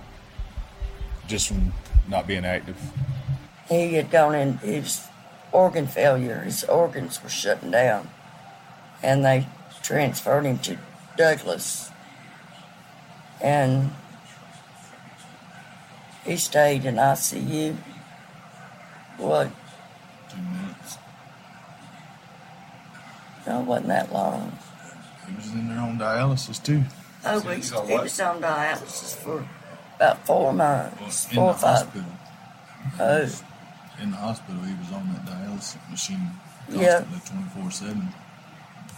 Just 1.26 1.48
from 1.48 1.72
not 2.06 2.26
being 2.26 2.44
active. 2.44 2.76
he 3.68 3.94
had 3.94 4.10
gone 4.10 4.34
in 4.34 4.58
his 4.58 5.06
organ 5.54 5.86
failure. 5.86 6.40
His 6.40 6.64
organs 6.64 7.22
were 7.22 7.28
shutting 7.30 7.70
down, 7.70 8.10
and 9.02 9.24
they 9.24 9.46
transferred 9.82 10.44
him 10.44 10.58
to 10.58 10.76
Douglas, 11.16 11.90
and 13.40 13.92
he 16.24 16.36
stayed 16.36 16.84
in 16.84 16.96
ICU. 16.96 17.76
What? 19.18 19.50
Two 20.28 20.36
months. 20.42 20.98
No, 23.46 23.60
it 23.60 23.64
wasn't 23.64 23.88
that 23.88 24.12
long. 24.12 24.58
He 25.28 25.36
was 25.36 25.52
in 25.52 25.68
there 25.68 25.78
on 25.78 25.98
dialysis 25.98 26.62
too. 26.62 26.82
Oh, 27.24 27.38
So 27.60 27.82
he, 27.82 27.92
he 27.92 27.98
was 27.98 28.20
on 28.20 28.40
dialysis 28.42 29.14
for 29.16 29.46
about 29.96 30.26
four 30.26 30.52
months, 30.52 31.28
In 31.30 31.36
four 31.36 31.50
or 31.50 31.54
five. 31.54 31.86
hospital. 31.86 32.10
Oh, 32.98 33.30
In 34.02 34.10
the 34.10 34.16
hospital, 34.16 34.60
he 34.62 34.74
was 34.74 34.90
on 34.92 35.12
that 35.14 35.24
dialysis 35.24 35.76
machine 35.90 36.30
constantly, 36.70 37.20
twenty 37.24 37.48
four 37.62 37.70
seven. 37.70 38.08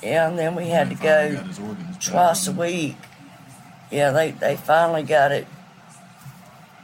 yeah, 0.02 0.28
and 0.28 0.38
then 0.38 0.54
we 0.54 0.68
had 0.68 0.88
to 0.88 0.92
And 0.94 1.02
go 1.02 1.34
got 1.36 1.46
his 1.46 1.58
organs 1.58 1.96
back 1.96 2.00
twice 2.00 2.46
a 2.48 2.52
week. 2.52 2.96
Yeah, 3.90 4.10
they, 4.10 4.30
they 4.32 4.56
finally 4.56 5.02
got 5.02 5.32
it. 5.32 5.46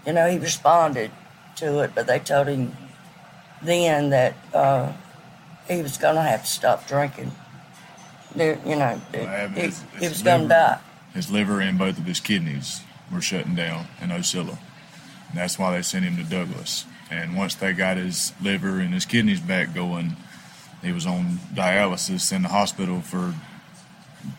You 0.07 0.13
know, 0.13 0.29
he 0.31 0.39
responded 0.39 1.11
to 1.57 1.81
it, 1.81 1.93
but 1.95 2.07
they 2.07 2.19
told 2.19 2.49
him 2.49 2.77
then 3.63 4.11
that 4.11 4.35
uh, 4.53 4.93
he 5.69 5.81
was 5.83 5.97
going 5.97 6.17
to 6.17 6.23
have 6.23 6.43
to 6.45 6.51
stop 6.51 6.87
drinking. 6.87 7.33
There, 8.35 8.59
you 8.67 8.77
know, 8.77 9.01
that 9.13 9.51
he, 9.55 9.61
His- 9.63 9.83
he 9.93 9.99
his 9.99 10.11
was 10.11 10.23
going 10.23 10.43
to 10.43 10.49
die. 10.49 10.81
His 11.15 11.31
liver 11.31 11.61
and 11.61 11.79
both 11.79 11.99
of 11.99 12.05
his 12.05 12.21
kidneys 12.21 12.81
were 13.13 13.21
shutting 13.21 13.55
down 13.55 13.87
in 14.01 14.09
Ocilla. 14.11 14.59
And 15.29 15.37
that's 15.39 15.59
why 15.59 15.73
they 15.77 15.83
sent 15.83 16.05
him 16.05 16.17
to 16.17 16.25
Douglas. 16.25 16.87
And 17.13 17.37
once 17.37 17.55
they 17.55 17.73
got 17.75 17.97
his 17.99 18.33
liver 18.41 18.81
and 18.81 18.93
his 18.95 19.05
kidneys 19.05 19.41
back 19.41 19.75
going, 19.75 20.17
he 20.83 20.93
was 20.93 21.07
on 21.07 21.39
dialysis 21.55 22.33
in 22.33 22.43
the 22.43 22.49
hospital 22.49 23.01
for 23.03 23.35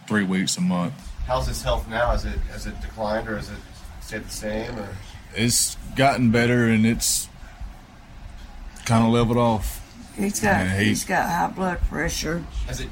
three 0.08 0.24
weeks 0.24 0.58
a 0.58 0.62
month. 0.62 0.94
How's 1.28 1.48
his 1.48 1.62
health 1.62 1.88
now? 1.88 2.10
Has 2.12 2.26
it 2.26 2.38
has 2.52 2.66
it 2.66 2.80
declined 2.82 3.28
or 3.30 3.38
has 3.38 3.50
it 3.50 3.58
stayed 4.02 4.24
the 4.26 4.30
same? 4.30 4.78
Or 4.80 4.90
It's 5.36 5.76
gotten 5.96 6.32
better 6.32 6.66
and 6.68 6.86
it's 6.86 7.30
kind 8.86 9.06
of 9.06 9.12
leveled 9.14 9.38
off. 9.38 9.80
He's 10.18 10.40
got 10.40 10.68
he- 10.68 10.86
he's 10.86 11.06
got 11.06 11.30
high 11.30 11.48
blood 11.54 11.80
pressure. 11.82 12.44
has 12.68 12.82
it 12.82 12.90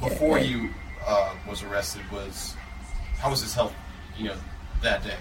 before 0.00 0.38
you 0.38 0.70
uh, 1.06 1.34
was 1.48 1.62
arrested? 1.62 2.02
Was 2.12 2.54
how 3.18 3.30
was 3.30 3.40
his 3.42 3.54
health? 3.54 3.74
You 4.18 4.28
know, 4.28 4.36
that 4.82 5.02
day. 5.04 5.14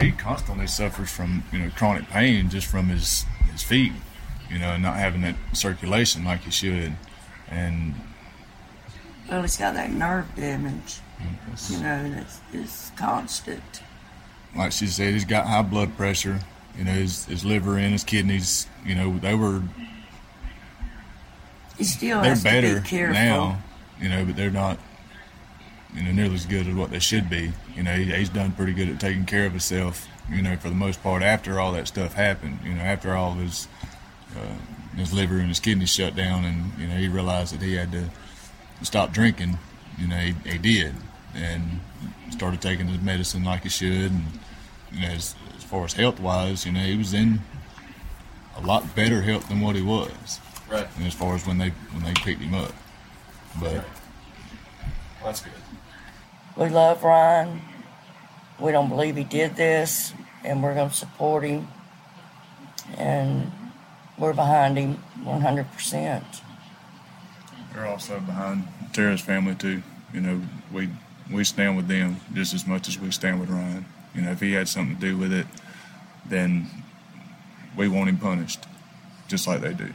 He 0.00 0.12
constantly 0.12 0.66
suffers 0.66 1.10
from 1.10 1.44
you 1.52 1.58
know 1.58 1.70
chronic 1.70 2.08
pain 2.08 2.48
just 2.50 2.66
from 2.66 2.88
his 2.88 3.24
his 3.50 3.62
feet, 3.62 3.92
you 4.50 4.58
know, 4.58 4.76
not 4.76 4.96
having 4.96 5.20
that 5.22 5.36
circulation 5.52 6.24
like 6.24 6.40
he 6.44 6.50
should, 6.50 6.96
and 7.50 7.94
Well, 9.28 9.42
he's 9.42 9.56
got 9.56 9.74
that 9.74 9.90
nerve 9.90 10.34
damage. 10.34 11.00
You 11.70 11.78
know, 11.78 11.86
and 11.86 12.14
it's, 12.16 12.40
it's 12.52 12.90
constant. 12.96 13.82
like 14.56 14.72
she 14.72 14.86
said, 14.88 15.12
he's 15.14 15.24
got 15.24 15.46
high 15.46 15.62
blood 15.62 15.96
pressure. 15.96 16.40
You 16.76 16.84
know, 16.84 16.92
his 16.92 17.26
his 17.26 17.44
liver 17.44 17.76
and 17.78 17.92
his 17.92 18.02
kidneys, 18.04 18.66
you 18.84 18.94
know, 18.94 19.18
they 19.18 19.34
were 19.34 19.62
He 21.76 21.84
still 21.84 22.20
they're 22.22 22.36
better 22.36 22.80
be 22.80 22.80
careful. 22.80 23.14
now, 23.14 23.62
you 24.00 24.08
know, 24.08 24.24
but 24.24 24.36
they're 24.36 24.50
not 24.50 24.78
you 25.94 26.02
know 26.02 26.12
nearly 26.12 26.34
as 26.34 26.46
good 26.46 26.66
as 26.66 26.74
what 26.74 26.90
they 26.90 26.98
should 26.98 27.28
be. 27.28 27.52
You 27.74 27.82
know, 27.82 27.94
he, 27.94 28.04
he's 28.04 28.28
done 28.28 28.52
pretty 28.52 28.72
good 28.72 28.88
at 28.88 29.00
taking 29.00 29.24
care 29.24 29.46
of 29.46 29.52
himself. 29.52 30.06
You 30.30 30.42
know, 30.42 30.56
for 30.56 30.68
the 30.68 30.74
most 30.74 31.02
part, 31.02 31.22
after 31.22 31.60
all 31.60 31.72
that 31.72 31.88
stuff 31.88 32.14
happened, 32.14 32.60
you 32.64 32.74
know, 32.74 32.82
after 32.82 33.14
all 33.14 33.34
his 33.34 33.68
uh, 34.36 34.56
his 34.96 35.12
liver 35.12 35.38
and 35.38 35.48
his 35.48 35.60
kidneys 35.60 35.90
shut 35.90 36.14
down, 36.14 36.44
and 36.44 36.72
you 36.78 36.86
know, 36.86 36.96
he 36.96 37.08
realized 37.08 37.54
that 37.54 37.62
he 37.62 37.74
had 37.74 37.92
to 37.92 38.08
stop 38.82 39.12
drinking. 39.12 39.58
You 39.98 40.08
know, 40.08 40.16
he, 40.16 40.34
he 40.48 40.58
did, 40.58 40.94
and 41.34 41.80
started 42.30 42.60
taking 42.62 42.86
his 42.86 43.00
medicine 43.00 43.44
like 43.44 43.62
he 43.62 43.68
should. 43.68 44.10
And 44.10 44.24
you 44.92 45.02
know, 45.02 45.08
as, 45.08 45.34
as 45.56 45.64
far 45.64 45.84
as 45.84 45.92
health 45.92 46.20
wise, 46.20 46.64
you 46.64 46.72
know, 46.72 46.80
he 46.80 46.96
was 46.96 47.12
in 47.12 47.40
a 48.56 48.60
lot 48.60 48.94
better 48.94 49.22
health 49.22 49.48
than 49.48 49.60
what 49.60 49.76
he 49.76 49.82
was. 49.82 50.40
Right. 50.70 50.86
And 50.96 51.06
as 51.06 51.14
far 51.14 51.34
as 51.34 51.46
when 51.46 51.58
they 51.58 51.70
when 51.90 52.04
they 52.04 52.14
picked 52.14 52.40
him 52.40 52.54
up, 52.54 52.72
but 53.60 53.72
Well, 53.72 53.84
that's 55.24 55.42
good. 55.42 55.52
We 56.56 56.68
love 56.68 57.02
Ryan. 57.02 57.62
We 58.60 58.72
don't 58.72 58.88
believe 58.88 59.16
he 59.16 59.24
did 59.24 59.56
this, 59.56 60.12
and 60.44 60.62
we're 60.62 60.74
going 60.74 60.90
to 60.90 60.94
support 60.94 61.44
him. 61.44 61.68
And 62.98 63.50
we're 64.18 64.34
behind 64.34 64.76
him 64.76 65.02
100%. 65.22 66.22
We're 67.74 67.86
also 67.86 68.20
behind 68.20 68.68
Tara's 68.92 69.22
family 69.22 69.54
too. 69.54 69.82
You 70.12 70.20
know, 70.20 70.42
we 70.70 70.90
we 71.30 71.44
stand 71.44 71.76
with 71.76 71.88
them 71.88 72.20
just 72.34 72.52
as 72.52 72.66
much 72.66 72.86
as 72.86 72.98
we 72.98 73.10
stand 73.10 73.40
with 73.40 73.48
Ryan. 73.48 73.86
You 74.14 74.22
know, 74.22 74.32
if 74.32 74.40
he 74.40 74.52
had 74.52 74.68
something 74.68 74.96
to 74.96 75.00
do 75.00 75.16
with 75.16 75.32
it, 75.32 75.46
then 76.26 76.68
we 77.74 77.88
want 77.88 78.10
him 78.10 78.18
punished, 78.18 78.66
just 79.26 79.46
like 79.46 79.62
they 79.62 79.72
do. 79.72 79.88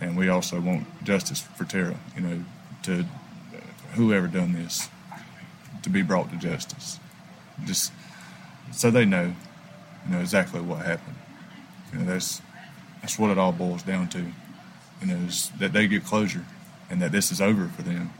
And 0.00 0.16
we 0.16 0.28
also 0.28 0.60
want 0.60 0.86
justice 1.02 1.40
for 1.40 1.64
Tara. 1.64 1.96
You 2.14 2.22
know, 2.22 2.44
to 2.84 3.04
whoever 3.94 4.28
done 4.28 4.52
this 4.52 4.88
to 5.82 5.90
be 5.90 6.02
brought 6.02 6.30
to 6.30 6.36
justice, 6.36 6.98
just 7.64 7.92
so 8.72 8.90
they 8.90 9.04
know, 9.04 9.34
you 10.06 10.12
know 10.12 10.20
exactly 10.20 10.60
what 10.60 10.84
happened. 10.84 11.16
You 11.92 12.00
know, 12.00 12.04
that's 12.06 12.40
that's 13.00 13.18
what 13.18 13.30
it 13.30 13.38
all 13.38 13.52
boils 13.52 13.82
down 13.82 14.08
to 14.10 14.32
you 15.02 15.08
know, 15.08 15.16
is 15.26 15.50
that 15.58 15.72
they 15.72 15.86
get 15.86 16.04
closure 16.04 16.44
and 16.88 17.02
that 17.02 17.12
this 17.12 17.32
is 17.32 17.40
over 17.40 17.66
for 17.68 17.82
them 17.82 18.12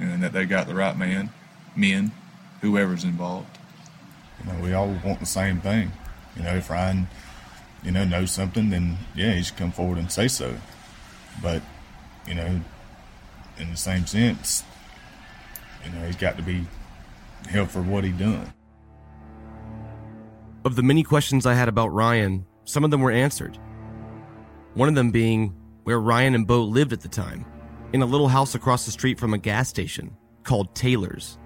you 0.00 0.06
know, 0.06 0.14
and 0.14 0.22
that 0.22 0.32
they 0.32 0.46
got 0.46 0.66
the 0.66 0.74
right 0.74 0.96
man, 0.96 1.30
men, 1.76 2.12
whoever's 2.60 3.04
involved. 3.04 3.58
You 4.40 4.52
know, 4.52 4.58
we 4.60 4.72
all 4.72 4.96
want 5.04 5.20
the 5.20 5.26
same 5.26 5.60
thing. 5.60 5.92
You 6.36 6.42
know, 6.42 6.56
if 6.56 6.70
Ryan, 6.70 7.08
you 7.82 7.90
know, 7.90 8.04
knows 8.04 8.30
something, 8.30 8.70
then 8.70 8.96
yeah, 9.14 9.32
he 9.32 9.42
should 9.42 9.56
come 9.56 9.72
forward 9.72 9.98
and 9.98 10.10
say 10.10 10.28
so. 10.28 10.56
But, 11.42 11.62
you 12.26 12.34
know, 12.34 12.60
in 13.58 13.70
the 13.70 13.76
same 13.76 14.06
sense, 14.06 14.64
you 15.84 15.92
know, 15.92 16.06
he's 16.06 16.16
got 16.16 16.36
to 16.36 16.42
be 16.42 16.66
held 17.48 17.70
for 17.70 17.82
what 17.82 18.04
he 18.04 18.10
done. 18.10 18.52
Of 20.64 20.76
the 20.76 20.82
many 20.82 21.02
questions 21.02 21.44
I 21.44 21.54
had 21.54 21.68
about 21.68 21.88
Ryan, 21.88 22.46
some 22.64 22.84
of 22.84 22.90
them 22.90 23.00
were 23.00 23.10
answered. 23.10 23.58
One 24.74 24.88
of 24.88 24.94
them 24.94 25.10
being 25.10 25.54
where 25.84 26.00
Ryan 26.00 26.34
and 26.34 26.46
Bo 26.46 26.62
lived 26.62 26.92
at 26.92 27.00
the 27.00 27.08
time, 27.08 27.44
in 27.92 28.02
a 28.02 28.06
little 28.06 28.28
house 28.28 28.54
across 28.54 28.86
the 28.86 28.92
street 28.92 29.18
from 29.18 29.34
a 29.34 29.38
gas 29.38 29.68
station 29.68 30.16
called 30.44 30.74
Taylor's. 30.74 31.38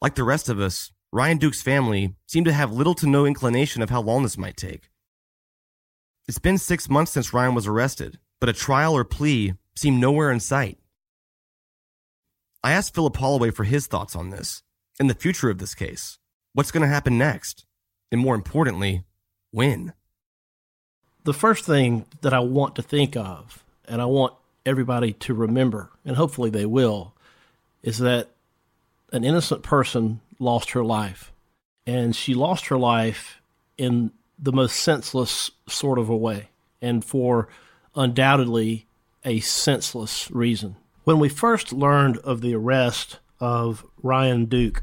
Like 0.00 0.14
the 0.14 0.24
rest 0.24 0.48
of 0.48 0.60
us, 0.60 0.92
Ryan 1.12 1.38
Duke's 1.38 1.62
family 1.62 2.14
seemed 2.26 2.46
to 2.46 2.52
have 2.52 2.72
little 2.72 2.94
to 2.96 3.06
no 3.06 3.24
inclination 3.24 3.82
of 3.82 3.90
how 3.90 4.02
long 4.02 4.22
this 4.22 4.36
might 4.36 4.56
take. 4.56 4.90
It's 6.26 6.38
been 6.38 6.58
six 6.58 6.88
months 6.88 7.12
since 7.12 7.32
Ryan 7.32 7.54
was 7.54 7.66
arrested, 7.66 8.18
but 8.40 8.48
a 8.48 8.52
trial 8.52 8.94
or 8.94 9.04
plea 9.04 9.54
seemed 9.76 10.00
nowhere 10.00 10.30
in 10.30 10.40
sight. 10.40 10.78
I 12.62 12.72
asked 12.72 12.94
Philip 12.94 13.16
Holloway 13.16 13.50
for 13.50 13.64
his 13.64 13.86
thoughts 13.86 14.16
on 14.16 14.30
this 14.30 14.62
and 14.98 15.10
the 15.10 15.14
future 15.14 15.50
of 15.50 15.58
this 15.58 15.74
case. 15.74 16.18
What's 16.54 16.70
going 16.70 16.82
to 16.82 16.88
happen 16.88 17.18
next? 17.18 17.66
And 18.10 18.20
more 18.20 18.34
importantly, 18.34 19.04
when? 19.50 19.92
the 21.24 21.34
first 21.34 21.64
thing 21.64 22.04
that 22.20 22.32
I 22.32 22.40
want 22.40 22.76
to 22.76 22.82
think 22.82 23.16
of, 23.16 23.64
and 23.88 24.00
I 24.00 24.04
want 24.04 24.34
everybody 24.64 25.14
to 25.14 25.34
remember, 25.34 25.90
and 26.04 26.16
hopefully 26.16 26.50
they 26.50 26.66
will, 26.66 27.14
is 27.82 27.98
that 27.98 28.28
an 29.12 29.24
innocent 29.24 29.62
person 29.62 30.20
lost 30.38 30.70
her 30.70 30.84
life. 30.84 31.32
And 31.86 32.14
she 32.14 32.34
lost 32.34 32.66
her 32.66 32.78
life 32.78 33.40
in 33.76 34.12
the 34.38 34.52
most 34.52 34.76
senseless 34.76 35.50
sort 35.68 35.98
of 35.98 36.08
a 36.08 36.16
way, 36.16 36.48
and 36.80 37.04
for 37.04 37.48
undoubtedly 37.94 38.86
a 39.24 39.40
senseless 39.40 40.30
reason. 40.30 40.76
When 41.04 41.18
we 41.18 41.28
first 41.28 41.72
learned 41.72 42.18
of 42.18 42.40
the 42.40 42.54
arrest 42.54 43.18
of 43.40 43.84
Ryan 44.02 44.46
Duke 44.46 44.82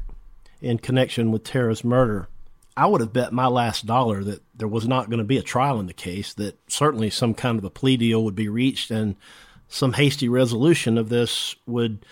in 0.60 0.78
connection 0.78 1.32
with 1.32 1.44
Tara's 1.44 1.84
murder, 1.84 2.28
I 2.76 2.86
would 2.86 3.00
have 3.00 3.12
bet 3.12 3.32
my 3.32 3.48
last 3.48 3.86
dollar 3.86 4.24
that 4.24 4.42
there 4.54 4.68
was 4.68 4.88
not 4.88 5.10
going 5.10 5.18
to 5.18 5.24
be 5.24 5.36
a 5.36 5.42
trial 5.42 5.78
in 5.78 5.86
the 5.86 5.92
case, 5.92 6.32
that 6.34 6.58
certainly 6.68 7.10
some 7.10 7.34
kind 7.34 7.58
of 7.58 7.64
a 7.64 7.70
plea 7.70 7.96
deal 7.96 8.24
would 8.24 8.34
be 8.34 8.48
reached 8.48 8.90
and 8.90 9.16
some 9.68 9.94
hasty 9.94 10.28
resolution 10.28 10.96
of 10.96 11.08
this 11.08 11.56
would 11.66 12.04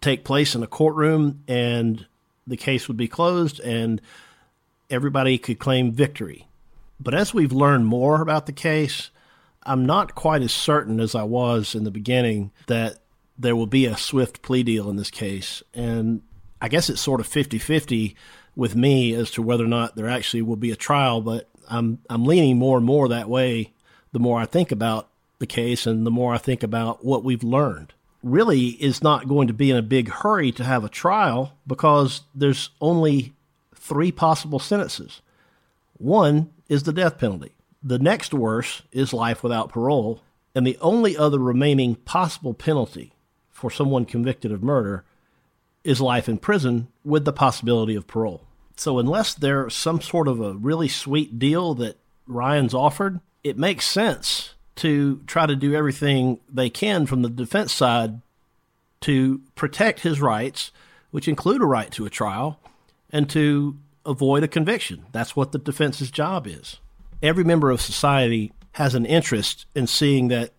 take 0.00 0.24
place 0.24 0.54
in 0.54 0.62
a 0.62 0.66
courtroom 0.66 1.42
and 1.46 2.06
the 2.46 2.56
case 2.56 2.88
would 2.88 2.96
be 2.96 3.08
closed 3.08 3.60
and 3.60 4.00
everybody 4.90 5.38
could 5.38 5.58
claim 5.58 5.92
victory. 5.92 6.46
But 7.02 7.14
as 7.14 7.34
we've 7.34 7.52
learned 7.52 7.86
more 7.86 8.20
about 8.20 8.46
the 8.46 8.52
case, 8.52 9.10
I'm 9.64 9.84
not 9.86 10.14
quite 10.14 10.42
as 10.42 10.52
certain 10.52 11.00
as 11.00 11.14
I 11.14 11.24
was 11.24 11.74
in 11.74 11.84
the 11.84 11.90
beginning 11.90 12.52
that 12.66 12.98
there 13.38 13.56
will 13.56 13.66
be 13.66 13.86
a 13.86 13.96
swift 13.96 14.42
plea 14.42 14.62
deal 14.62 14.88
in 14.88 14.96
this 14.96 15.10
case. 15.10 15.62
And 15.74 16.22
I 16.60 16.68
guess 16.68 16.88
it's 16.88 17.00
sort 17.00 17.20
of 17.20 17.26
50 17.26 17.58
50 17.58 18.16
with 18.54 18.76
me 18.76 19.14
as 19.14 19.30
to 19.32 19.42
whether 19.42 19.64
or 19.64 19.68
not 19.68 19.96
there 19.96 20.08
actually 20.08 20.42
will 20.42 20.56
be 20.56 20.70
a 20.70 20.76
trial, 20.76 21.20
but 21.20 21.48
I'm, 21.68 21.98
I'm 22.08 22.24
leaning 22.24 22.58
more 22.58 22.76
and 22.76 22.86
more 22.86 23.08
that 23.08 23.28
way 23.28 23.72
the 24.12 24.18
more 24.18 24.38
I 24.38 24.46
think 24.46 24.70
about 24.70 25.08
the 25.38 25.46
case 25.46 25.86
and 25.86 26.06
the 26.06 26.10
more 26.10 26.34
I 26.34 26.38
think 26.38 26.62
about 26.62 27.04
what 27.04 27.24
we've 27.24 27.42
learned. 27.42 27.94
Really 28.22 28.68
is 28.68 29.02
not 29.02 29.26
going 29.26 29.48
to 29.48 29.54
be 29.54 29.70
in 29.70 29.76
a 29.76 29.82
big 29.82 30.08
hurry 30.08 30.52
to 30.52 30.62
have 30.62 30.84
a 30.84 30.88
trial 30.88 31.58
because 31.66 32.22
there's 32.34 32.70
only 32.80 33.32
three 33.74 34.12
possible 34.12 34.60
sentences. 34.60 35.22
One 35.98 36.50
is 36.68 36.84
the 36.84 36.92
death 36.92 37.18
penalty. 37.18 37.52
The 37.82 37.98
next 37.98 38.32
worst 38.32 38.82
is 38.92 39.12
life 39.12 39.42
without 39.42 39.70
parole. 39.70 40.22
And 40.54 40.66
the 40.66 40.78
only 40.80 41.16
other 41.16 41.38
remaining 41.38 41.94
possible 41.96 42.54
penalty 42.54 43.14
for 43.50 43.70
someone 43.70 44.04
convicted 44.04 44.52
of 44.52 44.62
murder 44.62 45.04
is 45.82 46.00
life 46.00 46.28
in 46.28 46.38
prison 46.38 46.88
with 47.04 47.24
the 47.24 47.32
possibility 47.32 47.94
of 47.94 48.06
parole. 48.06 48.42
So, 48.76 48.98
unless 48.98 49.34
there's 49.34 49.74
some 49.74 50.00
sort 50.00 50.28
of 50.28 50.40
a 50.40 50.54
really 50.54 50.88
sweet 50.88 51.38
deal 51.38 51.74
that 51.74 51.98
Ryan's 52.26 52.74
offered, 52.74 53.20
it 53.44 53.58
makes 53.58 53.86
sense 53.86 54.54
to 54.76 55.20
try 55.26 55.46
to 55.46 55.56
do 55.56 55.74
everything 55.74 56.40
they 56.48 56.70
can 56.70 57.06
from 57.06 57.22
the 57.22 57.28
defense 57.28 57.72
side 57.72 58.20
to 59.02 59.42
protect 59.54 60.00
his 60.00 60.20
rights, 60.20 60.70
which 61.10 61.28
include 61.28 61.60
a 61.60 61.66
right 61.66 61.90
to 61.92 62.06
a 62.06 62.10
trial, 62.10 62.58
and 63.10 63.28
to 63.30 63.76
avoid 64.04 64.42
a 64.42 64.48
conviction. 64.48 65.06
That's 65.12 65.36
what 65.36 65.52
the 65.52 65.58
defense's 65.58 66.10
job 66.10 66.46
is. 66.46 66.78
Every 67.22 67.44
member 67.44 67.70
of 67.70 67.80
society 67.80 68.52
has 68.72 68.94
an 68.94 69.06
interest 69.06 69.66
in 69.74 69.86
seeing 69.86 70.28
that 70.28 70.52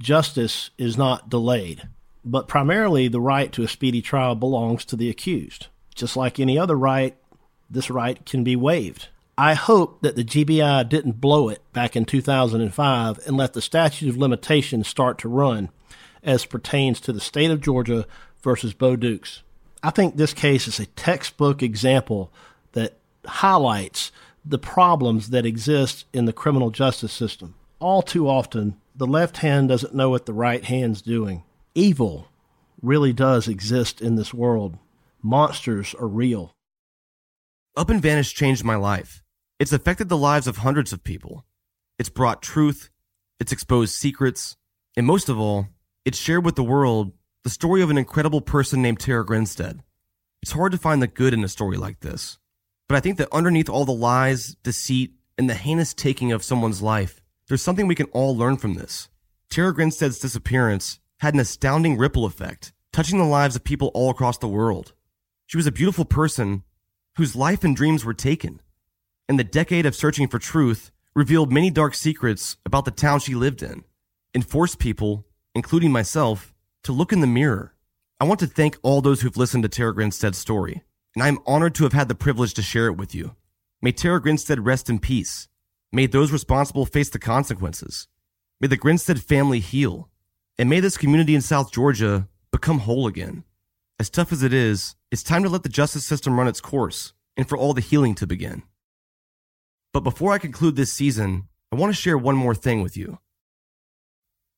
justice 0.00 0.70
is 0.78 0.96
not 0.96 1.28
delayed, 1.28 1.88
but 2.24 2.48
primarily 2.48 3.08
the 3.08 3.20
right 3.20 3.52
to 3.52 3.62
a 3.62 3.68
speedy 3.68 4.00
trial 4.00 4.34
belongs 4.34 4.84
to 4.86 4.96
the 4.96 5.10
accused. 5.10 5.66
Just 5.94 6.16
like 6.16 6.40
any 6.40 6.58
other 6.58 6.76
right, 6.76 7.16
this 7.68 7.90
right 7.90 8.24
can 8.24 8.44
be 8.44 8.56
waived. 8.56 9.08
I 9.36 9.54
hope 9.54 10.02
that 10.02 10.16
the 10.16 10.24
GBI 10.24 10.88
didn't 10.88 11.20
blow 11.20 11.48
it 11.48 11.62
back 11.72 11.96
in 11.96 12.04
2005 12.04 13.20
and 13.26 13.36
let 13.36 13.54
the 13.54 13.62
statute 13.62 14.08
of 14.08 14.16
limitations 14.16 14.88
start 14.88 15.18
to 15.18 15.28
run 15.28 15.70
as 16.22 16.44
pertains 16.44 17.00
to 17.00 17.12
the 17.12 17.20
state 17.20 17.50
of 17.50 17.60
Georgia 17.60 18.06
versus 18.42 18.74
Bo 18.74 18.96
Dukes. 18.96 19.42
I 19.82 19.90
think 19.90 20.16
this 20.16 20.34
case 20.34 20.68
is 20.68 20.78
a 20.78 20.86
textbook 20.86 21.62
example 21.62 22.30
highlights 23.26 24.12
the 24.44 24.58
problems 24.58 25.30
that 25.30 25.46
exist 25.46 26.06
in 26.12 26.24
the 26.24 26.32
criminal 26.32 26.70
justice 26.70 27.12
system. 27.12 27.54
All 27.78 28.02
too 28.02 28.28
often, 28.28 28.76
the 28.94 29.06
left 29.06 29.38
hand 29.38 29.68
doesn't 29.68 29.94
know 29.94 30.10
what 30.10 30.26
the 30.26 30.32
right 30.32 30.64
hand's 30.64 31.02
doing. 31.02 31.44
Evil 31.74 32.28
really 32.82 33.12
does 33.12 33.48
exist 33.48 34.00
in 34.00 34.16
this 34.16 34.34
world. 34.34 34.78
Monsters 35.22 35.94
are 35.94 36.08
real. 36.08 36.54
Up 37.76 37.90
and 37.90 38.02
Vanished 38.02 38.36
changed 38.36 38.64
my 38.64 38.76
life. 38.76 39.22
It's 39.58 39.72
affected 39.72 40.08
the 40.08 40.16
lives 40.16 40.46
of 40.46 40.58
hundreds 40.58 40.92
of 40.92 41.04
people. 41.04 41.44
It's 41.98 42.08
brought 42.08 42.42
truth, 42.42 42.90
it's 43.38 43.52
exposed 43.52 43.94
secrets, 43.94 44.56
and 44.96 45.06
most 45.06 45.28
of 45.28 45.38
all, 45.38 45.68
it's 46.04 46.18
shared 46.18 46.44
with 46.44 46.56
the 46.56 46.62
world 46.62 47.12
the 47.44 47.50
story 47.50 47.82
of 47.82 47.90
an 47.90 47.98
incredible 47.98 48.40
person 48.40 48.82
named 48.82 49.00
Tara 49.00 49.24
Grinstead. 49.24 49.82
It's 50.42 50.52
hard 50.52 50.72
to 50.72 50.78
find 50.78 51.02
the 51.02 51.06
good 51.06 51.34
in 51.34 51.44
a 51.44 51.48
story 51.48 51.76
like 51.76 52.00
this, 52.00 52.38
but 52.90 52.96
I 52.96 53.00
think 53.00 53.18
that 53.18 53.28
underneath 53.32 53.68
all 53.68 53.84
the 53.84 53.92
lies, 53.92 54.56
deceit, 54.64 55.12
and 55.38 55.48
the 55.48 55.54
heinous 55.54 55.94
taking 55.94 56.32
of 56.32 56.42
someone's 56.42 56.82
life, 56.82 57.22
there's 57.46 57.62
something 57.62 57.86
we 57.86 57.94
can 57.94 58.08
all 58.08 58.36
learn 58.36 58.56
from 58.56 58.74
this. 58.74 59.08
Tara 59.48 59.72
Grinstead's 59.72 60.18
disappearance 60.18 60.98
had 61.20 61.32
an 61.32 61.38
astounding 61.38 61.96
ripple 61.96 62.24
effect, 62.24 62.72
touching 62.92 63.18
the 63.18 63.24
lives 63.24 63.54
of 63.54 63.62
people 63.62 63.92
all 63.94 64.10
across 64.10 64.38
the 64.38 64.48
world. 64.48 64.92
She 65.46 65.56
was 65.56 65.68
a 65.68 65.70
beautiful 65.70 66.04
person 66.04 66.64
whose 67.14 67.36
life 67.36 67.62
and 67.62 67.76
dreams 67.76 68.04
were 68.04 68.12
taken, 68.12 68.60
and 69.28 69.38
the 69.38 69.44
decade 69.44 69.86
of 69.86 69.94
searching 69.94 70.26
for 70.26 70.40
truth 70.40 70.90
revealed 71.14 71.52
many 71.52 71.70
dark 71.70 71.94
secrets 71.94 72.56
about 72.66 72.86
the 72.86 72.90
town 72.90 73.20
she 73.20 73.36
lived 73.36 73.62
in 73.62 73.84
and 74.34 74.44
forced 74.44 74.80
people, 74.80 75.28
including 75.54 75.92
myself, 75.92 76.52
to 76.82 76.90
look 76.90 77.12
in 77.12 77.20
the 77.20 77.28
mirror. 77.28 77.72
I 78.18 78.24
want 78.24 78.40
to 78.40 78.48
thank 78.48 78.78
all 78.82 79.00
those 79.00 79.20
who've 79.20 79.36
listened 79.36 79.62
to 79.62 79.68
Tara 79.68 79.94
Grinstead's 79.94 80.38
story, 80.38 80.82
and 81.14 81.22
I 81.22 81.28
am 81.28 81.38
honored 81.46 81.74
to 81.76 81.84
have 81.84 81.92
had 81.92 82.08
the 82.08 82.14
privilege 82.14 82.54
to 82.54 82.62
share 82.62 82.86
it 82.86 82.96
with 82.96 83.14
you. 83.14 83.34
May 83.82 83.92
Tara 83.92 84.20
Grinstead 84.20 84.64
rest 84.64 84.90
in 84.90 84.98
peace. 84.98 85.48
May 85.92 86.06
those 86.06 86.32
responsible 86.32 86.86
face 86.86 87.08
the 87.08 87.18
consequences. 87.18 88.08
May 88.60 88.68
the 88.68 88.76
Grinstead 88.76 89.22
family 89.22 89.60
heal. 89.60 90.08
And 90.58 90.68
may 90.68 90.80
this 90.80 90.98
community 90.98 91.34
in 91.34 91.40
South 91.40 91.72
Georgia 91.72 92.28
become 92.52 92.80
whole 92.80 93.06
again. 93.06 93.44
As 93.98 94.10
tough 94.10 94.32
as 94.32 94.42
it 94.42 94.52
is, 94.52 94.96
it's 95.10 95.22
time 95.22 95.42
to 95.42 95.48
let 95.48 95.62
the 95.62 95.68
justice 95.68 96.06
system 96.06 96.38
run 96.38 96.48
its 96.48 96.60
course 96.60 97.12
and 97.36 97.48
for 97.48 97.56
all 97.56 97.72
the 97.72 97.80
healing 97.80 98.14
to 98.16 98.26
begin. 98.26 98.62
But 99.92 100.00
before 100.00 100.32
I 100.32 100.38
conclude 100.38 100.76
this 100.76 100.92
season, 100.92 101.48
I 101.72 101.76
want 101.76 101.94
to 101.94 102.00
share 102.00 102.18
one 102.18 102.36
more 102.36 102.54
thing 102.54 102.82
with 102.82 102.96
you. 102.96 103.18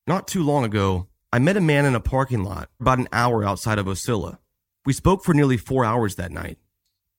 Not 0.05 0.27
too 0.27 0.43
long 0.43 0.65
ago, 0.65 1.07
I 1.31 1.39
met 1.39 1.57
a 1.57 1.61
man 1.61 1.85
in 1.85 1.95
a 1.95 1.99
parking 1.99 2.43
lot 2.43 2.69
about 2.79 2.99
an 2.99 3.07
hour 3.11 3.43
outside 3.43 3.79
of 3.79 3.85
Ocilla. 3.85 4.37
We 4.85 4.91
spoke 4.91 5.23
for 5.23 5.33
nearly 5.33 5.55
four 5.55 5.85
hours 5.85 6.15
that 6.15 6.31
night. 6.31 6.57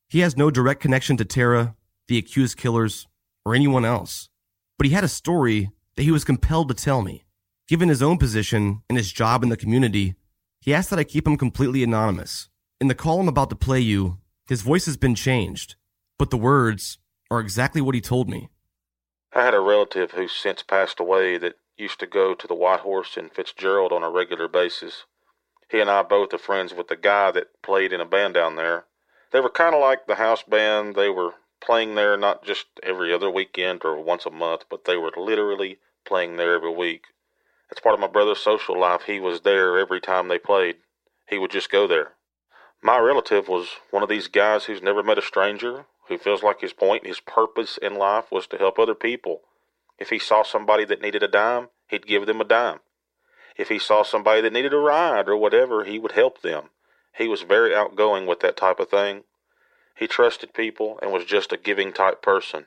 He 0.08 0.20
has 0.20 0.36
no 0.36 0.50
direct 0.50 0.82
connection 0.82 1.16
to 1.16 1.24
Tara, 1.24 1.76
the 2.08 2.18
accused 2.18 2.58
killers, 2.58 3.06
or 3.46 3.54
anyone 3.54 3.86
else, 3.86 4.28
but 4.76 4.86
he 4.86 4.92
had 4.92 5.04
a 5.04 5.08
story 5.08 5.70
that 5.96 6.02
he 6.02 6.10
was 6.10 6.24
compelled 6.24 6.68
to 6.68 6.74
tell 6.74 7.00
me. 7.00 7.24
Given 7.66 7.88
his 7.88 8.02
own 8.02 8.18
position 8.18 8.82
and 8.88 8.98
his 8.98 9.12
job 9.12 9.42
in 9.42 9.48
the 9.48 9.56
community, 9.56 10.14
he 10.60 10.74
asked 10.74 10.90
that 10.90 10.98
I 10.98 11.04
keep 11.04 11.26
him 11.26 11.38
completely 11.38 11.82
anonymous. 11.82 12.50
In 12.80 12.88
the 12.88 12.94
call 12.94 13.20
I'm 13.20 13.28
about 13.28 13.48
to 13.50 13.56
play 13.56 13.80
you, 13.80 14.18
his 14.46 14.60
voice 14.60 14.84
has 14.84 14.98
been 14.98 15.14
changed, 15.14 15.76
but 16.18 16.30
the 16.30 16.36
words 16.36 16.98
are 17.30 17.40
exactly 17.40 17.80
what 17.80 17.94
he 17.94 18.02
told 18.02 18.28
me. 18.28 18.50
I 19.32 19.42
had 19.42 19.54
a 19.54 19.60
relative 19.60 20.10
who's 20.10 20.32
since 20.32 20.62
passed 20.62 21.00
away 21.00 21.38
that 21.38 21.54
used 21.78 21.98
to 22.00 22.06
go 22.06 22.34
to 22.34 22.46
the 22.46 22.54
White 22.54 22.80
Horse 22.80 23.16
in 23.16 23.30
Fitzgerald 23.30 23.90
on 23.90 24.02
a 24.02 24.10
regular 24.10 24.48
basis. 24.48 25.04
He 25.70 25.80
and 25.80 25.90
I 25.90 26.02
both 26.02 26.32
are 26.34 26.38
friends 26.38 26.74
with 26.74 26.88
the 26.88 26.96
guy 26.96 27.30
that 27.32 27.62
played 27.62 27.92
in 27.92 28.00
a 28.00 28.06
band 28.06 28.34
down 28.34 28.56
there. 28.56 28.84
They 29.32 29.40
were 29.40 29.50
kind 29.50 29.74
of 29.74 29.80
like 29.80 30.06
the 30.06 30.16
house 30.16 30.42
band. 30.42 30.94
They 30.94 31.08
were 31.08 31.34
playing 31.60 31.94
there 31.94 32.16
not 32.16 32.44
just 32.44 32.66
every 32.82 33.12
other 33.12 33.30
weekend 33.30 33.80
or 33.84 34.00
once 34.00 34.26
a 34.26 34.30
month, 34.30 34.64
but 34.70 34.84
they 34.84 34.96
were 34.96 35.12
literally 35.16 35.78
playing 36.04 36.36
there 36.36 36.54
every 36.54 36.72
week. 36.72 37.06
It's 37.70 37.80
part 37.80 37.94
of 37.94 38.00
my 38.00 38.06
brother's 38.06 38.40
social 38.40 38.78
life. 38.78 39.02
He 39.06 39.18
was 39.18 39.40
there 39.40 39.78
every 39.78 40.00
time 40.00 40.28
they 40.28 40.38
played. 40.38 40.76
He 41.28 41.38
would 41.38 41.50
just 41.50 41.70
go 41.70 41.86
there. 41.86 42.12
My 42.82 42.98
relative 42.98 43.48
was 43.48 43.68
one 43.90 44.02
of 44.02 44.08
these 44.08 44.28
guys 44.28 44.64
who's 44.64 44.82
never 44.82 45.02
met 45.02 45.18
a 45.18 45.22
stranger, 45.22 45.86
who 46.08 46.18
feels 46.18 46.42
like 46.42 46.60
his 46.60 46.74
point, 46.74 47.06
his 47.06 47.20
purpose 47.20 47.78
in 47.78 47.94
life 47.94 48.30
was 48.30 48.46
to 48.48 48.58
help 48.58 48.78
other 48.78 48.94
people. 48.94 49.40
If 49.98 50.10
he 50.10 50.18
saw 50.18 50.42
somebody 50.42 50.84
that 50.84 51.00
needed 51.00 51.22
a 51.22 51.28
dime, 51.28 51.70
he'd 51.88 52.06
give 52.06 52.26
them 52.26 52.40
a 52.40 52.44
dime. 52.44 52.80
If 53.56 53.68
he 53.68 53.78
saw 53.78 54.02
somebody 54.02 54.40
that 54.40 54.52
needed 54.52 54.74
a 54.74 54.78
ride 54.78 55.28
or 55.28 55.36
whatever, 55.36 55.84
he 55.84 55.98
would 55.98 56.12
help 56.12 56.42
them. 56.42 56.70
He 57.16 57.28
was 57.28 57.42
very 57.42 57.74
outgoing 57.74 58.26
with 58.26 58.40
that 58.40 58.56
type 58.56 58.80
of 58.80 58.90
thing. 58.90 59.24
He 59.94 60.08
trusted 60.08 60.52
people 60.52 60.98
and 61.00 61.12
was 61.12 61.24
just 61.24 61.52
a 61.52 61.56
giving 61.56 61.92
type 61.92 62.20
person. 62.20 62.66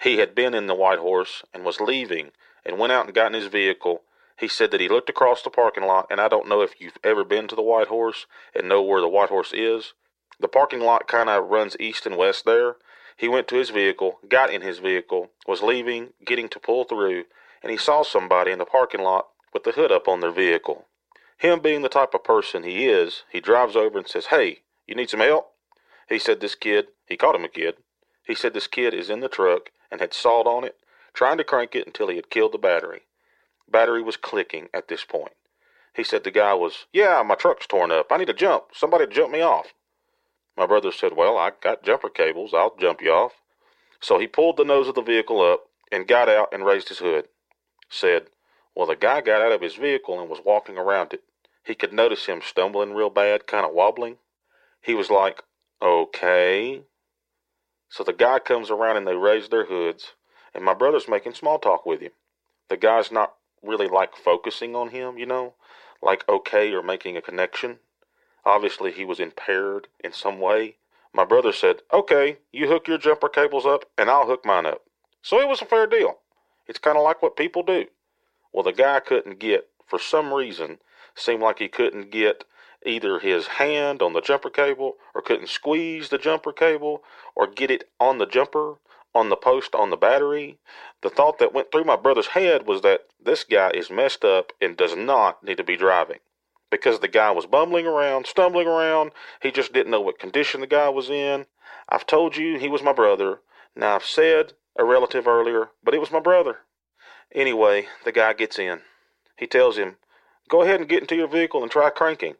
He 0.00 0.18
had 0.18 0.34
been 0.34 0.54
in 0.54 0.68
the 0.68 0.76
White 0.76 1.00
Horse 1.00 1.42
and 1.52 1.64
was 1.64 1.80
leaving 1.80 2.30
and 2.64 2.78
went 2.78 2.92
out 2.92 3.06
and 3.06 3.14
got 3.14 3.34
in 3.34 3.40
his 3.40 3.48
vehicle. 3.50 4.02
He 4.36 4.46
said 4.46 4.70
that 4.70 4.80
he 4.80 4.88
looked 4.88 5.10
across 5.10 5.42
the 5.42 5.50
parking 5.50 5.84
lot, 5.84 6.06
and 6.08 6.20
I 6.20 6.28
don't 6.28 6.48
know 6.48 6.60
if 6.60 6.80
you've 6.80 6.98
ever 7.02 7.24
been 7.24 7.48
to 7.48 7.56
the 7.56 7.62
White 7.62 7.88
Horse 7.88 8.26
and 8.54 8.68
know 8.68 8.80
where 8.80 9.00
the 9.00 9.08
White 9.08 9.30
Horse 9.30 9.52
is. 9.52 9.94
The 10.38 10.46
parking 10.46 10.80
lot 10.80 11.08
kind 11.08 11.28
of 11.28 11.48
runs 11.48 11.76
east 11.80 12.06
and 12.06 12.16
west 12.16 12.44
there. 12.44 12.76
He 13.16 13.26
went 13.26 13.48
to 13.48 13.56
his 13.56 13.70
vehicle, 13.70 14.20
got 14.28 14.52
in 14.52 14.62
his 14.62 14.78
vehicle, 14.78 15.30
was 15.48 15.62
leaving, 15.62 16.10
getting 16.24 16.48
to 16.50 16.60
pull 16.60 16.84
through, 16.84 17.24
and 17.60 17.72
he 17.72 17.76
saw 17.76 18.04
somebody 18.04 18.52
in 18.52 18.60
the 18.60 18.64
parking 18.64 19.02
lot 19.02 19.26
with 19.52 19.64
the 19.64 19.72
hood 19.72 19.92
up 19.92 20.08
on 20.08 20.20
their 20.20 20.32
vehicle. 20.32 20.86
Him 21.38 21.60
being 21.60 21.82
the 21.82 21.88
type 21.88 22.14
of 22.14 22.24
person 22.24 22.64
he 22.64 22.86
is, 22.86 23.22
he 23.30 23.40
drives 23.40 23.76
over 23.76 23.98
and 23.98 24.08
says, 24.08 24.26
Hey, 24.26 24.58
you 24.86 24.94
need 24.94 25.10
some 25.10 25.20
help? 25.20 25.52
He 26.08 26.18
said 26.18 26.40
this 26.40 26.54
kid, 26.54 26.88
he 27.06 27.16
called 27.16 27.36
him 27.36 27.44
a 27.44 27.48
kid, 27.48 27.76
he 28.28 28.34
said 28.34 28.52
this 28.52 28.66
kid 28.66 28.92
is 28.92 29.08
in 29.08 29.20
the 29.20 29.28
truck 29.28 29.70
and 29.90 30.00
had 30.00 30.12
sawed 30.12 30.46
on 30.46 30.62
it, 30.62 30.76
trying 31.14 31.38
to 31.38 31.44
crank 31.44 31.74
it 31.74 31.86
until 31.86 32.08
he 32.08 32.16
had 32.16 32.28
killed 32.28 32.52
the 32.52 32.58
battery. 32.58 33.02
Battery 33.70 34.02
was 34.02 34.18
clicking 34.18 34.68
at 34.74 34.88
this 34.88 35.02
point. 35.04 35.32
He 35.94 36.04
said 36.04 36.24
the 36.24 36.30
guy 36.30 36.52
was, 36.52 36.86
Yeah, 36.92 37.22
my 37.24 37.34
truck's 37.34 37.66
torn 37.66 37.90
up. 37.90 38.12
I 38.12 38.18
need 38.18 38.26
to 38.26 38.34
jump. 38.34 38.66
Somebody 38.74 39.06
jump 39.06 39.32
me 39.32 39.40
off. 39.40 39.72
My 40.56 40.66
brother 40.66 40.92
said, 40.92 41.16
Well, 41.16 41.38
I 41.38 41.52
got 41.62 41.82
jumper 41.82 42.10
cables. 42.10 42.52
I'll 42.52 42.76
jump 42.76 43.00
you 43.00 43.12
off. 43.12 43.32
So 44.00 44.18
he 44.18 44.26
pulled 44.26 44.58
the 44.58 44.64
nose 44.64 44.88
of 44.88 44.94
the 44.94 45.02
vehicle 45.02 45.40
up 45.40 45.64
and 45.90 46.06
got 46.06 46.28
out 46.28 46.52
and 46.52 46.64
raised 46.64 46.88
his 46.88 46.98
hood. 46.98 47.28
Said, 47.88 48.26
Well, 48.78 48.86
the 48.86 48.94
guy 48.94 49.22
got 49.22 49.42
out 49.42 49.50
of 49.50 49.60
his 49.60 49.74
vehicle 49.74 50.20
and 50.20 50.30
was 50.30 50.44
walking 50.44 50.78
around 50.78 51.12
it. 51.12 51.24
He 51.64 51.74
could 51.74 51.92
notice 51.92 52.26
him 52.26 52.40
stumbling 52.40 52.94
real 52.94 53.10
bad, 53.10 53.48
kind 53.48 53.66
of 53.66 53.72
wobbling. 53.74 54.18
He 54.80 54.94
was 54.94 55.10
like, 55.10 55.42
Okay. 55.82 56.82
So 57.88 58.04
the 58.04 58.12
guy 58.12 58.38
comes 58.38 58.70
around 58.70 58.96
and 58.96 59.04
they 59.04 59.16
raise 59.16 59.48
their 59.48 59.64
hoods, 59.64 60.12
and 60.54 60.64
my 60.64 60.74
brother's 60.74 61.08
making 61.08 61.34
small 61.34 61.58
talk 61.58 61.86
with 61.86 62.00
him. 62.00 62.12
The 62.68 62.76
guy's 62.76 63.10
not 63.10 63.34
really 63.64 63.88
like 63.88 64.14
focusing 64.14 64.76
on 64.76 64.90
him, 64.90 65.18
you 65.18 65.26
know, 65.26 65.54
like 66.00 66.24
okay 66.28 66.72
or 66.72 66.80
making 66.80 67.16
a 67.16 67.20
connection. 67.20 67.80
Obviously, 68.44 68.92
he 68.92 69.04
was 69.04 69.18
impaired 69.18 69.88
in 70.04 70.12
some 70.12 70.38
way. 70.38 70.76
My 71.12 71.24
brother 71.24 71.52
said, 71.52 71.82
Okay, 71.92 72.38
you 72.52 72.68
hook 72.68 72.86
your 72.86 72.98
jumper 72.98 73.28
cables 73.28 73.66
up, 73.66 73.86
and 73.98 74.08
I'll 74.08 74.28
hook 74.28 74.46
mine 74.46 74.66
up. 74.66 74.82
So 75.20 75.40
it 75.40 75.48
was 75.48 75.62
a 75.62 75.66
fair 75.66 75.88
deal. 75.88 76.18
It's 76.68 76.78
kind 76.78 76.96
of 76.96 77.02
like 77.02 77.22
what 77.22 77.34
people 77.34 77.64
do. 77.64 77.86
Well, 78.52 78.64
the 78.64 78.72
guy 78.72 79.00
couldn't 79.00 79.38
get, 79.38 79.68
for 79.86 79.98
some 79.98 80.32
reason, 80.32 80.78
seemed 81.14 81.42
like 81.42 81.58
he 81.58 81.68
couldn't 81.68 82.10
get 82.10 82.44
either 82.86 83.18
his 83.18 83.46
hand 83.46 84.02
on 84.02 84.12
the 84.12 84.20
jumper 84.20 84.50
cable 84.50 84.96
or 85.14 85.20
couldn't 85.20 85.48
squeeze 85.48 86.08
the 86.08 86.18
jumper 86.18 86.52
cable 86.52 87.02
or 87.34 87.46
get 87.46 87.70
it 87.70 87.90
on 87.98 88.18
the 88.18 88.26
jumper 88.26 88.76
on 89.14 89.30
the 89.30 89.36
post 89.36 89.74
on 89.74 89.90
the 89.90 89.96
battery. 89.96 90.58
The 91.02 91.10
thought 91.10 91.38
that 91.38 91.52
went 91.52 91.72
through 91.72 91.84
my 91.84 91.96
brother's 91.96 92.28
head 92.28 92.66
was 92.66 92.82
that 92.82 93.06
this 93.20 93.44
guy 93.44 93.70
is 93.70 93.90
messed 93.90 94.24
up 94.24 94.52
and 94.60 94.76
does 94.76 94.96
not 94.96 95.42
need 95.42 95.56
to 95.56 95.64
be 95.64 95.76
driving. 95.76 96.18
Because 96.70 97.00
the 97.00 97.08
guy 97.08 97.30
was 97.30 97.46
bumbling 97.46 97.86
around, 97.86 98.26
stumbling 98.26 98.68
around, 98.68 99.12
he 99.42 99.50
just 99.50 99.72
didn't 99.72 99.90
know 99.90 100.00
what 100.00 100.18
condition 100.18 100.60
the 100.60 100.66
guy 100.66 100.88
was 100.88 101.08
in. 101.08 101.46
I've 101.88 102.06
told 102.06 102.36
you 102.36 102.58
he 102.58 102.68
was 102.68 102.82
my 102.82 102.92
brother. 102.92 103.40
Now 103.74 103.96
I've 103.96 104.04
said 104.04 104.52
a 104.76 104.84
relative 104.84 105.26
earlier, 105.26 105.70
but 105.82 105.94
it 105.94 106.00
was 106.00 106.10
my 106.10 106.20
brother. 106.20 106.58
Anyway, 107.34 107.86
the 108.04 108.12
guy 108.12 108.32
gets 108.32 108.58
in. 108.58 108.80
He 109.36 109.46
tells 109.46 109.76
him, 109.76 109.96
Go 110.48 110.62
ahead 110.62 110.80
and 110.80 110.88
get 110.88 111.02
into 111.02 111.16
your 111.16 111.28
vehicle 111.28 111.62
and 111.62 111.70
try 111.70 111.90
cranking. 111.90 112.36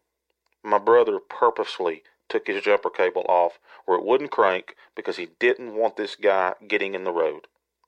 My 0.62 0.78
brother 0.78 1.18
purposefully 1.18 2.02
took 2.28 2.46
his 2.46 2.62
jumper 2.62 2.90
cable 2.90 3.24
off 3.28 3.58
where 3.84 3.98
it 3.98 4.04
wouldn't 4.04 4.30
crank 4.30 4.74
because 4.94 5.16
he 5.16 5.28
didn't 5.38 5.74
want 5.74 5.96
this 5.96 6.16
guy 6.16 6.54
getting 6.66 6.94
in 6.94 7.04
the 7.04 7.12
road. 7.12 7.46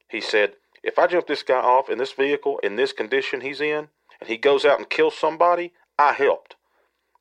He 0.08 0.20
said, 0.20 0.54
If 0.82 0.98
I 0.98 1.06
jump 1.06 1.26
this 1.26 1.42
guy 1.42 1.60
off 1.60 1.88
in 1.88 1.98
this 1.98 2.12
vehicle 2.12 2.58
in 2.62 2.76
this 2.76 2.92
condition 2.92 3.40
he's 3.40 3.60
in, 3.60 3.88
and 4.20 4.28
he 4.28 4.36
goes 4.36 4.64
out 4.64 4.78
and 4.78 4.88
kills 4.88 5.16
somebody, 5.16 5.72
I 5.98 6.12
helped. 6.12 6.56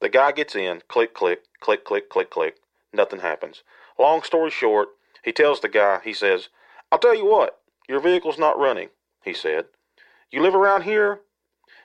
The 0.01 0.09
guy 0.09 0.31
gets 0.31 0.55
in, 0.55 0.81
click, 0.87 1.13
click, 1.13 1.43
click, 1.59 1.83
click, 1.83 2.09
click, 2.09 2.29
click. 2.29 2.55
Nothing 2.93 3.19
happens. 3.19 3.63
Long 3.97 4.23
story 4.23 4.51
short, 4.51 4.89
he 5.23 5.31
tells 5.31 5.59
the 5.59 5.69
guy, 5.69 5.99
he 6.03 6.13
says, 6.13 6.49
I'll 6.91 6.99
tell 6.99 7.15
you 7.15 7.25
what, 7.25 7.59
your 7.87 7.99
vehicle's 7.99 8.39
not 8.39 8.57
running, 8.57 8.89
he 9.29 9.33
said. 9.33 9.65
You 10.31 10.41
live 10.41 10.55
around 10.55 10.83
here? 10.83 11.21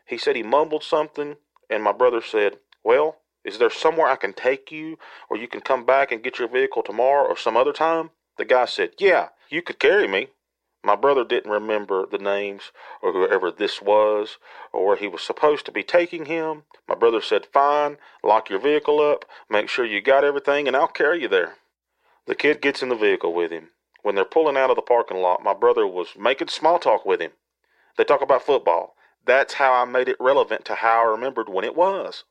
He 0.07 0.19
said 0.19 0.37
he 0.37 0.43
mumbled 0.43 0.83
something, 0.83 1.37
and 1.71 1.83
my 1.83 1.93
brother 1.93 2.21
said, 2.21 2.59
Well, 2.83 3.19
is 3.45 3.59
there 3.59 3.71
somewhere 3.71 4.09
I 4.09 4.17
can 4.17 4.33
take 4.33 4.73
you, 4.73 4.99
or 5.31 5.37
you 5.37 5.47
can 5.47 5.61
come 5.61 5.85
back 5.85 6.11
and 6.11 6.23
get 6.23 6.39
your 6.39 6.49
vehicle 6.49 6.83
tomorrow 6.83 7.27
or 7.27 7.37
some 7.37 7.57
other 7.57 7.73
time? 7.73 8.11
The 8.39 8.45
guy 8.45 8.65
said, 8.65 8.93
Yeah, 8.99 9.29
you 9.49 9.63
could 9.63 9.79
carry 9.79 10.09
me. 10.09 10.29
My 10.83 10.97
brother 10.97 11.25
didn't 11.25 11.51
remember 11.51 12.05
the 12.07 12.19
names 12.19 12.73
or 13.03 13.13
whoever 13.13 13.51
this 13.51 13.81
was 13.81 14.37
or 14.73 14.87
where 14.87 14.97
he 14.97 15.09
was 15.09 15.23
supposed 15.23 15.65
to 15.67 15.73
be 15.73 15.83
taking 15.83 16.27
him. 16.27 16.65
My 16.89 16.95
brother 16.95 17.23
said, 17.23 17.47
Fine, 17.47 17.99
lock 18.23 18.51
your 18.51 18.59
vehicle 18.59 19.01
up, 19.01 19.25
make 19.49 19.69
sure 19.69 19.85
you 19.85 20.03
got 20.03 20.25
everything, 20.25 20.67
and 20.67 20.77
I'll 20.77 20.89
carry 20.89 21.23
you 21.23 21.29
there. 21.29 21.55
The 22.27 22.35
kid 22.35 22.61
gets 22.61 22.83
in 22.83 22.91
the 22.91 22.97
vehicle 22.97 23.33
with 23.33 23.51
him. 23.51 23.71
When 24.05 24.15
they're 24.15 24.27
pulling 24.27 24.59
out 24.59 24.69
of 24.69 24.77
the 24.77 24.83
parking 24.83 25.23
lot, 25.23 25.43
my 25.43 25.55
brother 25.55 25.87
was 25.87 26.15
making 26.15 26.49
small 26.49 26.79
talk 26.79 27.07
with 27.07 27.23
him. 27.23 27.31
They 27.97 28.05
talk 28.05 28.21
about 28.21 28.43
football. 28.43 28.97
That's 29.25 29.55
how 29.55 29.73
I 29.73 29.87
made 29.87 30.11
it 30.11 30.19
relevant 30.21 30.67
to 30.67 30.75
how 30.75 31.01
I 31.01 31.11
remembered 31.11 31.49
when 31.49 31.65
it 31.65 31.75
was. 31.75 32.25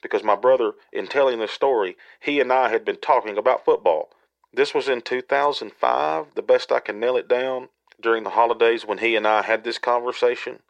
Because 0.00 0.24
my 0.24 0.34
brother, 0.34 0.72
in 0.94 1.06
telling 1.06 1.40
the 1.40 1.46
story, 1.46 1.98
he 2.20 2.40
and 2.40 2.50
I 2.50 2.70
had 2.70 2.86
been 2.86 2.96
talking 2.96 3.36
about 3.36 3.66
football. 3.66 4.12
This 4.50 4.72
was 4.72 4.88
in 4.88 5.02
2005, 5.02 6.34
the 6.34 6.40
best 6.40 6.72
I 6.72 6.80
can 6.80 6.98
nail 6.98 7.18
it 7.18 7.28
down, 7.28 7.68
during 8.00 8.24
the 8.24 8.30
holidays 8.30 8.86
when 8.86 8.96
he 8.96 9.14
and 9.14 9.26
I 9.26 9.42
had 9.42 9.62
this 9.62 9.76
conversation, 9.76 10.60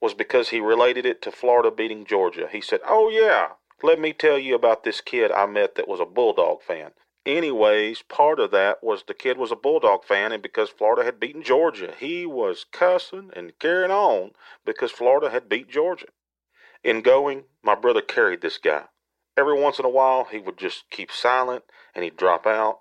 was 0.00 0.14
because 0.14 0.50
he 0.50 0.60
related 0.60 1.04
it 1.04 1.20
to 1.22 1.32
Florida 1.32 1.72
beating 1.72 2.04
Georgia. 2.04 2.48
He 2.52 2.60
said, 2.60 2.82
Oh, 2.86 3.08
yeah, 3.08 3.54
let 3.82 3.98
me 3.98 4.12
tell 4.12 4.38
you 4.38 4.54
about 4.54 4.84
this 4.84 5.00
kid 5.00 5.32
I 5.32 5.46
met 5.46 5.74
that 5.74 5.88
was 5.88 5.98
a 5.98 6.04
Bulldog 6.04 6.62
fan. 6.62 6.92
Anyways, 7.24 8.02
part 8.02 8.40
of 8.40 8.50
that 8.50 8.82
was 8.82 9.04
the 9.04 9.14
kid 9.14 9.38
was 9.38 9.52
a 9.52 9.56
Bulldog 9.56 10.04
fan, 10.04 10.32
and 10.32 10.42
because 10.42 10.70
Florida 10.70 11.04
had 11.04 11.20
beaten 11.20 11.42
Georgia, 11.42 11.94
he 11.96 12.26
was 12.26 12.66
cussing 12.72 13.30
and 13.34 13.56
carrying 13.60 13.92
on 13.92 14.32
because 14.64 14.90
Florida 14.90 15.30
had 15.30 15.48
beat 15.48 15.68
Georgia. 15.68 16.08
In 16.82 17.00
going, 17.00 17.44
my 17.62 17.76
brother 17.76 18.00
carried 18.00 18.40
this 18.40 18.58
guy. 18.58 18.86
Every 19.36 19.58
once 19.58 19.78
in 19.78 19.84
a 19.84 19.90
while, 19.90 20.24
he 20.24 20.38
would 20.38 20.58
just 20.58 20.90
keep 20.90 21.12
silent 21.12 21.64
and 21.94 22.02
he'd 22.02 22.16
drop 22.16 22.44
out. 22.44 22.80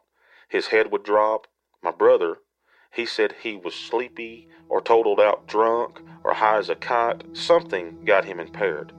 His 0.50 0.68
head 0.68 0.92
would 0.92 1.04
drop. 1.04 1.46
My 1.84 1.92
brother, 1.92 2.38
he 2.92 3.06
said 3.06 3.36
he 3.44 3.56
was 3.56 3.76
sleepy 3.76 4.48
or 4.68 4.82
totaled 4.82 5.20
out 5.20 5.48
drunk 5.48 6.02
or 6.24 6.34
high 6.34 6.58
as 6.58 6.70
a 6.70 6.76
kite. 6.76 7.24
Something 7.34 8.04
got 8.06 8.26
him 8.26 8.40
impaired. 8.40 8.92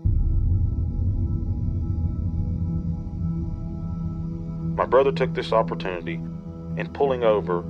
My 4.74 4.86
brother 4.86 5.12
took 5.12 5.34
this 5.34 5.52
opportunity 5.52 6.14
in 6.76 6.90
pulling 6.92 7.24
over 7.24 7.62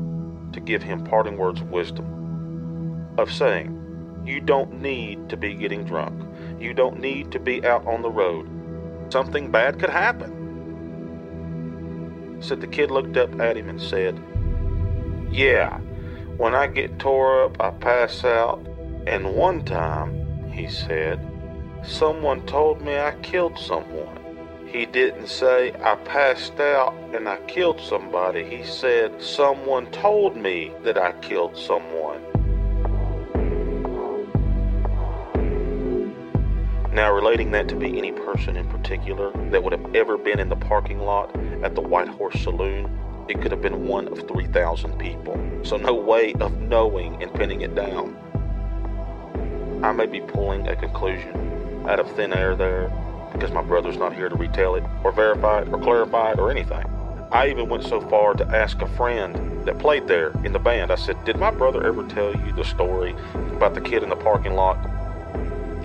to 0.52 0.60
give 0.60 0.82
him 0.82 1.04
parting 1.04 1.36
words 1.36 1.60
of 1.60 1.70
wisdom, 1.70 3.08
of 3.18 3.32
saying, 3.32 4.22
You 4.24 4.40
don't 4.40 4.80
need 4.80 5.28
to 5.30 5.36
be 5.36 5.54
getting 5.54 5.84
drunk. 5.84 6.22
You 6.60 6.74
don't 6.74 7.00
need 7.00 7.32
to 7.32 7.40
be 7.40 7.64
out 7.64 7.86
on 7.86 8.02
the 8.02 8.10
road. 8.10 8.48
Something 9.12 9.50
bad 9.50 9.80
could 9.80 9.90
happen. 9.90 10.38
Said 12.40 12.60
the 12.60 12.66
kid 12.66 12.90
looked 12.90 13.16
up 13.16 13.40
at 13.40 13.56
him 13.56 13.68
and 13.68 13.80
said, 13.80 14.20
Yeah, 15.30 15.78
when 16.36 16.54
I 16.54 16.66
get 16.66 16.98
tore 16.98 17.44
up, 17.44 17.60
I 17.60 17.70
pass 17.70 18.24
out. 18.24 18.66
And 19.06 19.34
one 19.34 19.64
time, 19.64 20.50
he 20.52 20.68
said, 20.68 21.20
someone 21.84 22.46
told 22.46 22.80
me 22.80 22.96
I 22.96 23.12
killed 23.22 23.58
someone. 23.58 24.21
He 24.72 24.86
didn't 24.86 25.26
say 25.26 25.74
I 25.82 25.96
passed 25.96 26.58
out 26.58 26.94
and 27.12 27.28
I 27.28 27.36
killed 27.46 27.78
somebody. 27.78 28.42
He 28.42 28.64
said 28.64 29.20
someone 29.20 29.84
told 29.90 30.34
me 30.34 30.72
that 30.82 30.96
I 30.96 31.12
killed 31.20 31.58
someone. 31.58 32.22
Now, 36.90 37.12
relating 37.12 37.50
that 37.50 37.68
to 37.68 37.76
be 37.76 37.98
any 37.98 38.12
person 38.12 38.56
in 38.56 38.66
particular 38.68 39.30
that 39.50 39.62
would 39.62 39.72
have 39.72 39.94
ever 39.94 40.16
been 40.16 40.40
in 40.40 40.48
the 40.48 40.56
parking 40.56 41.00
lot 41.00 41.36
at 41.62 41.74
the 41.74 41.82
White 41.82 42.08
Horse 42.08 42.40
Saloon, 42.40 42.90
it 43.28 43.42
could 43.42 43.50
have 43.50 43.60
been 43.60 43.86
one 43.86 44.08
of 44.08 44.26
3,000 44.26 44.98
people. 44.98 45.38
So, 45.64 45.76
no 45.76 45.92
way 45.92 46.32
of 46.40 46.58
knowing 46.62 47.22
and 47.22 47.32
pinning 47.34 47.60
it 47.60 47.74
down. 47.74 48.16
I 49.84 49.92
may 49.92 50.06
be 50.06 50.20
pulling 50.20 50.66
a 50.68 50.76
conclusion 50.76 51.84
out 51.86 52.00
of 52.00 52.10
thin 52.12 52.32
air 52.32 52.56
there, 52.56 52.90
because 53.32 53.50
my 53.52 53.62
brother's 53.62 53.96
not 53.96 54.14
here 54.14 54.28
to 54.28 54.34
retell 54.34 54.74
it, 54.74 54.84
or 55.04 55.12
verify 55.12 55.62
it, 55.62 55.68
or 55.68 55.78
clarify 55.80 56.32
it, 56.32 56.38
or 56.38 56.50
anything. 56.50 56.84
I 57.32 57.48
even 57.48 57.68
went 57.70 57.84
so 57.84 58.00
far 58.00 58.34
to 58.34 58.46
ask 58.48 58.82
a 58.82 58.88
friend 58.88 59.66
that 59.66 59.78
played 59.78 60.06
there 60.06 60.32
in 60.44 60.52
the 60.52 60.58
band. 60.58 60.92
I 60.92 60.96
said, 60.96 61.24
Did 61.24 61.38
my 61.38 61.50
brother 61.50 61.82
ever 61.82 62.06
tell 62.06 62.34
you 62.34 62.52
the 62.52 62.64
story 62.64 63.14
about 63.56 63.74
the 63.74 63.80
kid 63.80 64.02
in 64.02 64.10
the 64.10 64.16
parking 64.16 64.52
lot? 64.52 64.78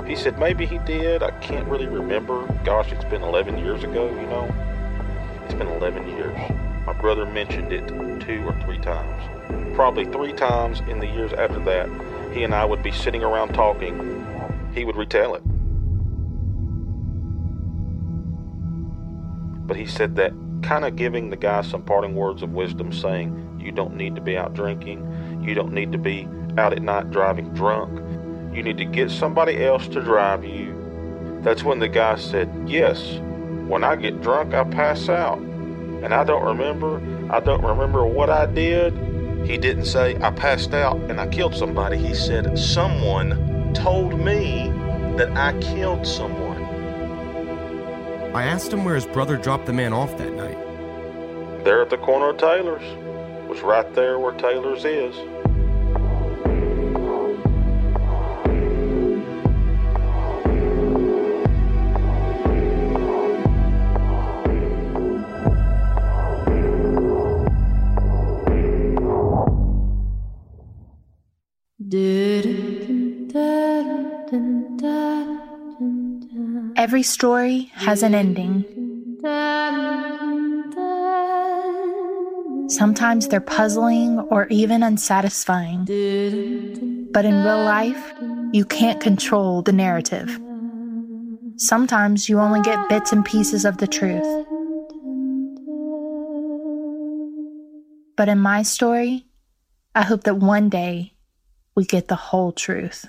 He 0.05 0.15
said, 0.15 0.39
Maybe 0.39 0.65
he 0.65 0.77
did. 0.79 1.23
I 1.23 1.31
can't 1.39 1.67
really 1.67 1.87
remember. 1.87 2.45
Gosh, 2.65 2.91
it's 2.91 3.05
been 3.05 3.21
11 3.21 3.57
years 3.59 3.83
ago, 3.83 4.09
you 4.09 4.27
know? 4.27 4.53
It's 5.45 5.53
been 5.53 5.67
11 5.67 6.09
years. 6.09 6.37
My 6.85 6.93
brother 6.93 7.25
mentioned 7.25 7.71
it 7.71 7.87
two 8.19 8.43
or 8.45 8.53
three 8.63 8.79
times. 8.79 9.73
Probably 9.73 10.05
three 10.05 10.33
times 10.33 10.81
in 10.89 10.99
the 10.99 11.07
years 11.07 11.31
after 11.31 11.59
that, 11.59 11.89
he 12.33 12.43
and 12.43 12.53
I 12.53 12.65
would 12.65 12.83
be 12.83 12.91
sitting 12.91 13.23
around 13.23 13.53
talking. 13.53 14.25
He 14.73 14.83
would 14.83 14.97
retell 14.97 15.35
it. 15.35 15.43
But 19.68 19.78
he 19.78 19.86
said 19.86 20.15
that 20.15 20.34
kind 20.63 20.86
of 20.86 20.95
giving 20.95 21.30
the 21.30 21.36
guy 21.36 21.61
some 21.61 21.84
parting 21.84 22.15
words 22.15 22.41
of 22.41 22.53
wisdom, 22.53 22.91
saying, 22.91 23.59
You 23.59 23.72
don't 23.72 23.95
need 23.95 24.15
to 24.15 24.22
be 24.22 24.38
out 24.38 24.53
drinking. 24.53 25.43
You 25.43 25.53
don't 25.53 25.74
need 25.74 25.91
to 25.91 25.97
be 25.97 26.28
out 26.57 26.74
at 26.74 26.82
night 26.82 27.11
driving 27.11 27.53
drunk. 27.53 27.99
You 28.55 28.63
need 28.63 28.78
to 28.78 28.86
get 28.86 29.11
somebody 29.11 29.63
else 29.63 29.88
to 29.89 30.01
drive 30.01 30.43
you. 30.43 30.74
That's 31.43 31.63
when 31.63 31.80
the 31.80 31.88
guy 31.88 32.15
said, 32.15 32.51
Yes, 32.65 33.20
when 33.68 33.84
I 33.84 33.95
get 33.95 34.22
drunk, 34.22 34.53
I 34.53 34.63
pass 34.63 35.09
out. 35.09 35.38
And 35.38 36.13
I 36.13 36.24
don't 36.24 36.43
remember, 36.43 37.01
I 37.32 37.39
don't 37.39 37.63
remember 37.63 38.05
what 38.05 38.30
I 38.30 38.45
did. 38.45 38.93
He 39.45 39.57
didn't 39.57 39.86
say, 39.86 40.15
I 40.22 40.32
passed 40.32 40.74
out 40.74 40.97
and 41.09 41.20
I 41.20 41.28
killed 41.28 41.55
somebody. 41.55 41.97
He 41.97 42.13
said, 42.13 42.57
Someone 42.57 43.74
told 43.74 44.20
me 44.20 44.70
that 45.18 45.32
I 45.36 45.57
killed 45.59 46.07
someone. 46.07 46.46
I 48.34 48.43
asked 48.43 48.71
him 48.71 48.84
where 48.86 48.95
his 48.95 49.05
brother 49.05 49.38
dropped 49.38 49.65
the 49.65 49.73
man 49.73 49.93
off 49.93 50.17
that 50.17 50.34
night. 50.34 50.57
There 51.63 51.82
at 51.82 51.89
the 51.89 51.97
corner 51.97 52.30
of 52.30 52.38
Taylor's. 52.38 52.84
Was 53.47 53.61
right 53.61 53.91
there 53.95 54.19
where 54.19 54.34
Taylor's 54.34 54.84
is. 54.86 55.15
Every 76.88 77.03
story 77.03 77.69
has 77.73 78.01
an 78.01 78.15
ending. 78.15 78.63
Sometimes 82.69 83.27
they're 83.27 83.41
puzzling 83.41 84.19
or 84.31 84.47
even 84.47 84.83
unsatisfying. 84.83 85.83
But 87.11 87.25
in 87.25 87.43
real 87.43 87.61
life, 87.65 88.13
you 88.53 88.63
can't 88.63 89.01
control 89.01 89.61
the 89.61 89.73
narrative. 89.73 90.39
Sometimes 91.57 92.29
you 92.29 92.39
only 92.39 92.61
get 92.61 92.88
bits 92.88 93.11
and 93.11 93.25
pieces 93.25 93.65
of 93.65 93.79
the 93.79 93.88
truth. 93.88 94.47
But 98.15 98.29
in 98.29 98.39
my 98.39 98.63
story, 98.63 99.25
I 99.93 100.03
hope 100.03 100.23
that 100.23 100.38
one 100.38 100.69
day 100.69 101.15
we 101.75 101.83
get 101.83 102.07
the 102.07 102.15
whole 102.15 102.53
truth. 102.53 103.05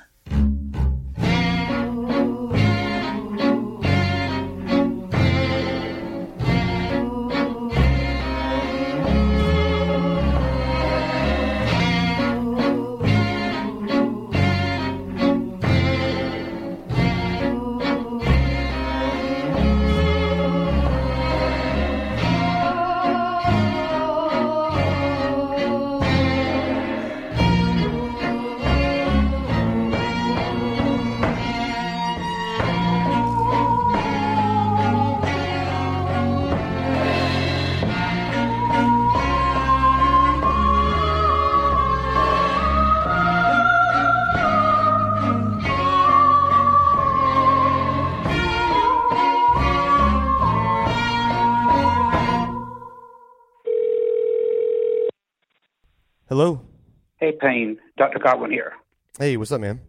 Payne. 57.41 57.79
Dr. 57.97 58.19
Godwin 58.19 58.51
here. 58.51 58.73
Hey, 59.19 59.37
what's 59.37 59.53
up, 59.53 59.61
man? 59.61 59.81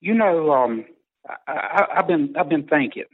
You 0.00 0.14
know, 0.14 0.52
um, 0.52 0.84
I, 1.46 1.86
I've 1.96 2.06
been 2.06 2.34
I've 2.38 2.48
been 2.48 2.66
thinking. 2.66 3.04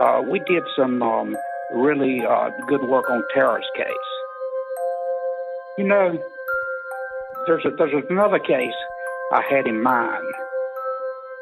Uh, 0.00 0.22
we 0.30 0.38
did 0.40 0.62
some 0.76 1.02
um, 1.02 1.36
really 1.74 2.20
uh, 2.24 2.50
good 2.68 2.82
work 2.82 3.10
on 3.10 3.24
Tara's 3.34 3.66
case. 3.76 3.86
You 5.76 5.84
know, 5.84 6.18
there's 7.46 7.64
a, 7.64 7.70
there's 7.70 8.04
another 8.08 8.38
case 8.38 8.74
I 9.32 9.42
had 9.42 9.66
in 9.66 9.82
mind. 9.82 10.24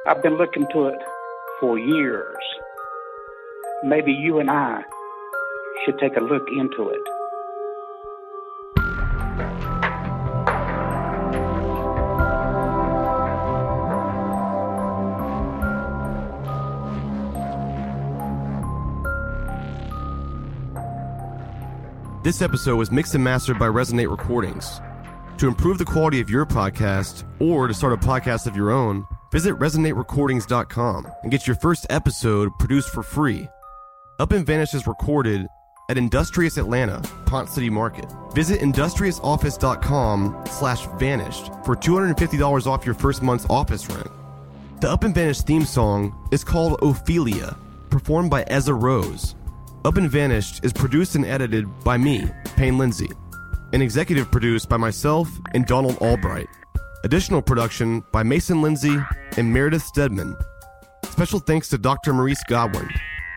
I've 0.06 0.22
been 0.22 0.36
looking 0.36 0.66
to 0.72 0.86
it 0.86 0.98
for 1.60 1.78
years. 1.78 2.36
Maybe 3.84 4.12
you 4.12 4.38
and 4.38 4.50
I 4.50 4.82
should 5.84 5.98
take 5.98 6.16
a 6.16 6.20
look 6.20 6.48
into 6.50 6.88
it. 6.88 7.00
This 22.24 22.42
episode 22.42 22.74
was 22.74 22.90
mixed 22.90 23.14
and 23.14 23.22
mastered 23.22 23.56
by 23.56 23.68
Resonate 23.68 24.10
Recordings. 24.10 24.80
To 25.38 25.46
improve 25.46 25.78
the 25.78 25.84
quality 25.84 26.20
of 26.20 26.28
your 26.28 26.44
podcast 26.44 27.24
or 27.38 27.68
to 27.68 27.74
start 27.74 27.92
a 27.92 27.96
podcast 27.98 28.48
of 28.48 28.56
your 28.56 28.72
own, 28.72 29.06
visit 29.30 29.54
resonaterecordings.com 29.56 31.06
and 31.22 31.30
get 31.30 31.46
your 31.46 31.54
first 31.56 31.86
episode 31.88 32.50
produced 32.58 32.88
for 32.88 33.04
free. 33.04 33.48
Up 34.18 34.32
and 34.32 34.46
Vanished 34.46 34.72
is 34.72 34.86
recorded 34.86 35.46
at 35.90 35.98
Industrious 35.98 36.56
Atlanta, 36.56 37.02
Ponce 37.26 37.52
City 37.52 37.68
Market. 37.68 38.06
Visit 38.32 38.60
industriousoffice.com 38.60 40.44
slash 40.50 40.86
vanished 40.98 41.52
for 41.64 41.76
$250 41.76 42.66
off 42.66 42.86
your 42.86 42.94
first 42.94 43.22
month's 43.22 43.46
office 43.50 43.86
rent. 43.90 44.08
The 44.80 44.90
Up 44.90 45.04
and 45.04 45.14
Vanished 45.14 45.46
theme 45.46 45.66
song 45.66 46.28
is 46.32 46.44
called 46.44 46.78
Ophelia, 46.82 47.56
performed 47.90 48.30
by 48.30 48.42
Ezra 48.44 48.74
Rose. 48.74 49.34
Up 49.84 49.98
and 49.98 50.10
Vanished 50.10 50.64
is 50.64 50.72
produced 50.72 51.14
and 51.14 51.26
edited 51.26 51.66
by 51.84 51.98
me, 51.98 52.24
Payne 52.56 52.78
Lindsey, 52.78 53.10
and 53.74 53.82
executive 53.82 54.30
produced 54.30 54.70
by 54.70 54.78
myself 54.78 55.28
and 55.52 55.66
Donald 55.66 55.98
Albright. 55.98 56.48
Additional 57.04 57.42
production 57.42 58.02
by 58.12 58.22
Mason 58.22 58.62
Lindsey 58.62 58.96
and 59.36 59.52
Meredith 59.52 59.82
Stedman. 59.82 60.36
Special 61.04 61.38
thanks 61.38 61.68
to 61.68 61.76
Dr. 61.76 62.14
Maurice 62.14 62.42
Godwin 62.48 62.88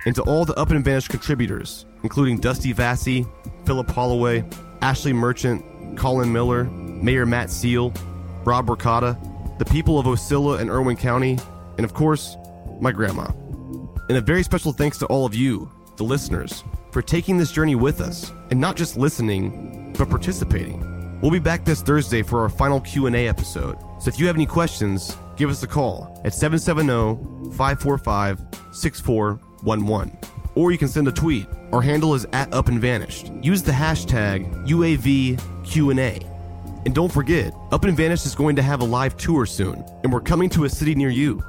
and 0.05 0.15
to 0.15 0.21
all 0.23 0.45
the 0.45 0.55
Up 0.55 0.71
and 0.71 0.83
Vanished 0.83 1.09
contributors, 1.09 1.85
including 2.03 2.39
Dusty 2.39 2.73
Vassy, 2.73 3.25
Philip 3.65 3.89
Holloway, 3.89 4.43
Ashley 4.81 5.13
Merchant, 5.13 5.63
Colin 5.97 6.31
Miller, 6.31 6.63
Mayor 6.65 7.25
Matt 7.25 7.49
Seal, 7.49 7.93
Rob 8.45 8.69
Ricotta, 8.69 9.17
the 9.57 9.65
people 9.65 9.99
of 9.99 10.05
Ocilla 10.05 10.59
and 10.59 10.69
Irwin 10.69 10.95
County, 10.97 11.37
and 11.77 11.85
of 11.85 11.93
course, 11.93 12.37
my 12.79 12.91
grandma. 12.91 13.31
And 14.07 14.17
a 14.17 14.21
very 14.21 14.43
special 14.43 14.71
thanks 14.71 14.97
to 14.99 15.05
all 15.07 15.25
of 15.25 15.35
you, 15.35 15.69
the 15.97 16.03
listeners, 16.03 16.63
for 16.91 17.01
taking 17.01 17.37
this 17.37 17.51
journey 17.51 17.75
with 17.75 18.01
us 18.01 18.31
and 18.51 18.59
not 18.59 18.75
just 18.75 18.97
listening, 18.97 19.93
but 19.97 20.09
participating. 20.09 21.19
We'll 21.21 21.31
be 21.31 21.39
back 21.39 21.65
this 21.65 21.81
Thursday 21.81 22.21
for 22.21 22.39
our 22.41 22.49
final 22.49 22.79
Q&A 22.79 23.27
episode. 23.27 23.77
So 23.99 24.07
if 24.07 24.19
you 24.19 24.27
have 24.27 24.37
any 24.37 24.45
questions, 24.45 25.17
give 25.35 25.49
us 25.49 25.63
a 25.63 25.67
call 25.67 26.21
at 26.23 26.31
770-545-6411. 29.63 30.29
Or 30.55 30.71
you 30.71 30.77
can 30.77 30.87
send 30.87 31.07
a 31.07 31.11
tweet. 31.11 31.47
Our 31.71 31.81
handle 31.81 32.15
is 32.15 32.25
at 32.33 32.53
Up 32.53 32.67
and 32.67 32.81
Vanished. 32.81 33.31
Use 33.41 33.61
the 33.61 33.71
hashtag 33.71 34.67
UAVQA. 34.67 36.25
And 36.85 36.95
don't 36.95 37.11
forget, 37.11 37.53
Up 37.71 37.83
and 37.83 37.95
Vanished 37.95 38.25
is 38.25 38.35
going 38.35 38.55
to 38.55 38.61
have 38.61 38.81
a 38.81 38.85
live 38.85 39.15
tour 39.17 39.45
soon, 39.45 39.83
and 40.03 40.11
we're 40.11 40.21
coming 40.21 40.49
to 40.49 40.65
a 40.65 40.69
city 40.69 40.95
near 40.95 41.09
you. 41.09 41.43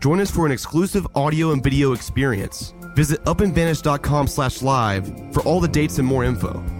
Join 0.00 0.20
us 0.20 0.30
for 0.30 0.46
an 0.46 0.52
exclusive 0.52 1.06
audio 1.14 1.52
and 1.52 1.62
video 1.62 1.92
experience. 1.92 2.72
Visit 2.96 3.22
upandvanished.com 3.24 4.26
slash 4.26 4.62
live 4.62 5.06
for 5.32 5.42
all 5.42 5.60
the 5.60 5.68
dates 5.68 5.98
and 5.98 6.08
more 6.08 6.24
info. 6.24 6.79